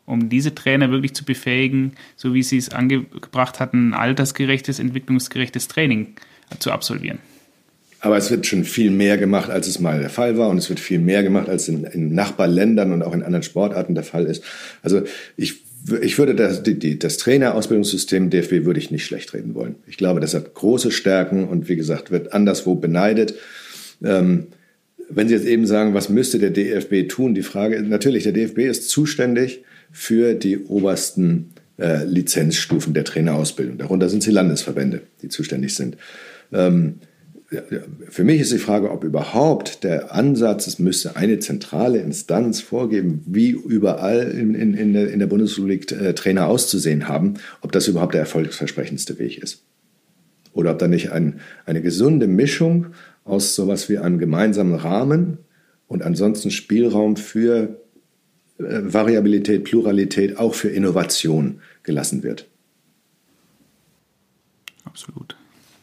um 0.05 0.30
diese 0.30 0.53
Trainer 0.53 0.91
wirklich 0.91 1.13
zu 1.13 1.24
befähigen, 1.24 1.93
so 2.15 2.34
wie 2.34 2.43
sie 2.43 2.57
es 2.57 2.69
angebracht 2.69 3.59
hatten, 3.59 3.93
altersgerechtes, 3.93 4.80
entwicklungsgerechtes 4.80 5.67
Training 5.67 6.15
zu 6.59 6.72
absolvieren. 6.72 7.19
Aber 8.01 8.17
es 8.17 8.31
wird 8.31 8.47
schon 8.47 8.63
viel 8.63 8.89
mehr 8.89 9.17
gemacht, 9.17 9.51
als 9.51 9.67
es 9.67 9.79
mal 9.79 9.99
der 9.99 10.09
Fall 10.09 10.37
war. 10.37 10.49
Und 10.49 10.57
es 10.57 10.69
wird 10.69 10.79
viel 10.79 10.99
mehr 10.99 11.21
gemacht, 11.21 11.47
als 11.47 11.67
in, 11.67 11.83
in 11.83 12.13
Nachbarländern 12.13 12.91
und 12.91 13.03
auch 13.03 13.13
in 13.13 13.21
anderen 13.21 13.43
Sportarten 13.43 13.93
der 13.93 14.03
Fall 14.03 14.25
ist. 14.25 14.43
Also 14.81 15.03
ich, 15.37 15.63
ich 16.01 16.17
würde 16.17 16.33
das, 16.33 16.63
die, 16.63 16.97
das 16.97 17.17
Trainerausbildungssystem 17.17 18.31
DFB 18.31 18.65
würde 18.65 18.79
ich 18.79 18.89
nicht 18.89 19.05
schlecht 19.05 19.33
reden 19.35 19.53
wollen. 19.53 19.75
Ich 19.85 19.97
glaube, 19.97 20.19
das 20.19 20.33
hat 20.33 20.55
große 20.55 20.89
Stärken 20.89 21.47
und 21.47 21.69
wie 21.69 21.75
gesagt, 21.75 22.09
wird 22.09 22.33
anderswo 22.33 22.73
beneidet. 22.73 23.35
Ähm, 24.03 24.47
wenn 25.07 25.27
Sie 25.27 25.35
jetzt 25.35 25.45
eben 25.45 25.67
sagen, 25.67 25.93
was 25.93 26.09
müsste 26.09 26.39
der 26.39 26.49
DFB 26.49 27.07
tun? 27.07 27.35
Die 27.35 27.43
Frage, 27.43 27.83
natürlich, 27.83 28.23
der 28.23 28.33
DFB 28.33 28.59
ist 28.59 28.89
zuständig 28.89 29.63
für 29.91 30.33
die 30.33 30.57
obersten 30.57 31.51
äh, 31.77 32.03
Lizenzstufen 32.05 32.95
der 32.95 33.03
Trainerausbildung. 33.03 33.77
Darunter 33.77 34.09
sind 34.09 34.25
die 34.25 34.31
Landesverbände, 34.31 35.01
die 35.21 35.29
zuständig 35.29 35.75
sind. 35.75 35.97
Ähm, 36.51 36.95
für 38.09 38.23
mich 38.23 38.39
ist 38.39 38.53
die 38.53 38.59
Frage, 38.59 38.91
ob 38.91 39.03
überhaupt 39.03 39.83
der 39.83 40.15
Ansatz, 40.15 40.67
es 40.67 40.79
müsste 40.79 41.17
eine 41.17 41.39
zentrale 41.39 41.99
Instanz 41.99 42.61
vorgeben, 42.61 43.23
wie 43.25 43.49
überall 43.49 44.31
in, 44.31 44.55
in, 44.55 44.73
in, 44.73 44.93
der, 44.93 45.11
in 45.11 45.19
der 45.19 45.27
Bundesrepublik 45.27 45.91
äh, 45.91 46.13
Trainer 46.13 46.47
auszusehen 46.47 47.09
haben, 47.09 47.33
ob 47.59 47.73
das 47.73 47.89
überhaupt 47.89 48.13
der 48.13 48.21
erfolgsversprechendste 48.21 49.19
Weg 49.19 49.37
ist. 49.37 49.63
Oder 50.53 50.71
ob 50.71 50.79
da 50.79 50.87
nicht 50.87 51.11
ein, 51.11 51.41
eine 51.65 51.81
gesunde 51.81 52.27
Mischung 52.27 52.87
aus 53.25 53.53
sowas 53.53 53.89
wie 53.89 53.97
einem 53.97 54.17
gemeinsamen 54.17 54.75
Rahmen 54.75 55.39
und 55.87 56.03
ansonsten 56.03 56.51
Spielraum 56.51 57.17
für 57.17 57.81
äh, 58.59 58.63
Variabilität, 58.63 59.65
Pluralität, 59.65 60.37
auch 60.37 60.55
für 60.55 60.69
Innovation 60.69 61.59
gelassen 61.83 62.23
wird. 62.23 62.47
Absolut. 64.85 65.35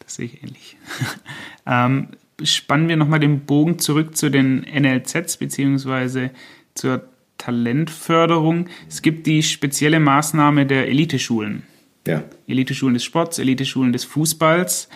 Das 0.09 0.15
sehe 0.15 0.25
ich 0.25 0.43
ähnlich. 0.43 0.79
ähm, 1.67 2.09
spannen 2.43 2.89
wir 2.89 2.97
nochmal 2.97 3.21
den 3.21 3.41
Bogen 3.41 3.79
zurück 3.79 4.17
zu 4.17 4.31
den 4.31 4.61
NLZs 4.61 5.37
beziehungsweise 5.37 6.31
zur 6.73 7.07
Talentförderung. 7.37 8.69
Es 8.89 9.03
gibt 9.03 9.27
die 9.27 9.43
spezielle 9.43 10.01
Maßnahme 10.01 10.65
der 10.65 10.89
Eliteschulen. 10.89 11.65
Ja. 12.07 12.25
Eliteschulen 12.47 12.95
des 12.95 13.05
Sports, 13.05 13.39
Eliteschulen 13.39 13.93
des 13.93 14.05
Fußballs. 14.05 14.89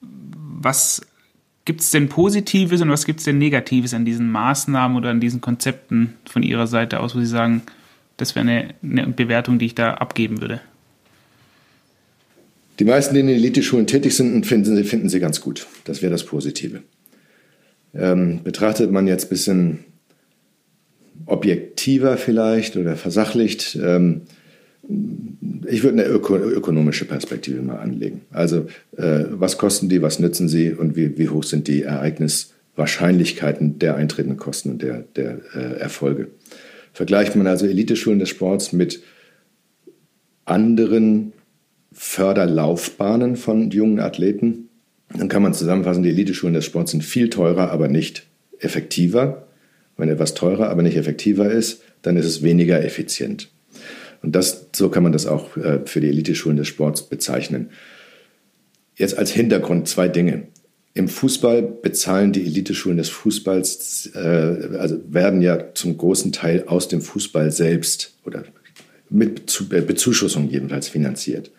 Was 0.00 1.02
gibt 1.66 1.82
es 1.82 1.90
denn 1.90 2.08
Positives 2.08 2.80
und 2.80 2.88
was 2.88 3.04
gibt 3.04 3.18
es 3.18 3.26
denn 3.26 3.36
Negatives 3.36 3.92
an 3.92 4.06
diesen 4.06 4.32
Maßnahmen 4.32 4.96
oder 4.96 5.10
an 5.10 5.20
diesen 5.20 5.42
Konzepten 5.42 6.14
von 6.24 6.42
Ihrer 6.42 6.66
Seite 6.66 7.00
aus, 7.00 7.14
wo 7.14 7.20
Sie 7.20 7.26
sagen, 7.26 7.60
das 8.16 8.34
wäre 8.34 8.48
eine, 8.48 8.74
eine 8.82 9.08
Bewertung, 9.08 9.58
die 9.58 9.66
ich 9.66 9.74
da 9.74 9.92
abgeben 9.92 10.40
würde? 10.40 10.62
Die 12.78 12.84
meisten, 12.84 13.14
die 13.14 13.20
in 13.20 13.28
Eliteschulen 13.28 13.86
tätig 13.86 14.16
sind, 14.16 14.46
finden 14.46 14.76
sie, 14.76 14.84
finden 14.84 15.08
sie 15.08 15.20
ganz 15.20 15.40
gut. 15.40 15.66
Das 15.84 16.02
wäre 16.02 16.12
das 16.12 16.24
Positive. 16.24 16.80
Ähm, 17.94 18.40
betrachtet 18.42 18.90
man 18.90 19.06
jetzt 19.06 19.26
ein 19.26 19.28
bisschen 19.28 19.78
objektiver 21.26 22.16
vielleicht 22.16 22.76
oder 22.76 22.96
versachlicht, 22.96 23.78
ähm, 23.80 24.22
ich 25.68 25.82
würde 25.84 26.02
eine 26.02 26.08
öko 26.08 26.36
ökonomische 26.36 27.04
Perspektive 27.04 27.62
mal 27.62 27.76
anlegen. 27.76 28.22
Also 28.30 28.66
äh, 28.96 29.24
was 29.30 29.58
kosten 29.58 29.88
die, 29.88 30.02
was 30.02 30.18
nützen 30.18 30.48
sie 30.48 30.72
und 30.72 30.96
wie, 30.96 31.16
wie 31.18 31.28
hoch 31.28 31.44
sind 31.44 31.68
die 31.68 31.82
Ereigniswahrscheinlichkeiten 31.82 33.78
der 33.78 33.94
eintretenden 33.94 34.38
Kosten 34.38 34.70
und 34.70 34.82
der, 34.82 35.04
der 35.14 35.38
äh, 35.54 35.78
Erfolge. 35.78 36.28
Vergleicht 36.92 37.36
man 37.36 37.46
also 37.46 37.66
Eliteschulen 37.66 38.18
des 38.18 38.28
Sports 38.28 38.72
mit 38.72 39.02
anderen 40.44 41.32
Förderlaufbahnen 41.92 43.36
von 43.36 43.70
jungen 43.70 44.00
Athleten. 44.00 44.68
Dann 45.14 45.28
kann 45.28 45.42
man 45.42 45.54
zusammenfassen, 45.54 46.02
die 46.02 46.10
Eliteschulen 46.10 46.54
des 46.54 46.64
Sports 46.64 46.92
sind 46.92 47.04
viel 47.04 47.30
teurer, 47.30 47.70
aber 47.70 47.88
nicht 47.88 48.26
effektiver. 48.58 49.46
Wenn 49.96 50.08
etwas 50.08 50.34
teurer, 50.34 50.70
aber 50.70 50.82
nicht 50.82 50.96
effektiver 50.96 51.50
ist, 51.50 51.82
dann 52.00 52.16
ist 52.16 52.26
es 52.26 52.42
weniger 52.42 52.82
effizient. 52.82 53.50
Und 54.22 54.34
das, 54.34 54.68
so 54.74 54.88
kann 54.88 55.02
man 55.02 55.12
das 55.12 55.26
auch 55.26 55.56
äh, 55.56 55.80
für 55.84 56.00
die 56.00 56.08
Eliteschulen 56.08 56.56
des 56.56 56.68
Sports 56.68 57.02
bezeichnen. 57.02 57.70
Jetzt 58.96 59.18
als 59.18 59.30
Hintergrund 59.30 59.88
zwei 59.88 60.08
Dinge. 60.08 60.44
Im 60.94 61.08
Fußball 61.08 61.62
bezahlen 61.62 62.32
die 62.32 62.44
Eliteschulen 62.44 62.98
des 62.98 63.08
Fußballs, 63.08 64.10
äh, 64.14 64.76
also 64.78 65.00
werden 65.08 65.42
ja 65.42 65.74
zum 65.74 65.96
großen 65.96 66.32
Teil 66.32 66.64
aus 66.66 66.88
dem 66.88 67.00
Fußball 67.00 67.50
selbst 67.50 68.14
oder 68.24 68.44
mit 69.08 69.46
Bezuschussung 69.68 70.48
jedenfalls 70.48 70.88
finanziert. 70.88 71.50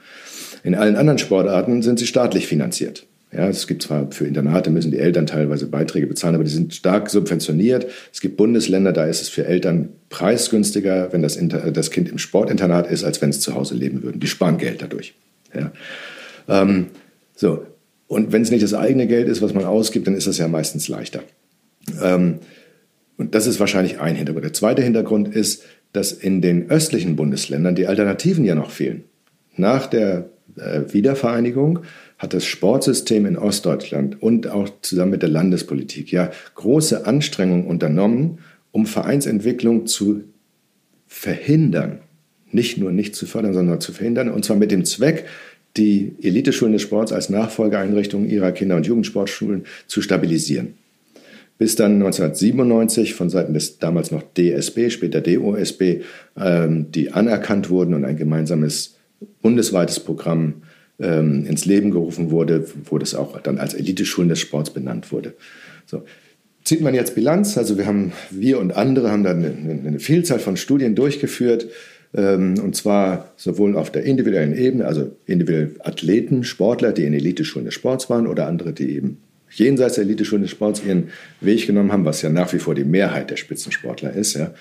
In 0.63 0.75
allen 0.75 0.95
anderen 0.95 1.19
Sportarten 1.19 1.81
sind 1.81 1.99
sie 1.99 2.07
staatlich 2.07 2.47
finanziert. 2.47 3.05
Ja, 3.35 3.49
es 3.49 3.65
gibt 3.65 3.81
zwar 3.81 4.11
für 4.11 4.27
Internate 4.27 4.69
müssen 4.69 4.91
die 4.91 4.99
Eltern 4.99 5.25
teilweise 5.25 5.65
Beiträge 5.65 6.05
bezahlen, 6.05 6.35
aber 6.35 6.43
die 6.43 6.51
sind 6.51 6.73
stark 6.75 7.09
subventioniert. 7.09 7.87
Es 8.11 8.21
gibt 8.21 8.37
Bundesländer, 8.37 8.93
da 8.93 9.05
ist 9.05 9.21
es 9.21 9.29
für 9.29 9.45
Eltern 9.45 9.89
preisgünstiger, 10.09 11.11
wenn 11.11 11.23
das, 11.23 11.35
Inter 11.35 11.71
das 11.71 11.89
Kind 11.89 12.09
im 12.09 12.19
Sportinternat 12.19 12.89
ist, 12.91 13.03
als 13.03 13.21
wenn 13.21 13.31
es 13.31 13.39
zu 13.39 13.55
Hause 13.55 13.73
leben 13.73 14.03
würde. 14.03 14.19
Die 14.19 14.27
sparen 14.27 14.59
Geld 14.59 14.83
dadurch. 14.83 15.15
Ja. 15.53 15.71
Ähm, 16.47 16.87
so. 17.35 17.65
Und 18.07 18.31
wenn 18.31 18.43
es 18.43 18.51
nicht 18.51 18.63
das 18.63 18.75
eigene 18.75 19.07
Geld 19.07 19.27
ist, 19.27 19.41
was 19.41 19.55
man 19.55 19.65
ausgibt, 19.65 20.05
dann 20.05 20.15
ist 20.15 20.27
das 20.27 20.37
ja 20.37 20.47
meistens 20.47 20.87
leichter. 20.87 21.23
Ähm, 22.01 22.39
und 23.17 23.33
das 23.33 23.47
ist 23.47 23.59
wahrscheinlich 23.59 23.99
ein 23.99 24.15
Hintergrund. 24.15 24.45
Der 24.45 24.53
zweite 24.53 24.83
Hintergrund 24.83 25.33
ist, 25.33 25.63
dass 25.91 26.11
in 26.11 26.41
den 26.41 26.69
östlichen 26.69 27.15
Bundesländern 27.15 27.73
die 27.73 27.87
Alternativen 27.87 28.45
ja 28.45 28.53
noch 28.53 28.69
fehlen. 28.69 29.05
Nach 29.55 29.87
der 29.87 30.29
Wiedervereinigung 30.55 31.79
hat 32.17 32.33
das 32.33 32.45
Sportsystem 32.45 33.25
in 33.25 33.37
Ostdeutschland 33.37 34.21
und 34.21 34.47
auch 34.47 34.69
zusammen 34.81 35.11
mit 35.11 35.21
der 35.21 35.29
Landespolitik 35.29 36.11
ja 36.11 36.31
große 36.55 37.05
Anstrengungen 37.05 37.65
unternommen, 37.65 38.39
um 38.71 38.85
Vereinsentwicklung 38.85 39.85
zu 39.85 40.23
verhindern. 41.07 41.99
Nicht 42.51 42.77
nur 42.77 42.91
nicht 42.91 43.15
zu 43.15 43.25
fördern, 43.25 43.53
sondern 43.53 43.81
zu 43.81 43.93
verhindern. 43.93 44.29
Und 44.29 44.45
zwar 44.45 44.57
mit 44.57 44.71
dem 44.71 44.85
Zweck, 44.85 45.25
die 45.77 46.15
Eliteschulen 46.21 46.73
des 46.73 46.83
Sports 46.83 47.11
als 47.11 47.29
Nachfolgeeinrichtungen 47.29 48.29
ihrer 48.29 48.51
Kinder- 48.51 48.75
und 48.75 48.85
Jugendsportschulen 48.85 49.65
zu 49.87 50.01
stabilisieren. 50.01 50.75
Bis 51.57 51.75
dann 51.75 51.93
1997 51.93 53.13
von 53.13 53.29
Seiten 53.29 53.53
des 53.53 53.79
damals 53.79 54.11
noch 54.11 54.23
DSB, 54.23 54.89
später 54.89 55.21
DOSB, 55.21 56.01
ähm, 56.37 56.91
die 56.91 57.11
anerkannt 57.11 57.69
wurden 57.69 57.93
und 57.93 58.05
ein 58.05 58.17
gemeinsames 58.17 58.95
bundesweites 59.41 59.99
Programm 59.99 60.63
ähm, 60.99 61.45
ins 61.45 61.65
Leben 61.65 61.91
gerufen 61.91 62.31
wurde, 62.31 62.65
wo 62.85 62.97
das 62.97 63.15
auch 63.15 63.39
dann 63.41 63.57
als 63.57 63.73
Eliteschulen 63.73 64.29
des 64.29 64.39
Sports 64.39 64.71
benannt 64.71 65.11
wurde. 65.11 65.33
So. 65.85 66.03
Zieht 66.63 66.81
man 66.81 66.93
jetzt 66.93 67.15
Bilanz, 67.15 67.57
also 67.57 67.77
wir 67.77 67.85
haben, 67.85 68.13
wir 68.31 68.57
und 68.59 68.77
andere 68.77 69.11
haben 69.11 69.23
dann 69.23 69.43
eine, 69.43 69.81
eine 69.85 69.99
Vielzahl 69.99 70.39
von 70.39 70.55
Studien 70.55 70.95
durchgeführt, 70.95 71.67
ähm, 72.15 72.55
und 72.63 72.75
zwar 72.75 73.31
sowohl 73.35 73.75
auf 73.75 73.91
der 73.91 74.03
individuellen 74.03 74.55
Ebene, 74.55 74.85
also 74.85 75.11
individuell 75.25 75.75
Athleten, 75.79 76.43
Sportler, 76.43 76.93
die 76.93 77.03
in 77.03 77.13
Eliteschulen 77.13 77.65
des 77.65 77.73
Sports 77.73 78.09
waren 78.09 78.27
oder 78.27 78.47
andere, 78.47 78.71
die 78.71 78.95
eben 78.95 79.17
jenseits 79.49 79.95
der 79.95 80.05
Eliteschulen 80.05 80.43
des 80.43 80.51
Sports 80.51 80.81
ihren 80.85 81.09
Weg 81.41 81.67
genommen 81.67 81.91
haben, 81.91 82.05
was 82.05 82.21
ja 82.21 82.29
nach 82.29 82.53
wie 82.53 82.59
vor 82.59 82.75
die 82.75 82.85
Mehrheit 82.85 83.29
der 83.29 83.37
Spitzensportler 83.37 84.13
ist. 84.13 84.35
Ja. 84.35 84.53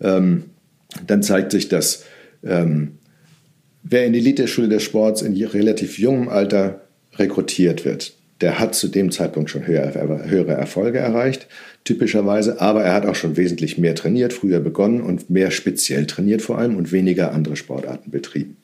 Ähm, 0.00 0.44
dann 1.06 1.22
zeigt 1.22 1.52
sich, 1.52 1.68
dass 1.68 2.04
ähm, 2.42 2.92
Wer 3.82 4.06
in 4.06 4.12
die 4.12 4.18
Eliteschule 4.18 4.68
des 4.68 4.82
Sports 4.82 5.22
in 5.22 5.34
relativ 5.42 5.98
jungem 5.98 6.28
Alter 6.28 6.82
rekrutiert 7.16 7.84
wird, 7.84 8.14
der 8.40 8.58
hat 8.58 8.74
zu 8.74 8.88
dem 8.88 9.10
Zeitpunkt 9.10 9.50
schon 9.50 9.66
höhere, 9.66 10.52
Erfolge 10.52 10.98
erreicht, 10.98 11.46
typischerweise, 11.84 12.60
aber 12.60 12.84
er 12.84 12.94
hat 12.94 13.06
auch 13.06 13.14
schon 13.14 13.36
wesentlich 13.36 13.78
mehr 13.78 13.94
trainiert, 13.94 14.32
früher 14.32 14.60
begonnen 14.60 15.00
und 15.00 15.30
mehr 15.30 15.50
speziell 15.50 16.06
trainiert 16.06 16.42
vor 16.42 16.58
allem 16.58 16.76
und 16.76 16.92
weniger 16.92 17.32
andere 17.32 17.56
Sportarten 17.56 18.10
betrieben. 18.10 18.56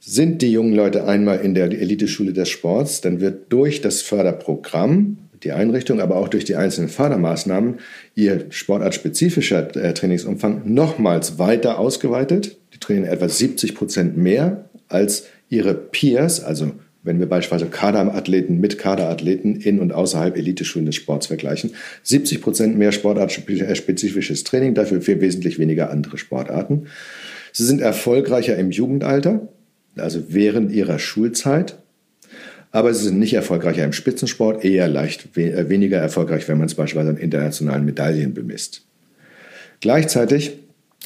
Sind 0.00 0.42
die 0.42 0.50
jungen 0.50 0.74
Leute 0.74 1.04
einmal 1.04 1.40
in 1.40 1.54
der 1.54 1.70
Eliteschule 1.70 2.32
des 2.32 2.48
Sports, 2.48 3.00
dann 3.00 3.20
wird 3.20 3.52
durch 3.52 3.80
das 3.80 4.02
Förderprogramm, 4.02 5.18
die 5.44 5.52
Einrichtung, 5.52 6.00
aber 6.00 6.16
auch 6.16 6.28
durch 6.28 6.44
die 6.44 6.56
einzelnen 6.56 6.88
Fördermaßnahmen 6.88 7.78
ihr 8.14 8.46
sportartspezifischer 8.50 9.76
äh, 9.76 9.92
Trainingsumfang 9.92 10.62
nochmals 10.72 11.38
weiter 11.38 11.78
ausgeweitet 11.78 12.58
trainieren 12.82 13.06
etwa 13.06 13.28
70 13.28 13.74
Prozent 13.74 14.16
mehr 14.16 14.68
als 14.88 15.26
ihre 15.48 15.74
Peers, 15.74 16.42
also 16.42 16.72
wenn 17.02 17.18
wir 17.18 17.28
beispielsweise 17.28 17.70
Kaderathleten 17.70 18.60
mit 18.60 18.78
Kaderathleten 18.78 19.56
in 19.56 19.80
und 19.80 19.92
außerhalb 19.92 20.36
Eliteschulen 20.36 20.86
des 20.86 20.94
Sports 20.94 21.26
vergleichen. 21.26 21.72
70 22.04 22.40
Prozent 22.40 22.78
mehr 22.78 22.92
sportartspezifisches 22.92 24.44
Training, 24.44 24.74
dafür 24.74 25.00
für 25.00 25.20
wesentlich 25.20 25.58
weniger 25.58 25.90
andere 25.90 26.18
Sportarten. 26.18 26.86
Sie 27.52 27.64
sind 27.64 27.80
erfolgreicher 27.80 28.56
im 28.56 28.70
Jugendalter, 28.70 29.48
also 29.96 30.22
während 30.28 30.72
ihrer 30.72 30.98
Schulzeit, 30.98 31.76
aber 32.70 32.94
sie 32.94 33.04
sind 33.04 33.18
nicht 33.18 33.34
erfolgreicher 33.34 33.84
im 33.84 33.92
Spitzensport, 33.92 34.64
eher 34.64 34.88
leicht 34.88 35.36
äh, 35.36 35.68
weniger 35.68 35.98
erfolgreich, 35.98 36.48
wenn 36.48 36.58
man 36.58 36.66
es 36.66 36.74
beispielsweise 36.74 37.10
an 37.10 37.18
internationalen 37.18 37.84
Medaillen 37.84 38.32
bemisst. 38.32 38.86
Gleichzeitig 39.80 40.52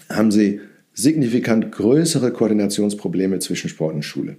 haben 0.09 0.31
sie 0.31 0.61
signifikant 0.97 1.71
größere 1.71 2.33
Koordinationsprobleme 2.33 3.39
zwischen 3.39 3.69
Sport 3.69 3.95
und 3.95 4.03
Schule. 4.03 4.39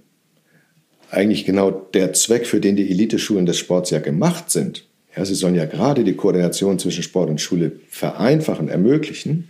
Eigentlich 1.10 1.46
genau 1.46 1.70
der 1.70 2.12
Zweck, 2.12 2.46
für 2.46 2.60
den 2.60 2.76
die 2.76 2.90
Eliteschulen 2.90 3.46
des 3.46 3.56
Sports 3.56 3.90
ja 3.90 4.00
gemacht 4.00 4.50
sind. 4.50 4.86
Ja, 5.16 5.24
sie 5.24 5.34
sollen 5.34 5.54
ja 5.54 5.64
gerade 5.64 6.04
die 6.04 6.14
Koordination 6.14 6.78
zwischen 6.78 7.02
Sport 7.02 7.30
und 7.30 7.40
Schule 7.40 7.72
vereinfachen, 7.88 8.68
ermöglichen. 8.68 9.48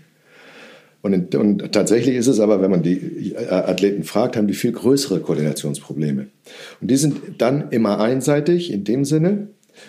Und, 1.01 1.35
und, 1.35 1.73
tatsächlich 1.73 2.17
ist 2.17 2.27
es 2.27 2.41
aber, 2.41 2.61
wenn 2.61 2.71
man 2.71 2.83
die 2.83 3.33
äh, 3.35 3.49
Athleten 3.49 4.05
fragt, 4.05 4.37
haben 4.37 4.47
die 4.47 4.55
viel 4.55 4.73
größere 4.73 5.21
Koordinationsprobleme. 5.21 6.29
Und 6.81 6.91
die 6.91 6.97
sind 6.97 7.17
dann 7.39 7.71
immer 7.71 8.01
einseitig 8.01 8.73
in 8.73 8.85
dem 8.85 9.05
Sinne, 9.05 9.49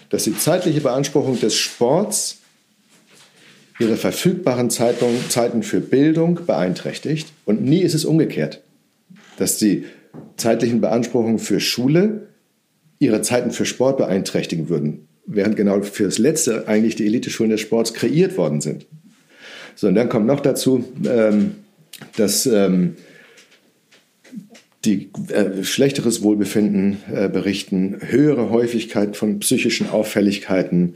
dass 0.10 0.24
die 0.24 0.38
zeitliche 0.38 0.82
Beanspruchung 0.82 1.40
des 1.40 1.56
Sports 1.56 2.39
ihre 3.80 3.96
verfügbaren 3.96 4.70
Zeiten 4.70 5.64
für 5.64 5.80
Bildung 5.80 6.42
beeinträchtigt. 6.46 7.32
Und 7.46 7.64
nie 7.64 7.80
ist 7.80 7.96
es 7.96 8.06
umgekehrt, 8.06 8.62
dass 9.38 9.58
die 9.58 9.86
zeitlichen 10.38 10.82
Beanspruchungen 10.82 11.40
für 11.40 11.60
Schule 11.60 12.28
ihre 13.00 13.22
Zeiten 13.22 13.52
für 13.52 13.66
Sport 13.66 13.98
beeinträchtigen 13.98 14.68
würden, 14.68 15.08
während 15.26 15.56
genau 15.56 15.82
für 15.82 16.04
das 16.04 16.18
Letzte 16.18 16.68
eigentlich 16.68 16.98
die 16.98 17.06
Eliteschulen 17.06 17.52
des 17.52 17.62
Sports 17.62 17.94
kreiert 17.94 18.38
worden 18.38 18.60
sind. 18.60 18.86
So, 19.76 19.88
und 19.88 19.96
dann 19.96 20.10
kommt 20.10 20.28
noch 20.28 20.42
dazu, 20.42 20.84
ähm, 21.06 21.56
dass 22.18 22.46
ähm, 22.46 22.98
die 24.84 25.10
äh, 25.30 25.64
schlechteres 25.64 26.22
Wohlbefinden 26.22 26.98
äh, 27.14 27.30
berichten, 27.30 27.98
höhere 28.02 28.50
Häufigkeit 28.50 29.16
von 29.16 29.40
psychischen 29.40 29.90
Auffälligkeiten 29.90 30.96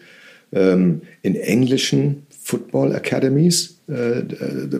ähm, 0.51 1.01
in 1.21 1.35
englischen 1.35 2.23
Football 2.43 2.93
Academies. 2.93 3.79
Äh, 3.87 4.23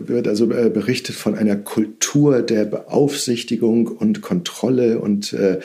wird 0.06 0.28
also 0.28 0.50
äh, 0.52 0.68
berichtet 0.68 1.16
von 1.16 1.34
einer 1.34 1.56
Kultur 1.56 2.42
der 2.42 2.66
Beaufsichtigung 2.66 3.86
und 3.86 4.20
Kontrolle 4.20 4.98
und 5.00 5.32
äh, 5.32 5.60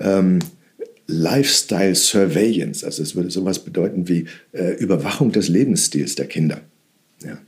ähm, 0.00 0.38
Lifestyle 1.06 1.94
Surveillance. 1.94 2.84
Also 2.84 3.02
es 3.02 3.14
würde 3.14 3.30
sowas 3.30 3.58
bedeuten 3.58 4.08
wie 4.08 4.26
äh, 4.52 4.72
Überwachung 4.76 5.32
des 5.32 5.48
Lebensstils 5.48 6.14
der 6.14 6.26
Kinder. 6.26 6.62
Ja. 7.22 7.38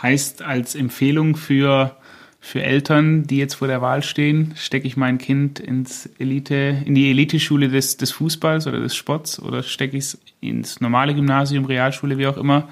Heißt 0.00 0.40
als 0.40 0.74
Empfehlung 0.74 1.36
für 1.36 1.96
für 2.44 2.62
Eltern, 2.62 3.26
die 3.26 3.38
jetzt 3.38 3.54
vor 3.54 3.68
der 3.68 3.80
Wahl 3.80 4.02
stehen, 4.02 4.52
stecke 4.54 4.86
ich 4.86 4.98
mein 4.98 5.16
Kind 5.16 5.60
ins 5.60 6.10
Elite, 6.18 6.76
in 6.84 6.94
die 6.94 7.08
Eliteschule 7.08 7.70
des, 7.70 7.96
des 7.96 8.10
Fußballs 8.12 8.66
oder 8.66 8.80
des 8.80 8.94
Sports 8.94 9.40
oder 9.40 9.62
stecke 9.62 9.96
ich 9.96 10.04
es 10.04 10.18
ins 10.42 10.78
normale 10.78 11.14
Gymnasium, 11.14 11.64
Realschule, 11.64 12.18
wie 12.18 12.26
auch 12.26 12.36
immer, 12.36 12.68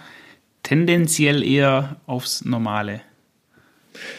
tendenziell 0.63 1.43
eher 1.43 1.97
aufs 2.05 2.45
Normale. 2.45 3.01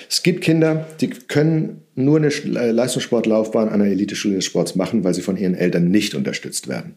Es 0.10 0.24
gibt 0.24 0.42
Kinder, 0.42 0.88
die 1.00 1.10
können 1.12 1.84
nur 1.94 2.18
eine 2.18 2.30
Leistungssportlaufbahn 2.72 3.70
an 3.70 3.80
der 3.80 3.90
Eliteschule 3.90 4.34
des 4.34 4.46
Sports 4.46 4.74
machen, 4.74 5.04
weil 5.04 5.14
sie 5.14 5.22
von 5.22 5.38
ihren 5.38 5.54
Eltern 5.54 5.92
nicht 5.92 6.16
unterstützt 6.16 6.68
werden. 6.68 6.96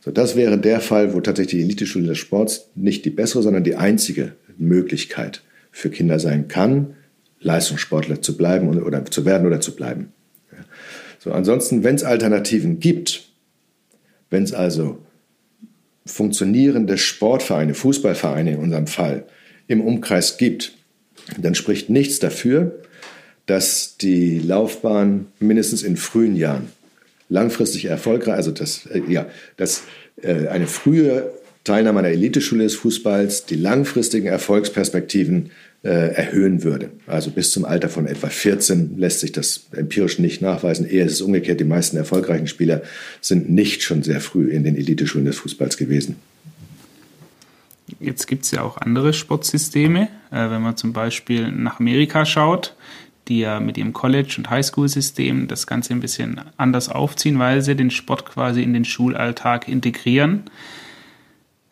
So, 0.00 0.10
das 0.10 0.34
wäre 0.34 0.58
der 0.58 0.80
Fall, 0.80 1.14
wo 1.14 1.20
tatsächlich 1.20 1.60
die 1.60 1.64
Eliteschule 1.64 2.08
des 2.08 2.18
Sports 2.18 2.70
nicht 2.74 3.04
die 3.04 3.10
bessere, 3.10 3.44
sondern 3.44 3.62
die 3.62 3.76
einzige 3.76 4.32
Möglichkeit 4.58 5.44
für 5.70 5.90
Kinder 5.90 6.18
sein 6.18 6.48
kann, 6.48 6.96
Leistungssportler 7.44 8.20
zu 8.20 8.36
bleiben 8.36 8.82
oder 8.82 9.04
zu 9.04 9.24
werden 9.24 9.46
oder 9.46 9.60
zu 9.60 9.76
bleiben. 9.76 10.12
So, 11.20 11.32
ansonsten, 11.32 11.84
wenn 11.84 11.94
es 11.94 12.04
Alternativen 12.04 12.80
gibt, 12.80 13.28
wenn 14.30 14.42
es 14.42 14.52
also 14.52 14.98
funktionierende 16.04 16.98
Sportvereine, 16.98 17.74
Fußballvereine 17.74 18.54
in 18.54 18.58
unserem 18.58 18.86
Fall, 18.86 19.24
im 19.68 19.80
Umkreis 19.80 20.36
gibt, 20.36 20.72
dann 21.38 21.54
spricht 21.54 21.88
nichts 21.88 22.18
dafür, 22.18 22.82
dass 23.46 23.96
die 23.96 24.38
Laufbahn 24.38 25.26
mindestens 25.38 25.82
in 25.82 25.96
frühen 25.96 26.36
Jahren 26.36 26.68
langfristig 27.28 27.86
erfolgreich, 27.86 28.34
also 28.34 28.50
dass, 28.50 28.86
äh, 28.86 29.00
ja, 29.08 29.26
dass 29.56 29.84
äh, 30.22 30.48
eine 30.48 30.66
frühe 30.66 31.32
Teilnahme 31.64 32.00
an 32.00 32.04
der 32.04 32.12
Eliteschule 32.12 32.64
des 32.64 32.74
Fußballs 32.74 33.46
die 33.46 33.56
langfristigen 33.56 34.26
Erfolgsperspektiven 34.26 35.50
erhöhen 35.88 36.62
würde. 36.62 36.90
Also 37.06 37.30
bis 37.30 37.50
zum 37.50 37.64
Alter 37.64 37.88
von 37.88 38.06
etwa 38.06 38.28
14 38.28 38.96
lässt 38.96 39.20
sich 39.20 39.32
das 39.32 39.66
empirisch 39.72 40.18
nicht 40.18 40.40
nachweisen. 40.40 40.86
Eher 40.86 41.04
ist 41.04 41.12
es 41.12 41.20
umgekehrt, 41.20 41.60
die 41.60 41.64
meisten 41.64 41.96
erfolgreichen 41.96 42.46
Spieler 42.46 42.82
sind 43.20 43.50
nicht 43.50 43.82
schon 43.82 44.02
sehr 44.02 44.20
früh 44.20 44.50
in 44.50 44.64
den 44.64 44.76
Eliteschulen 44.76 45.26
des 45.26 45.36
Fußballs 45.36 45.76
gewesen. 45.76 46.16
Jetzt 48.00 48.26
gibt 48.26 48.44
es 48.44 48.50
ja 48.50 48.62
auch 48.62 48.78
andere 48.78 49.12
Sportsysteme. 49.12 50.08
Äh, 50.30 50.50
wenn 50.50 50.62
man 50.62 50.76
zum 50.76 50.92
Beispiel 50.92 51.50
nach 51.52 51.80
Amerika 51.80 52.24
schaut, 52.24 52.74
die 53.28 53.40
ja 53.40 53.60
mit 53.60 53.78
ihrem 53.78 53.92
College- 53.92 54.34
und 54.38 54.50
Highschool-System 54.50 55.48
das 55.48 55.66
Ganze 55.66 55.94
ein 55.94 56.00
bisschen 56.00 56.40
anders 56.56 56.88
aufziehen, 56.88 57.38
weil 57.38 57.62
sie 57.62 57.74
den 57.74 57.90
Sport 57.90 58.26
quasi 58.26 58.62
in 58.62 58.74
den 58.74 58.84
Schulalltag 58.84 59.68
integrieren. 59.68 60.44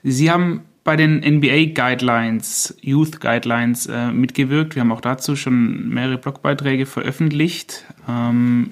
Sie 0.02 0.30
haben 0.30 0.62
bei 0.84 0.96
den 0.96 1.18
NBA 1.18 1.72
Guidelines, 1.74 2.76
Youth 2.80 3.20
Guidelines 3.20 3.86
äh, 3.86 4.10
mitgewirkt. 4.10 4.74
Wir 4.74 4.80
haben 4.80 4.92
auch 4.92 5.00
dazu 5.00 5.36
schon 5.36 5.88
mehrere 5.88 6.18
Blogbeiträge 6.18 6.86
veröffentlicht. 6.86 7.84
Ähm, 8.08 8.70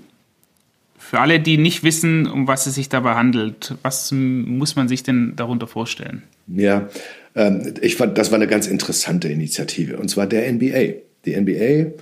für 0.98 1.20
alle, 1.20 1.40
die 1.40 1.56
nicht 1.56 1.82
wissen, 1.82 2.26
um 2.26 2.46
was 2.46 2.66
es 2.66 2.76
sich 2.76 2.88
dabei 2.88 3.14
handelt, 3.14 3.74
was 3.82 4.12
muss 4.12 4.76
man 4.76 4.88
sich 4.88 5.02
denn 5.02 5.34
darunter 5.34 5.66
vorstellen? 5.66 6.22
Ja, 6.46 6.88
ähm, 7.34 7.74
ich 7.80 7.96
fand, 7.96 8.18
das 8.18 8.30
war 8.30 8.36
eine 8.36 8.46
ganz 8.46 8.66
interessante 8.66 9.28
Initiative, 9.28 9.96
und 9.96 10.08
zwar 10.08 10.26
der 10.26 10.52
NBA. 10.52 11.00
Die 11.24 11.36
NBA 11.36 11.92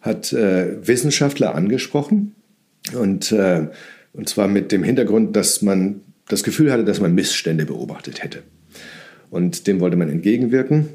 hat 0.00 0.32
äh, 0.32 0.86
Wissenschaftler 0.86 1.54
angesprochen 1.54 2.34
und, 2.94 3.32
äh, 3.32 3.68
und 4.12 4.28
zwar 4.28 4.48
mit 4.48 4.72
dem 4.72 4.82
Hintergrund, 4.82 5.34
dass 5.36 5.62
man 5.62 6.00
das 6.28 6.42
Gefühl 6.42 6.72
hatte, 6.72 6.84
dass 6.84 7.00
man 7.00 7.14
Missstände 7.14 7.66
beobachtet 7.66 8.22
hätte. 8.22 8.42
Und 9.36 9.66
dem 9.66 9.80
wollte 9.80 9.98
man 9.98 10.08
entgegenwirken 10.08 10.88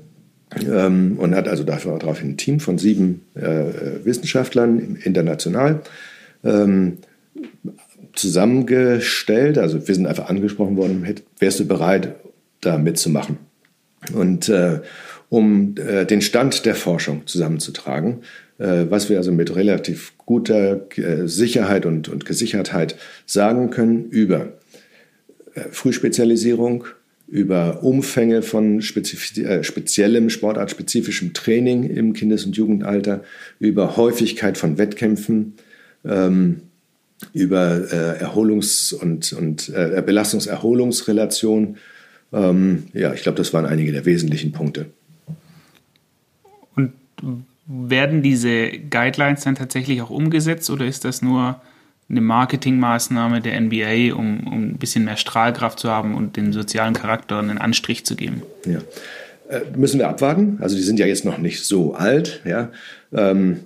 ähm, 0.67 1.19
und 1.19 1.35
hat 1.35 1.47
also 1.47 1.63
daraufhin 1.63 2.31
ein 2.31 2.37
Team 2.37 2.59
von 2.59 2.79
sieben 2.79 3.21
äh, 3.35 3.65
Wissenschaftlern 4.03 4.97
international 5.03 5.81
ähm, 6.43 6.97
zusammengestellt. 8.13 9.59
Also 9.59 9.87
wir 9.87 9.93
sind 9.93 10.07
einfach 10.07 10.27
angesprochen 10.27 10.75
worden, 10.75 11.05
wärst 11.37 11.59
du 11.59 11.67
bereit, 11.67 12.15
da 12.61 12.79
mitzumachen? 12.79 13.37
Und 14.11 14.49
äh, 14.49 14.79
um 15.29 15.75
äh, 15.77 16.05
den 16.07 16.21
Stand 16.21 16.65
der 16.65 16.73
Forschung 16.73 17.27
zusammenzutragen, 17.27 18.21
äh, 18.57 18.85
was 18.89 19.07
wir 19.07 19.17
also 19.17 19.31
mit 19.31 19.55
relativ 19.55 20.13
guter 20.17 20.87
äh, 20.97 21.27
Sicherheit 21.27 21.85
und, 21.85 22.09
und 22.09 22.25
Gesichertheit 22.25 22.95
sagen 23.27 23.69
können 23.69 24.09
über 24.09 24.53
äh, 25.53 25.61
Frühspezialisierung, 25.69 26.85
über 27.31 27.81
Umfänge 27.81 28.41
von 28.41 28.79
äh, 28.79 29.63
speziellem 29.63 30.29
sportartspezifischem 30.29 31.33
Training 31.33 31.89
im 31.89 32.11
Kindes- 32.11 32.45
und 32.45 32.57
Jugendalter, 32.57 33.23
über 33.57 33.95
Häufigkeit 33.95 34.57
von 34.57 34.77
Wettkämpfen, 34.77 35.53
ähm, 36.03 36.63
über 37.33 37.89
äh, 37.89 38.21
Erholungs- 38.21 38.91
und, 38.93 39.31
und 39.31 39.69
äh, 39.69 40.03
Belastungs-Erholungsrelation. 40.05 41.77
Ähm, 42.33 42.83
ja, 42.93 43.13
ich 43.13 43.21
glaube, 43.23 43.37
das 43.37 43.53
waren 43.53 43.65
einige 43.65 43.93
der 43.93 44.03
wesentlichen 44.03 44.51
Punkte. 44.51 44.87
Und 46.75 46.91
werden 47.65 48.21
diese 48.21 48.71
Guidelines 48.71 49.45
dann 49.45 49.55
tatsächlich 49.55 50.01
auch 50.01 50.09
umgesetzt 50.09 50.69
oder 50.69 50.85
ist 50.85 51.05
das 51.05 51.21
nur 51.21 51.61
eine 52.11 52.21
Marketingmaßnahme 52.21 53.41
der 53.41 53.59
NBA, 53.59 54.13
um, 54.13 54.45
um 54.45 54.63
ein 54.63 54.77
bisschen 54.77 55.05
mehr 55.05 55.17
Strahlkraft 55.17 55.79
zu 55.79 55.89
haben 55.89 56.13
und 56.13 56.35
den 56.35 56.51
sozialen 56.51 56.93
Charakter 56.93 57.39
einen 57.39 57.57
Anstrich 57.57 58.05
zu 58.05 58.15
geben. 58.15 58.41
Ja. 58.65 58.79
Äh, 59.49 59.61
müssen 59.75 59.99
wir 59.99 60.09
abwarten. 60.09 60.57
Also 60.61 60.75
die 60.75 60.81
sind 60.81 60.99
ja 60.99 61.05
jetzt 61.05 61.25
noch 61.25 61.37
nicht 61.37 61.63
so 61.63 61.93
alt. 61.93 62.41
Ja. 62.45 62.69
Ähm, 63.13 63.61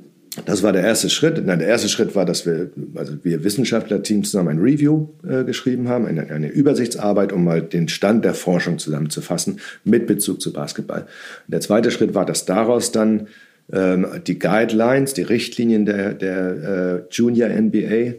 das 0.45 0.63
war 0.63 0.73
der 0.73 0.83
erste 0.83 1.09
Schritt. 1.09 1.43
Nein, 1.45 1.59
der 1.59 1.67
erste 1.67 1.87
Schritt 1.87 2.13
war, 2.13 2.25
dass 2.25 2.45
wir, 2.45 2.69
also 2.95 3.13
wir 3.23 3.43
Wissenschaftlerteam 3.43 4.23
zusammen 4.23 4.49
ein 4.49 4.59
Review 4.59 5.07
äh, 5.27 5.43
geschrieben 5.43 5.87
haben, 5.87 6.05
eine, 6.05 6.29
eine, 6.29 6.49
Übersichtsarbeit, 6.49 7.31
um 7.31 7.45
mal 7.45 7.61
den 7.61 7.87
Stand 7.87 8.25
der 8.25 8.33
Forschung 8.33 8.77
zusammenzufassen 8.77 9.59
mit 9.85 10.07
Bezug 10.07 10.41
zu 10.41 10.51
Basketball. 10.51 11.01
Und 11.01 11.51
der 11.51 11.61
zweite 11.61 11.89
Schritt 11.89 12.13
war, 12.13 12.25
dass 12.25 12.45
daraus 12.45 12.91
dann 12.91 13.27
ähm, 13.71 14.05
die 14.27 14.37
Guidelines, 14.37 15.13
die 15.13 15.21
Richtlinien 15.21 15.85
der, 15.85 16.13
der 16.13 17.05
äh, 17.09 17.13
Junior 17.13 17.49
NBA 17.49 18.15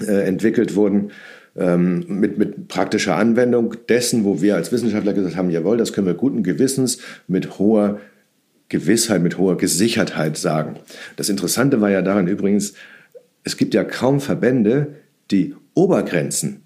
äh, 0.00 0.26
entwickelt 0.26 0.76
wurden 0.76 1.10
ähm, 1.56 2.04
mit, 2.08 2.38
mit 2.38 2.68
praktischer 2.68 3.16
Anwendung 3.16 3.74
dessen, 3.88 4.24
wo 4.24 4.40
wir 4.40 4.56
als 4.56 4.72
Wissenschaftler 4.72 5.12
gesagt 5.12 5.36
haben, 5.36 5.50
jawohl, 5.50 5.76
das 5.76 5.92
können 5.92 6.06
wir 6.06 6.14
guten 6.14 6.42
Gewissens 6.42 6.98
mit 7.26 7.58
hoher 7.58 8.00
Gewissheit, 8.68 9.22
mit 9.22 9.38
hoher 9.38 9.56
Gesichertheit 9.56 10.36
sagen. 10.36 10.76
Das 11.16 11.28
Interessante 11.28 11.80
war 11.80 11.90
ja 11.90 12.02
daran 12.02 12.28
übrigens, 12.28 12.74
es 13.44 13.56
gibt 13.56 13.74
ja 13.74 13.82
kaum 13.82 14.20
Verbände, 14.20 14.94
die 15.30 15.54
Obergrenzen 15.74 16.62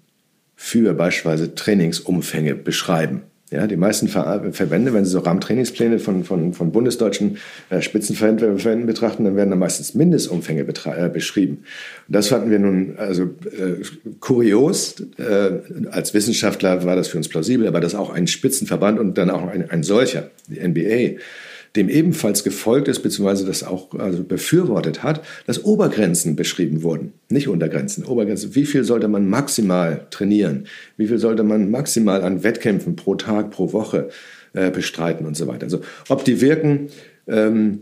für 0.55 0.93
beispielsweise 0.93 1.55
Trainingsumfänge 1.55 2.55
beschreiben. 2.55 3.23
Ja, 3.53 3.67
die 3.67 3.75
meisten 3.75 4.07
Verbände, 4.07 4.93
wenn 4.93 5.05
sie 5.05 5.11
so 5.11 5.19
Rahmentrainingspläne 5.19 5.99
von, 5.99 6.23
von, 6.23 6.53
von 6.53 6.71
bundesdeutschen 6.71 7.37
äh, 7.69 7.83
Spitzenverbänden 7.83 8.87
betrachten, 8.87 9.25
dann 9.25 9.35
werden 9.35 9.51
da 9.51 9.55
meistens 9.55 9.93
Mindestumfänge 9.93 10.65
äh, 10.85 11.09
beschrieben. 11.09 11.63
Und 12.07 12.15
das 12.15 12.29
fanden 12.29 12.49
wir 12.49 12.57
nun 12.57 12.95
also 12.97 13.25
äh, 13.25 13.83
kurios. 14.19 14.95
Äh, 15.19 15.87
als 15.91 16.15
Wissenschaftler 16.15 16.83
war 16.83 16.95
das 16.95 17.09
für 17.09 17.17
uns 17.17 17.29
plausibel, 17.29 17.67
aber 17.67 17.79
dass 17.79 17.93
auch 17.93 18.09
ein 18.09 18.25
Spitzenverband 18.25 18.99
und 18.99 19.19
dann 19.19 19.29
auch 19.29 19.47
ein, 19.47 19.69
ein 19.69 19.83
solcher, 19.83 20.31
die 20.47 20.59
NBA, 20.59 21.19
dem 21.75 21.89
ebenfalls 21.89 22.43
gefolgt 22.43 22.87
ist, 22.87 22.99
beziehungsweise 23.01 23.45
das 23.45 23.63
auch 23.63 23.93
also 23.97 24.23
befürwortet 24.23 25.01
hat, 25.01 25.23
dass 25.47 25.65
Obergrenzen 25.65 26.35
beschrieben 26.35 26.83
wurden. 26.83 27.13
Nicht 27.29 27.47
Untergrenzen, 27.47 28.05
Obergrenzen. 28.05 28.53
Wie 28.53 28.65
viel 28.65 28.83
sollte 28.83 29.07
man 29.07 29.27
maximal 29.27 30.05
trainieren? 30.11 30.67
Wie 30.97 31.07
viel 31.07 31.17
sollte 31.17 31.43
man 31.43 31.71
maximal 31.71 32.23
an 32.23 32.43
Wettkämpfen 32.43 32.95
pro 32.95 33.15
Tag, 33.15 33.49
pro 33.49 33.73
Woche 33.73 34.09
äh, 34.53 34.69
bestreiten 34.69 35.25
und 35.25 35.35
so 35.35 35.47
weiter. 35.47 35.63
Also 35.63 35.81
ob 36.09 36.23
die 36.23 36.41
wirken, 36.41 36.89
ähm, 37.27 37.81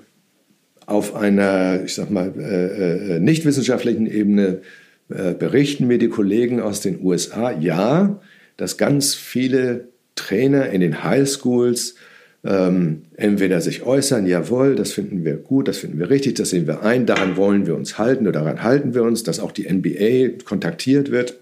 auf 0.86 1.16
einer, 1.16 1.84
ich 1.84 1.94
sag 1.94 2.12
mal, 2.12 2.34
äh, 2.38 3.16
äh, 3.16 3.20
nicht 3.20 3.46
wissenschaftlichen 3.46 4.08
Ebene 4.08 4.62
äh, 5.10 5.34
berichten 5.34 5.88
mir 5.88 5.98
die 5.98 6.10
Kollegen 6.10 6.60
aus 6.60 6.82
den 6.82 7.04
USA, 7.04 7.52
ja, 7.52 8.20
dass 8.58 8.78
ganz 8.78 9.16
viele 9.16 9.90
Trainer 10.16 10.70
in 10.70 10.82
den 10.82 11.04
Highschools 11.04 11.96
ähm, 12.44 13.04
entweder 13.18 13.62
sich 13.62 13.84
äußern, 13.84 14.26
jawohl, 14.26 14.76
das 14.76 14.94
finden 14.94 15.24
wir 15.24 15.36
gut, 15.36 15.68
das 15.68 15.78
finden 15.78 16.00
wir 16.00 16.10
richtig, 16.10 16.36
das 16.36 16.50
sehen 16.50 16.66
wir 16.66 16.84
ein, 16.84 17.06
daran 17.06 17.38
wollen 17.38 17.68
wir 17.68 17.76
uns 17.76 17.98
halten 17.98 18.28
oder 18.28 18.40
daran 18.40 18.64
halten 18.64 18.96
wir 18.96 19.04
uns, 19.04 19.24
dass 19.24 19.40
auch 19.40 19.52
die 19.52 19.72
NBA 19.72 20.44
kontaktiert 20.44 21.12
wird 21.12 21.40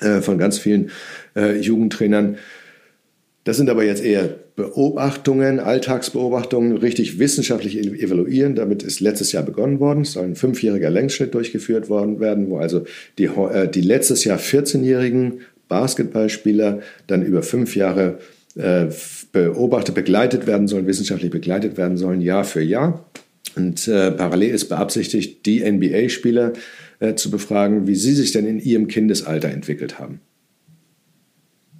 äh, 0.00 0.20
von 0.20 0.38
ganz 0.38 0.58
vielen 0.58 0.90
äh, 1.36 1.58
Jugendtrainern. 1.58 2.38
Das 3.44 3.56
sind 3.56 3.70
aber 3.70 3.84
jetzt 3.84 4.04
eher 4.04 4.28
Beobachtungen, 4.56 5.60
Alltagsbeobachtungen, 5.60 6.76
richtig 6.76 7.18
wissenschaftlich 7.18 7.78
evaluieren. 7.78 8.54
Damit 8.54 8.82
ist 8.82 9.00
letztes 9.00 9.32
Jahr 9.32 9.42
begonnen 9.42 9.80
worden. 9.80 10.02
Es 10.02 10.12
soll 10.12 10.24
ein 10.24 10.34
fünfjähriger 10.34 10.90
Längsschnitt 10.90 11.32
durchgeführt 11.32 11.88
worden 11.88 12.20
werden, 12.20 12.50
wo 12.50 12.58
also 12.58 12.84
die, 13.18 13.24
äh, 13.24 13.68
die 13.68 13.80
letztes 13.80 14.24
Jahr 14.24 14.38
14-jährigen 14.38 15.40
Basketballspieler 15.68 16.80
dann 17.06 17.22
über 17.22 17.42
fünf 17.42 17.76
Jahre 17.76 18.18
äh, 18.56 18.86
beobachtet, 19.32 19.94
begleitet 19.94 20.46
werden 20.46 20.68
sollen, 20.68 20.86
wissenschaftlich 20.86 21.30
begleitet 21.30 21.76
werden 21.76 21.96
sollen, 21.96 22.20
Jahr 22.20 22.44
für 22.44 22.62
Jahr. 22.62 23.04
Und 23.56 23.88
äh, 23.88 24.10
parallel 24.12 24.54
ist 24.54 24.68
beabsichtigt, 24.68 25.46
die 25.46 25.60
NBA-Spieler 25.60 26.52
äh, 27.00 27.14
zu 27.14 27.30
befragen, 27.30 27.86
wie 27.86 27.96
sie 27.96 28.12
sich 28.12 28.32
denn 28.32 28.46
in 28.46 28.60
ihrem 28.60 28.88
Kindesalter 28.88 29.48
entwickelt 29.48 29.98
haben. 29.98 30.20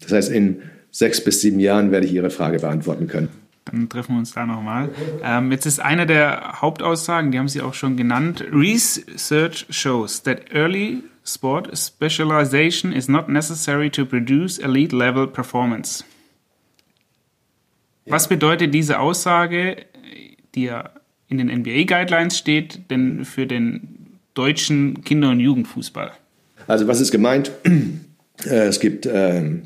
Das 0.01 0.13
heißt, 0.13 0.31
in 0.31 0.63
sechs 0.91 1.23
bis 1.23 1.41
sieben 1.41 1.61
Jahren 1.61 1.91
werde 1.91 2.07
ich 2.07 2.13
Ihre 2.13 2.31
Frage 2.31 2.59
beantworten 2.59 3.07
können. 3.07 3.29
Dann 3.65 3.89
treffen 3.89 4.15
wir 4.15 4.19
uns 4.19 4.33
da 4.33 4.47
nochmal. 4.47 4.89
Ähm, 5.23 5.53
jetzt 5.53 5.67
ist 5.67 5.81
eine 5.81 6.07
der 6.07 6.61
Hauptaussagen, 6.61 7.31
die 7.31 7.39
haben 7.39 7.49
Sie 7.49 7.61
auch 7.61 7.75
schon 7.75 7.97
genannt. 7.97 8.45
Research 8.51 9.67
shows 9.71 10.23
that 10.23 10.53
early 10.55 11.03
sport 11.25 11.77
specialization 11.77 12.93
is 12.93 13.09
not 13.09 13.29
necessary 13.29 13.91
to 13.91 14.07
produce 14.07 14.59
elite 14.59 14.97
level 14.97 15.27
performance. 15.27 16.05
Was 18.09 18.29
bedeutet 18.29 18.75
diese 18.75 18.99
Aussage, 19.01 19.77
die 20.55 20.65
ja 20.65 20.91
in 21.29 21.39
den 21.39 21.49
NBA-Guidelines 21.49 22.39
steht, 22.39 22.91
denn 22.91 23.25
für 23.25 23.47
den 23.47 24.19
deutschen 24.35 25.03
Kinder- 25.05 25.31
und 25.31 25.41
Jugendfußball? 25.41 26.13
Also 26.67 26.87
was 26.87 27.01
ist 27.01 27.11
gemeint? 27.11 27.51
Äh, 28.47 28.69
es 28.69 28.79
gibt 28.79 29.05
ähm, 29.13 29.65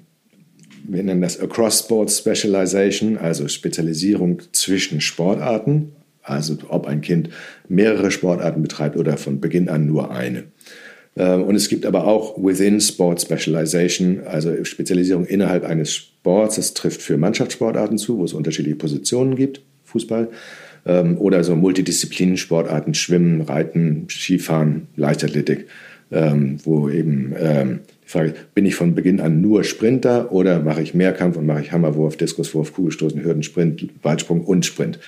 wir 0.84 1.02
nennen 1.02 1.20
das 1.20 1.38
Across 1.38 1.80
Sports 1.80 2.18
Specialization, 2.18 3.16
also 3.16 3.48
Spezialisierung 3.48 4.42
zwischen 4.52 5.00
Sportarten, 5.00 5.92
also 6.22 6.56
ob 6.68 6.86
ein 6.86 7.00
Kind 7.00 7.30
mehrere 7.68 8.10
Sportarten 8.10 8.62
betreibt 8.62 8.96
oder 8.96 9.16
von 9.16 9.40
Beginn 9.40 9.68
an 9.68 9.86
nur 9.86 10.10
eine. 10.10 10.44
Ähm, 11.16 11.42
und 11.44 11.54
es 11.54 11.68
gibt 11.68 11.86
aber 11.86 12.06
auch 12.06 12.36
Within 12.42 12.80
Sport 12.80 13.20
Specialization, 13.20 14.22
also 14.26 14.64
Spezialisierung 14.64 15.24
innerhalb 15.26 15.64
eines 15.64 15.94
Sports. 15.94 16.56
Das 16.56 16.74
trifft 16.74 17.02
für 17.02 17.16
Mannschaftssportarten 17.16 17.98
zu, 17.98 18.18
wo 18.18 18.24
es 18.24 18.32
unterschiedliche 18.32 18.76
Positionen 18.76 19.36
gibt, 19.36 19.62
Fußball, 19.84 20.28
ähm, 20.86 21.18
oder 21.18 21.44
so 21.44 21.54
Multidisziplinen-Sportarten, 21.54 22.94
Schwimmen, 22.94 23.42
Reiten, 23.42 24.06
Skifahren, 24.08 24.88
Leichtathletik, 24.96 25.66
ähm, 26.10 26.58
wo 26.64 26.88
eben 26.88 27.34
Frage, 28.04 28.34
bin 28.54 28.66
ich 28.66 28.74
von 28.74 28.94
Beginn 28.94 29.20
an 29.20 29.40
nur 29.40 29.64
Sprinter 29.64 30.32
oder 30.32 30.60
mache 30.60 30.82
ich 30.82 30.92
Mehrkampf 30.92 31.38
und 31.38 31.46
mache 31.46 31.62
ich 31.62 31.72
Hammerwurf, 31.72 32.18
Diskuswurf, 32.18 32.74
Kugelstoßen, 32.74 33.24
Hürdensprint, 33.24 33.88
Weitsprung 34.02 34.42
und 34.42 34.66
Sprint? 34.66 34.98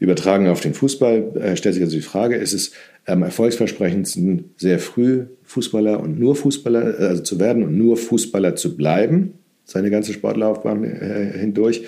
Übertragen 0.00 0.48
auf 0.48 0.60
den 0.60 0.74
Fußball 0.74 1.36
äh, 1.36 1.56
stellt 1.56 1.74
sich 1.74 1.84
also 1.84 1.94
die 1.94 2.02
Frage, 2.02 2.34
ist 2.34 2.52
es 2.52 2.72
am 3.10 3.22
erfolgsversprechendsten, 3.22 4.54
sehr 4.56 4.78
früh 4.78 5.26
Fußballer 5.44 6.00
und 6.00 6.18
nur 6.18 6.36
Fußballer 6.36 7.00
äh, 7.00 7.06
also 7.06 7.22
zu 7.22 7.40
werden 7.40 7.62
und 7.62 7.76
nur 7.76 7.96
Fußballer 7.96 8.56
zu 8.56 8.76
bleiben, 8.76 9.34
seine 9.64 9.90
ganze 9.90 10.12
Sportlaufbahn 10.12 10.84
äh, 10.84 11.38
hindurch? 11.38 11.84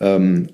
Ähm, 0.00 0.48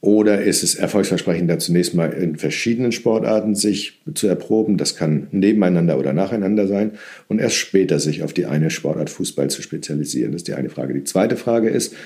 oder 0.00 0.42
ist 0.42 0.62
es 0.62 0.76
erfolgsversprechender, 0.76 1.58
zunächst 1.58 1.92
mal 1.94 2.12
in 2.12 2.36
verschiedenen 2.36 2.92
Sportarten 2.92 3.56
sich 3.56 4.00
zu 4.14 4.28
erproben? 4.28 4.76
Das 4.76 4.94
kann 4.94 5.26
nebeneinander 5.32 5.98
oder 5.98 6.12
nacheinander 6.12 6.68
sein. 6.68 6.92
Und 7.26 7.40
erst 7.40 7.56
später 7.56 7.98
sich 7.98 8.22
auf 8.22 8.32
die 8.32 8.46
eine 8.46 8.70
Sportart 8.70 9.10
Fußball 9.10 9.50
zu 9.50 9.60
spezialisieren. 9.60 10.30
Das 10.30 10.42
ist 10.42 10.48
die 10.48 10.54
eine 10.54 10.70
Frage. 10.70 10.94
Die 10.94 11.02
zweite 11.02 11.36
Frage 11.36 11.68
ist, 11.68 11.96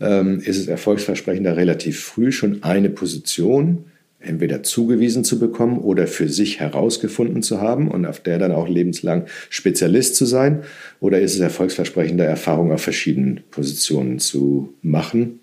ähm, 0.00 0.40
ist 0.40 0.58
es 0.58 0.68
erfolgsversprechender, 0.68 1.56
relativ 1.56 2.00
früh 2.00 2.32
schon 2.32 2.62
eine 2.62 2.90
Position 2.90 3.86
entweder 4.20 4.62
zugewiesen 4.62 5.24
zu 5.24 5.38
bekommen 5.38 5.78
oder 5.78 6.06
für 6.06 6.28
sich 6.28 6.60
herausgefunden 6.60 7.42
zu 7.42 7.60
haben 7.60 7.88
und 7.88 8.04
auf 8.04 8.20
der 8.20 8.38
dann 8.38 8.52
auch 8.52 8.68
lebenslang 8.68 9.26
Spezialist 9.48 10.16
zu 10.16 10.26
sein? 10.26 10.62
Oder 11.00 11.20
ist 11.20 11.34
es 11.34 11.40
erfolgsversprechender, 11.40 12.24
Erfahrungen 12.24 12.72
auf 12.72 12.82
verschiedenen 12.82 13.40
Positionen 13.50 14.18
zu 14.18 14.74
machen? 14.82 15.40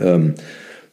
Ähm, 0.00 0.34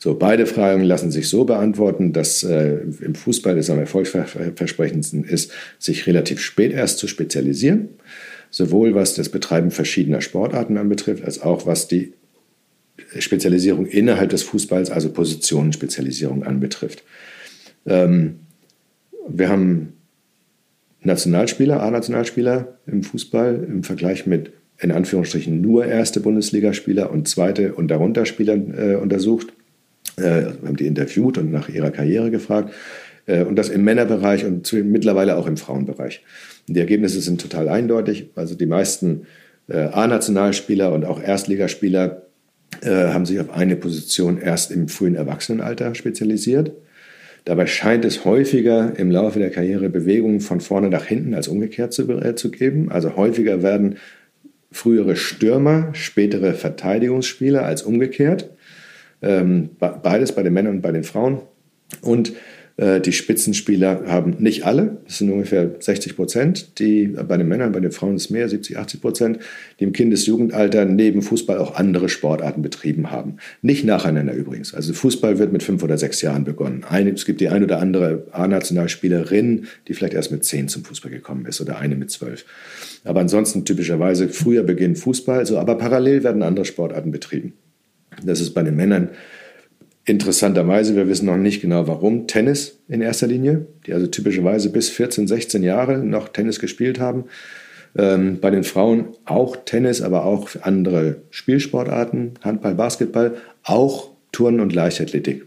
so, 0.03 0.15
beide 0.15 0.45
Fragen 0.45 0.83
lassen 0.83 1.11
sich 1.11 1.29
so 1.29 1.45
beantworten, 1.45 2.11
dass 2.11 2.43
äh, 2.43 2.79
im 2.99 3.15
Fußball 3.15 3.57
es 3.57 3.69
am 3.69 3.79
erfolgsversprechendsten 3.79 5.23
ist, 5.23 5.53
sich 5.79 6.07
relativ 6.07 6.41
spät 6.41 6.73
erst 6.73 6.97
zu 6.97 7.07
spezialisieren, 7.07 7.87
sowohl 8.49 8.95
was 8.95 9.15
das 9.15 9.29
Betreiben 9.29 9.71
verschiedener 9.71 10.19
Sportarten 10.19 10.75
anbetrifft, 10.75 11.23
als 11.23 11.41
auch 11.41 11.65
was 11.65 11.87
die 11.87 12.11
Spezialisierung 13.19 13.85
innerhalb 13.85 14.29
des 14.29 14.43
Fußballs, 14.43 14.91
also 14.91 15.11
Positionenspezialisierung 15.11 16.43
anbetrifft. 16.43 17.03
Ähm, 17.85 18.39
wir 19.27 19.49
haben 19.49 19.93
Nationalspieler, 21.01 21.81
A-Nationalspieler 21.81 22.79
im 22.87 23.03
Fußball 23.03 23.65
im 23.67 23.83
Vergleich 23.83 24.25
mit 24.25 24.51
in 24.79 24.91
Anführungsstrichen 24.91 25.61
nur 25.61 25.85
erste 25.85 26.19
Bundesligaspieler 26.19 27.11
und 27.11 27.27
zweite 27.27 27.73
und 27.73 27.89
darunter 27.89 28.25
Spieler 28.25 28.55
äh, 28.55 28.95
untersucht. 28.95 29.53
Äh, 30.17 30.21
wir 30.21 30.67
haben 30.67 30.75
die 30.75 30.87
interviewt 30.87 31.37
und 31.37 31.51
nach 31.51 31.69
ihrer 31.69 31.91
Karriere 31.91 32.31
gefragt. 32.31 32.73
Äh, 33.25 33.43
und 33.43 33.55
das 33.55 33.69
im 33.69 33.83
Männerbereich 33.83 34.45
und 34.45 34.71
mittlerweile 34.73 35.37
auch 35.37 35.47
im 35.47 35.57
Frauenbereich. 35.57 36.23
Die 36.67 36.79
Ergebnisse 36.79 37.21
sind 37.21 37.41
total 37.41 37.69
eindeutig. 37.69 38.29
Also 38.35 38.55
die 38.55 38.65
meisten 38.65 39.25
äh, 39.67 39.77
A-Nationalspieler 39.77 40.91
und 40.91 41.05
auch 41.05 41.21
Erstligaspieler 41.21 42.23
haben 42.85 43.25
sich 43.25 43.39
auf 43.39 43.51
eine 43.51 43.75
Position 43.75 44.39
erst 44.39 44.71
im 44.71 44.87
frühen 44.87 45.15
Erwachsenenalter 45.15 45.95
spezialisiert. 45.95 46.73
Dabei 47.45 47.67
scheint 47.67 48.05
es 48.05 48.23
häufiger 48.23 48.93
im 48.97 49.11
Laufe 49.11 49.39
der 49.39 49.49
Karriere 49.49 49.89
Bewegungen 49.89 50.39
von 50.39 50.61
vorne 50.61 50.89
nach 50.89 51.05
hinten 51.05 51.33
als 51.33 51.47
umgekehrt 51.49 51.91
zu, 51.91 52.09
äh, 52.09 52.35
zu 52.35 52.51
geben. 52.51 52.89
Also 52.89 53.17
häufiger 53.17 53.61
werden 53.61 53.97
frühere 54.71 55.15
Stürmer 55.15 55.89
spätere 55.93 56.53
Verteidigungsspieler 56.53 57.63
als 57.65 57.83
umgekehrt. 57.83 58.49
Ähm, 59.21 59.71
beides 59.79 60.33
bei 60.33 60.43
den 60.43 60.53
Männern 60.53 60.75
und 60.75 60.81
bei 60.81 60.91
den 60.91 61.03
Frauen. 61.03 61.41
Und 62.01 62.29
äh, 62.29 62.33
die 62.75 63.11
Spitzenspieler 63.11 64.05
haben 64.07 64.37
nicht 64.39 64.65
alle, 64.65 64.97
das 65.05 65.19
sind 65.19 65.29
ungefähr 65.29 65.75
60 65.79 66.15
Prozent, 66.15 66.79
die 66.79 67.05
bei 67.05 67.37
den 67.37 67.47
Männern, 67.47 67.71
bei 67.71 67.79
den 67.79 67.91
Frauen 67.91 68.15
ist 68.15 68.31
mehr, 68.31 68.49
70, 68.49 68.79
80 68.79 68.99
Prozent, 68.99 69.39
die 69.79 69.83
im 69.83 69.93
Kindesjugendalter 69.93 70.85
neben 70.85 71.21
Fußball 71.21 71.59
auch 71.59 71.75
andere 71.75 72.09
Sportarten 72.09 72.63
betrieben 72.63 73.11
haben. 73.11 73.37
Nicht 73.61 73.85
nacheinander 73.85 74.33
übrigens. 74.33 74.73
Also 74.73 74.93
Fußball 74.93 75.37
wird 75.37 75.53
mit 75.53 75.61
fünf 75.61 75.83
oder 75.83 75.99
sechs 75.99 76.23
Jahren 76.23 76.45
begonnen. 76.45 76.83
Es 77.13 77.25
gibt 77.25 77.41
die 77.41 77.49
ein 77.49 77.63
oder 77.63 77.77
andere 77.77 78.25
A-Nationalspielerin, 78.31 79.67
die 79.87 79.93
vielleicht 79.93 80.15
erst 80.15 80.31
mit 80.31 80.43
zehn 80.43 80.67
zum 80.67 80.83
Fußball 80.83 81.11
gekommen 81.11 81.45
ist 81.45 81.61
oder 81.61 81.77
eine 81.77 81.95
mit 81.95 82.09
zwölf. 82.09 82.43
Aber 83.03 83.19
ansonsten 83.19 83.65
typischerweise 83.65 84.29
früher 84.29 84.63
beginnt 84.63 84.97
Fußball, 84.97 85.45
so, 85.45 85.59
aber 85.59 85.75
parallel 85.75 86.23
werden 86.23 86.41
andere 86.41 86.65
Sportarten 86.65 87.11
betrieben. 87.11 87.53
Das 88.25 88.41
ist 88.41 88.55
bei 88.55 88.63
den 88.63 88.75
Männern 88.75 89.09
interessanterweise, 90.05 90.95
wir 90.95 91.07
wissen 91.07 91.25
noch 91.25 91.37
nicht 91.37 91.61
genau 91.61 91.87
warum, 91.87 92.27
Tennis 92.27 92.79
in 92.87 93.01
erster 93.01 93.27
Linie, 93.27 93.67
die 93.85 93.93
also 93.93 94.07
typischerweise 94.07 94.69
bis 94.69 94.89
14, 94.89 95.27
16 95.27 95.63
Jahre 95.63 95.99
noch 95.99 96.29
Tennis 96.29 96.59
gespielt 96.59 96.99
haben. 96.99 97.25
Ähm, 97.95 98.39
bei 98.39 98.49
den 98.49 98.63
Frauen 98.63 99.09
auch 99.25 99.55
Tennis, 99.65 100.01
aber 100.01 100.25
auch 100.25 100.49
andere 100.61 101.21
Spielsportarten, 101.29 102.33
Handball, 102.41 102.75
Basketball, 102.75 103.35
auch 103.63 104.09
Turnen 104.31 104.59
und 104.59 104.73
Leichtathletik, 104.73 105.45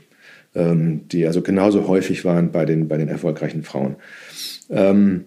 ähm, 0.55 1.09
die 1.09 1.27
also 1.27 1.43
genauso 1.43 1.89
häufig 1.89 2.25
waren 2.25 2.53
bei 2.53 2.65
den, 2.65 2.87
bei 2.87 2.99
den 2.99 3.09
erfolgreichen 3.09 3.65
Frauen. 3.65 3.97
Ähm, 4.71 5.25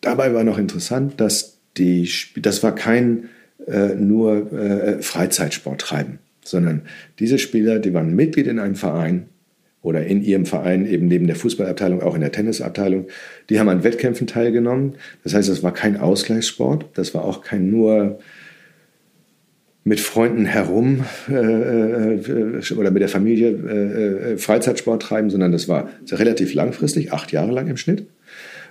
dabei 0.00 0.32
war 0.32 0.44
noch 0.44 0.56
interessant, 0.56 1.20
dass 1.20 1.58
die, 1.76 2.08
das 2.36 2.62
war 2.62 2.74
kein 2.74 3.28
äh, 3.66 3.94
nur 3.94 4.52
äh, 4.52 5.02
Freizeitsport 5.02 5.80
treiben. 5.80 6.20
Sondern 6.46 6.82
diese 7.18 7.38
Spieler, 7.38 7.78
die 7.78 7.94
waren 7.94 8.14
Mitglied 8.14 8.46
in 8.46 8.58
einem 8.58 8.76
Verein 8.76 9.26
oder 9.82 10.04
in 10.04 10.22
ihrem 10.22 10.46
Verein, 10.46 10.86
eben 10.86 11.06
neben 11.06 11.26
der 11.26 11.36
Fußballabteilung, 11.36 12.02
auch 12.02 12.14
in 12.14 12.20
der 12.20 12.32
Tennisabteilung, 12.32 13.06
die 13.50 13.60
haben 13.60 13.68
an 13.68 13.84
Wettkämpfen 13.84 14.26
teilgenommen. 14.26 14.96
Das 15.22 15.34
heißt, 15.34 15.48
es 15.48 15.62
war 15.62 15.72
kein 15.72 15.96
Ausgleichssport, 15.96 16.86
das 16.94 17.14
war 17.14 17.24
auch 17.24 17.42
kein 17.42 17.70
nur 17.70 18.18
mit 19.86 20.00
Freunden 20.00 20.46
herum 20.46 21.04
äh, 21.30 21.34
äh, 21.34 22.74
oder 22.76 22.90
mit 22.90 23.02
der 23.02 23.08
Familie 23.08 23.50
äh, 23.50 24.32
äh, 24.32 24.36
Freizeitsport 24.36 25.00
treiben, 25.00 25.30
sondern 25.30 25.52
das 25.52 25.68
war 25.68 25.88
relativ 26.10 26.54
langfristig, 26.54 27.12
acht 27.12 27.30
Jahre 27.30 27.52
lang 27.52 27.68
im 27.68 27.76
Schnitt. 27.76 28.06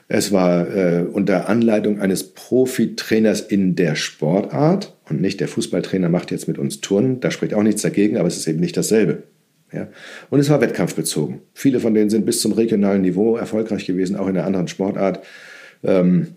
Es 0.08 0.32
war 0.32 0.68
äh, 0.76 1.02
unter 1.02 1.50
Anleitung 1.50 2.00
eines 2.00 2.34
Profitrainers 2.34 3.42
in 3.42 3.76
der 3.76 3.96
Sportart 3.96 4.96
und 5.10 5.20
nicht 5.20 5.40
der 5.40 5.48
Fußballtrainer 5.48 6.10
macht 6.10 6.32
jetzt 6.32 6.48
mit 6.48 6.60
uns 6.60 6.82
Turnen. 6.82 7.20
Da 7.22 7.32
spricht 7.32 7.54
auch 7.56 7.64
nichts 7.64 7.82
dagegen, 7.82 8.18
aber 8.18 8.28
es 8.28 8.38
ist 8.38 8.48
eben 8.48 8.60
nicht 8.60 8.78
dasselbe. 8.78 9.24
Ja? 9.72 9.88
Und 10.30 10.40
es 10.40 10.50
war 10.50 10.62
wettkampfbezogen. 10.62 11.42
Viele 11.54 11.80
von 11.80 11.96
denen 11.96 12.12
sind 12.12 12.26
bis 12.26 12.42
zum 12.42 12.52
regionalen 12.52 13.02
Niveau 13.02 13.36
erfolgreich 13.36 13.86
gewesen, 13.86 14.16
auch 14.16 14.28
in 14.28 14.38
einer 14.38 14.46
anderen 14.46 14.68
Sportart. 14.68 15.24
Ähm, 15.84 16.36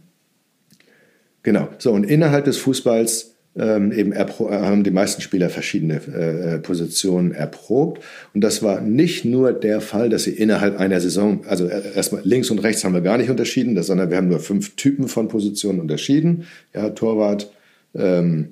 genau. 1.42 1.68
So, 1.78 1.92
und 1.92 2.04
innerhalb 2.04 2.46
des 2.46 2.56
Fußballs 2.56 3.34
ähm, 3.58 3.92
eben 3.92 4.14
haben 4.16 4.84
die 4.84 4.90
meisten 4.90 5.20
Spieler 5.20 5.50
verschiedene 5.50 5.94
äh, 5.94 6.58
Positionen 6.58 7.32
erprobt. 7.32 8.02
Und 8.34 8.42
das 8.42 8.62
war 8.62 8.80
nicht 8.80 9.24
nur 9.24 9.52
der 9.52 9.80
Fall, 9.80 10.08
dass 10.08 10.24
sie 10.24 10.32
innerhalb 10.32 10.78
einer 10.78 11.00
Saison, 11.00 11.44
also 11.46 11.66
erstmal 11.66 12.22
links 12.24 12.50
und 12.50 12.60
rechts 12.60 12.84
haben 12.84 12.94
wir 12.94 13.00
gar 13.00 13.18
nicht 13.18 13.30
unterschieden, 13.30 13.80
sondern 13.82 14.10
wir 14.10 14.16
haben 14.16 14.28
nur 14.28 14.40
fünf 14.40 14.76
Typen 14.76 15.08
von 15.08 15.28
Positionen 15.28 15.80
unterschieden. 15.80 16.44
Ja, 16.74 16.90
Torwart, 16.90 17.50
ähm, 17.94 18.50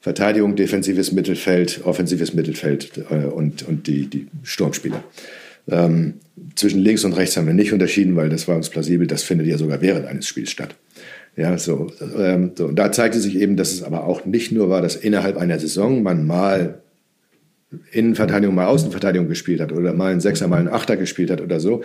Verteidigung, 0.00 0.56
defensives 0.56 1.12
Mittelfeld, 1.12 1.80
offensives 1.84 2.34
Mittelfeld 2.34 3.04
äh, 3.10 3.26
und, 3.26 3.66
und 3.66 3.86
die, 3.86 4.06
die 4.06 4.26
Sturmspieler. 4.42 5.02
Ähm, 5.68 6.14
zwischen 6.56 6.80
links 6.80 7.04
und 7.04 7.14
rechts 7.14 7.36
haben 7.36 7.46
wir 7.46 7.54
nicht 7.54 7.72
unterschieden, 7.72 8.16
weil 8.16 8.28
das 8.28 8.48
war 8.48 8.56
uns 8.56 8.68
plausibel, 8.68 9.06
das 9.06 9.22
findet 9.22 9.46
ja 9.46 9.56
sogar 9.56 9.80
während 9.80 10.06
eines 10.06 10.26
Spiels 10.26 10.50
statt. 10.50 10.74
Ja, 11.36 11.58
so, 11.58 11.88
ähm, 12.16 12.52
so. 12.54 12.66
Und 12.66 12.76
da 12.76 12.92
zeigte 12.92 13.18
sich 13.18 13.36
eben, 13.36 13.56
dass 13.56 13.72
es 13.72 13.82
aber 13.82 14.04
auch 14.04 14.24
nicht 14.24 14.52
nur 14.52 14.70
war, 14.70 14.82
dass 14.82 14.94
innerhalb 14.94 15.36
einer 15.36 15.58
Saison 15.58 16.02
man 16.02 16.26
mal 16.26 16.80
Innenverteidigung, 17.90 18.54
mal 18.54 18.66
Außenverteidigung 18.66 19.28
gespielt 19.28 19.60
hat 19.60 19.72
oder 19.72 19.92
mal 19.94 20.12
ein 20.12 20.20
Sechser, 20.20 20.46
mal 20.46 20.60
ein 20.60 20.68
Achter 20.68 20.96
gespielt 20.96 21.30
hat 21.30 21.40
oder 21.40 21.58
so, 21.58 21.82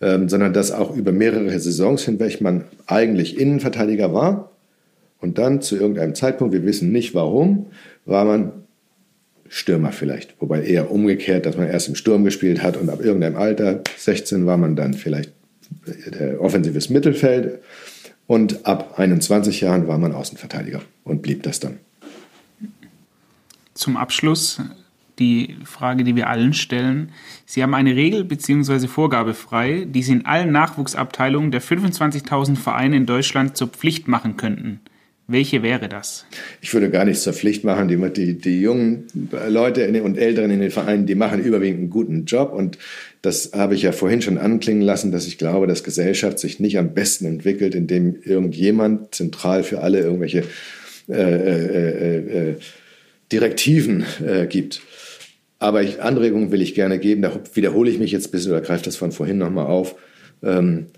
ähm, 0.00 0.28
sondern 0.28 0.52
dass 0.52 0.70
auch 0.70 0.94
über 0.94 1.10
mehrere 1.10 1.58
Saisons 1.58 2.04
hinweg 2.04 2.40
man 2.40 2.64
eigentlich 2.86 3.40
Innenverteidiger 3.40 4.14
war 4.14 4.52
und 5.20 5.38
dann 5.38 5.60
zu 5.60 5.76
irgendeinem 5.76 6.14
Zeitpunkt, 6.14 6.54
wir 6.54 6.64
wissen 6.64 6.92
nicht 6.92 7.14
warum, 7.14 7.66
war 8.04 8.24
man 8.24 8.52
Stürmer 9.48 9.92
vielleicht. 9.92 10.40
Wobei 10.40 10.62
eher 10.62 10.90
umgekehrt, 10.90 11.44
dass 11.44 11.56
man 11.56 11.66
erst 11.66 11.88
im 11.88 11.94
Sturm 11.94 12.24
gespielt 12.24 12.62
hat 12.62 12.76
und 12.76 12.88
ab 12.88 13.04
irgendeinem 13.04 13.36
Alter, 13.36 13.82
16, 13.96 14.46
war 14.46 14.56
man 14.56 14.76
dann 14.76 14.94
vielleicht 14.94 15.32
offensives 16.38 16.90
Mittelfeld 16.90 17.60
und 18.26 18.66
ab 18.66 18.98
21 18.98 19.60
Jahren 19.60 19.88
war 19.88 19.98
man 19.98 20.12
Außenverteidiger 20.12 20.82
und 21.04 21.22
blieb 21.22 21.42
das 21.42 21.60
dann. 21.60 21.78
Zum 23.74 23.96
Abschluss 23.96 24.60
die 25.18 25.56
Frage, 25.64 26.04
die 26.04 26.16
wir 26.16 26.28
allen 26.28 26.54
stellen. 26.54 27.12
Sie 27.46 27.62
haben 27.62 27.74
eine 27.74 27.94
Regel 27.94 28.24
bzw. 28.24 28.86
Vorgabe 28.86 29.34
frei, 29.34 29.86
die 29.88 30.02
Sie 30.02 30.12
in 30.12 30.26
allen 30.26 30.52
Nachwuchsabteilungen 30.52 31.50
der 31.50 31.62
25.000 31.62 32.56
Vereine 32.56 32.96
in 32.96 33.06
Deutschland 33.06 33.56
zur 33.56 33.68
Pflicht 33.68 34.08
machen 34.08 34.36
könnten. 34.36 34.80
Welche 35.28 35.62
wäre 35.62 35.88
das? 35.88 36.26
Ich 36.60 36.74
würde 36.74 36.90
gar 36.90 37.04
nichts 37.04 37.22
zur 37.22 37.32
Pflicht 37.32 37.64
machen. 37.64 37.88
Die, 37.88 37.96
die, 37.96 38.38
die 38.38 38.60
jungen 38.60 39.06
Leute 39.48 39.86
und 40.02 40.18
Älteren 40.18 40.50
in 40.50 40.60
den 40.60 40.70
Vereinen, 40.70 41.06
die 41.06 41.14
machen 41.14 41.42
überwiegend 41.42 41.78
einen 41.78 41.90
guten 41.90 42.24
Job. 42.24 42.52
Und 42.52 42.76
das 43.22 43.52
habe 43.54 43.74
ich 43.74 43.82
ja 43.82 43.92
vorhin 43.92 44.20
schon 44.20 44.36
anklingen 44.36 44.82
lassen, 44.82 45.12
dass 45.12 45.26
ich 45.26 45.38
glaube, 45.38 45.66
dass 45.66 45.84
Gesellschaft 45.84 46.38
sich 46.38 46.58
nicht 46.58 46.76
am 46.76 46.92
besten 46.92 47.26
entwickelt, 47.26 47.74
indem 47.74 48.16
irgendjemand 48.22 49.14
zentral 49.14 49.62
für 49.62 49.80
alle 49.80 50.00
irgendwelche 50.00 50.44
äh, 51.08 51.14
äh, 51.14 52.18
äh, 52.18 52.50
äh 52.50 52.56
Direktiven 53.30 54.04
äh, 54.26 54.46
gibt. 54.46 54.82
Aber 55.58 55.82
ich, 55.82 56.02
Anregungen 56.02 56.50
will 56.50 56.60
ich 56.60 56.74
gerne 56.74 56.98
geben. 56.98 57.22
Da 57.22 57.40
wiederhole 57.54 57.90
ich 57.90 57.98
mich 57.98 58.12
jetzt 58.12 58.26
ein 58.26 58.30
bisschen 58.32 58.50
oder 58.50 58.60
greife 58.60 58.84
das 58.84 58.96
von 58.96 59.12
vorhin 59.12 59.38
nochmal 59.38 59.66
auf. 59.66 59.94
Ähm, 60.42 60.88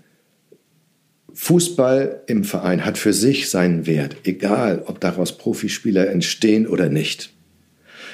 Fußball 1.35 2.21
im 2.27 2.45
Verein 2.45 2.85
hat 2.85 2.97
für 2.97 3.11
sich 3.11 3.49
seinen 3.49 3.85
Wert, 3.85 4.15
egal 4.23 4.83
ob 4.85 5.01
daraus 5.01 5.37
Profispieler 5.37 6.09
entstehen 6.09 6.65
oder 6.65 6.87
nicht. 6.89 7.31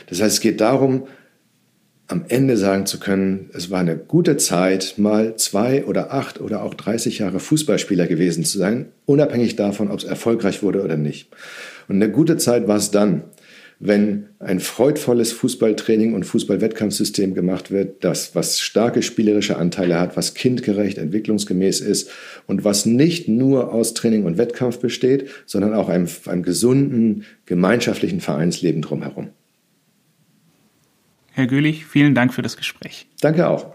Das 0.08 0.22
heißt, 0.22 0.36
es 0.36 0.42
geht 0.42 0.60
darum, 0.60 1.08
am 2.08 2.26
Ende 2.28 2.58
sagen 2.58 2.88
zu 2.88 3.00
können, 3.00 3.50
es 3.54 3.70
war 3.70 3.80
eine 3.80 3.96
gute 3.96 4.38
Zeit, 4.38 4.96
mal 4.98 5.36
zwei 5.38 5.86
oder 5.86 6.12
acht 6.12 6.42
oder 6.42 6.64
auch 6.64 6.74
30 6.74 7.20
Jahre 7.20 7.40
Fußballspieler 7.40 8.08
gewesen 8.08 8.44
zu 8.44 8.58
sein, 8.58 8.88
unabhängig 9.06 9.56
davon, 9.56 9.90
ob 9.92 10.00
es 10.00 10.04
erfolgreich 10.04 10.64
wurde 10.64 10.84
oder 10.84 10.98
nicht. 10.98 11.30
Und 11.88 11.96
eine 11.96 12.12
gute 12.12 12.38
Zeit 12.38 12.68
war 12.68 12.78
es 12.78 12.92
dann, 12.92 13.24
wenn 13.84 14.28
ein 14.38 14.60
freudvolles 14.60 15.32
Fußballtraining 15.32 16.14
und 16.14 16.24
Fußballwettkampfsystem 16.24 17.34
gemacht 17.34 17.72
wird, 17.72 18.04
das 18.04 18.36
was 18.36 18.60
starke 18.60 19.02
spielerische 19.02 19.58
Anteile 19.58 20.00
hat, 20.00 20.16
was 20.16 20.36
kindgerecht, 20.36 21.00
entwicklungsgemäß 21.00 21.82
ist 21.82 22.12
und 22.46 22.64
was 22.64 22.86
nicht 22.86 23.28
nur 23.28 23.74
aus 23.74 23.96
Training 23.96 24.26
und 24.26 24.38
Wettkampf 24.38 24.78
besteht, 24.78 25.30
sondern 25.48 25.74
auch 25.74 25.90
einem, 25.90 26.08
einem 26.28 26.44
gesunden, 26.44 27.26
gemeinschaftlichen 27.48 28.22
Vereinsleben 28.22 28.84
drumherum. 28.84 29.30
Herr 31.32 31.48
Göhlich, 31.48 31.88
vielen 31.88 32.14
Dank 32.14 32.36
für 32.36 32.44
das 32.44 32.58
Gespräch. 32.58 33.08
Danke 33.20 33.48
auch. 33.48 33.74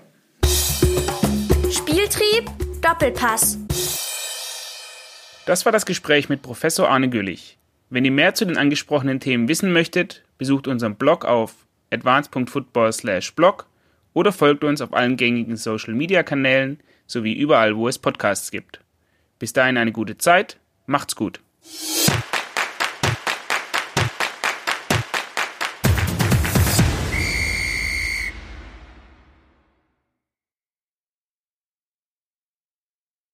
Spieltrieb, 1.68 2.44
Doppelpass. 2.80 3.58
Das 5.46 5.64
war 5.64 5.72
das 5.72 5.84
Gespräch 5.84 6.28
mit 6.28 6.42
Professor 6.42 6.88
Arne 6.88 7.10
Güllich. 7.10 7.55
Wenn 7.88 8.04
ihr 8.04 8.10
mehr 8.10 8.34
zu 8.34 8.44
den 8.44 8.56
angesprochenen 8.56 9.20
Themen 9.20 9.48
wissen 9.48 9.72
möchtet, 9.72 10.24
besucht 10.38 10.66
unseren 10.66 10.96
Blog 10.96 11.24
auf 11.24 11.54
advance.football/blog 11.92 13.66
oder 14.12 14.32
folgt 14.32 14.64
uns 14.64 14.80
auf 14.80 14.92
allen 14.92 15.16
gängigen 15.16 15.56
Social 15.56 15.94
Media 15.94 16.24
Kanälen 16.24 16.80
sowie 17.06 17.34
überall, 17.34 17.76
wo 17.76 17.86
es 17.86 17.98
Podcasts 17.98 18.50
gibt. 18.50 18.80
Bis 19.38 19.52
dahin 19.52 19.76
eine 19.76 19.92
gute 19.92 20.18
Zeit, 20.18 20.58
macht's 20.86 21.14
gut. 21.14 21.40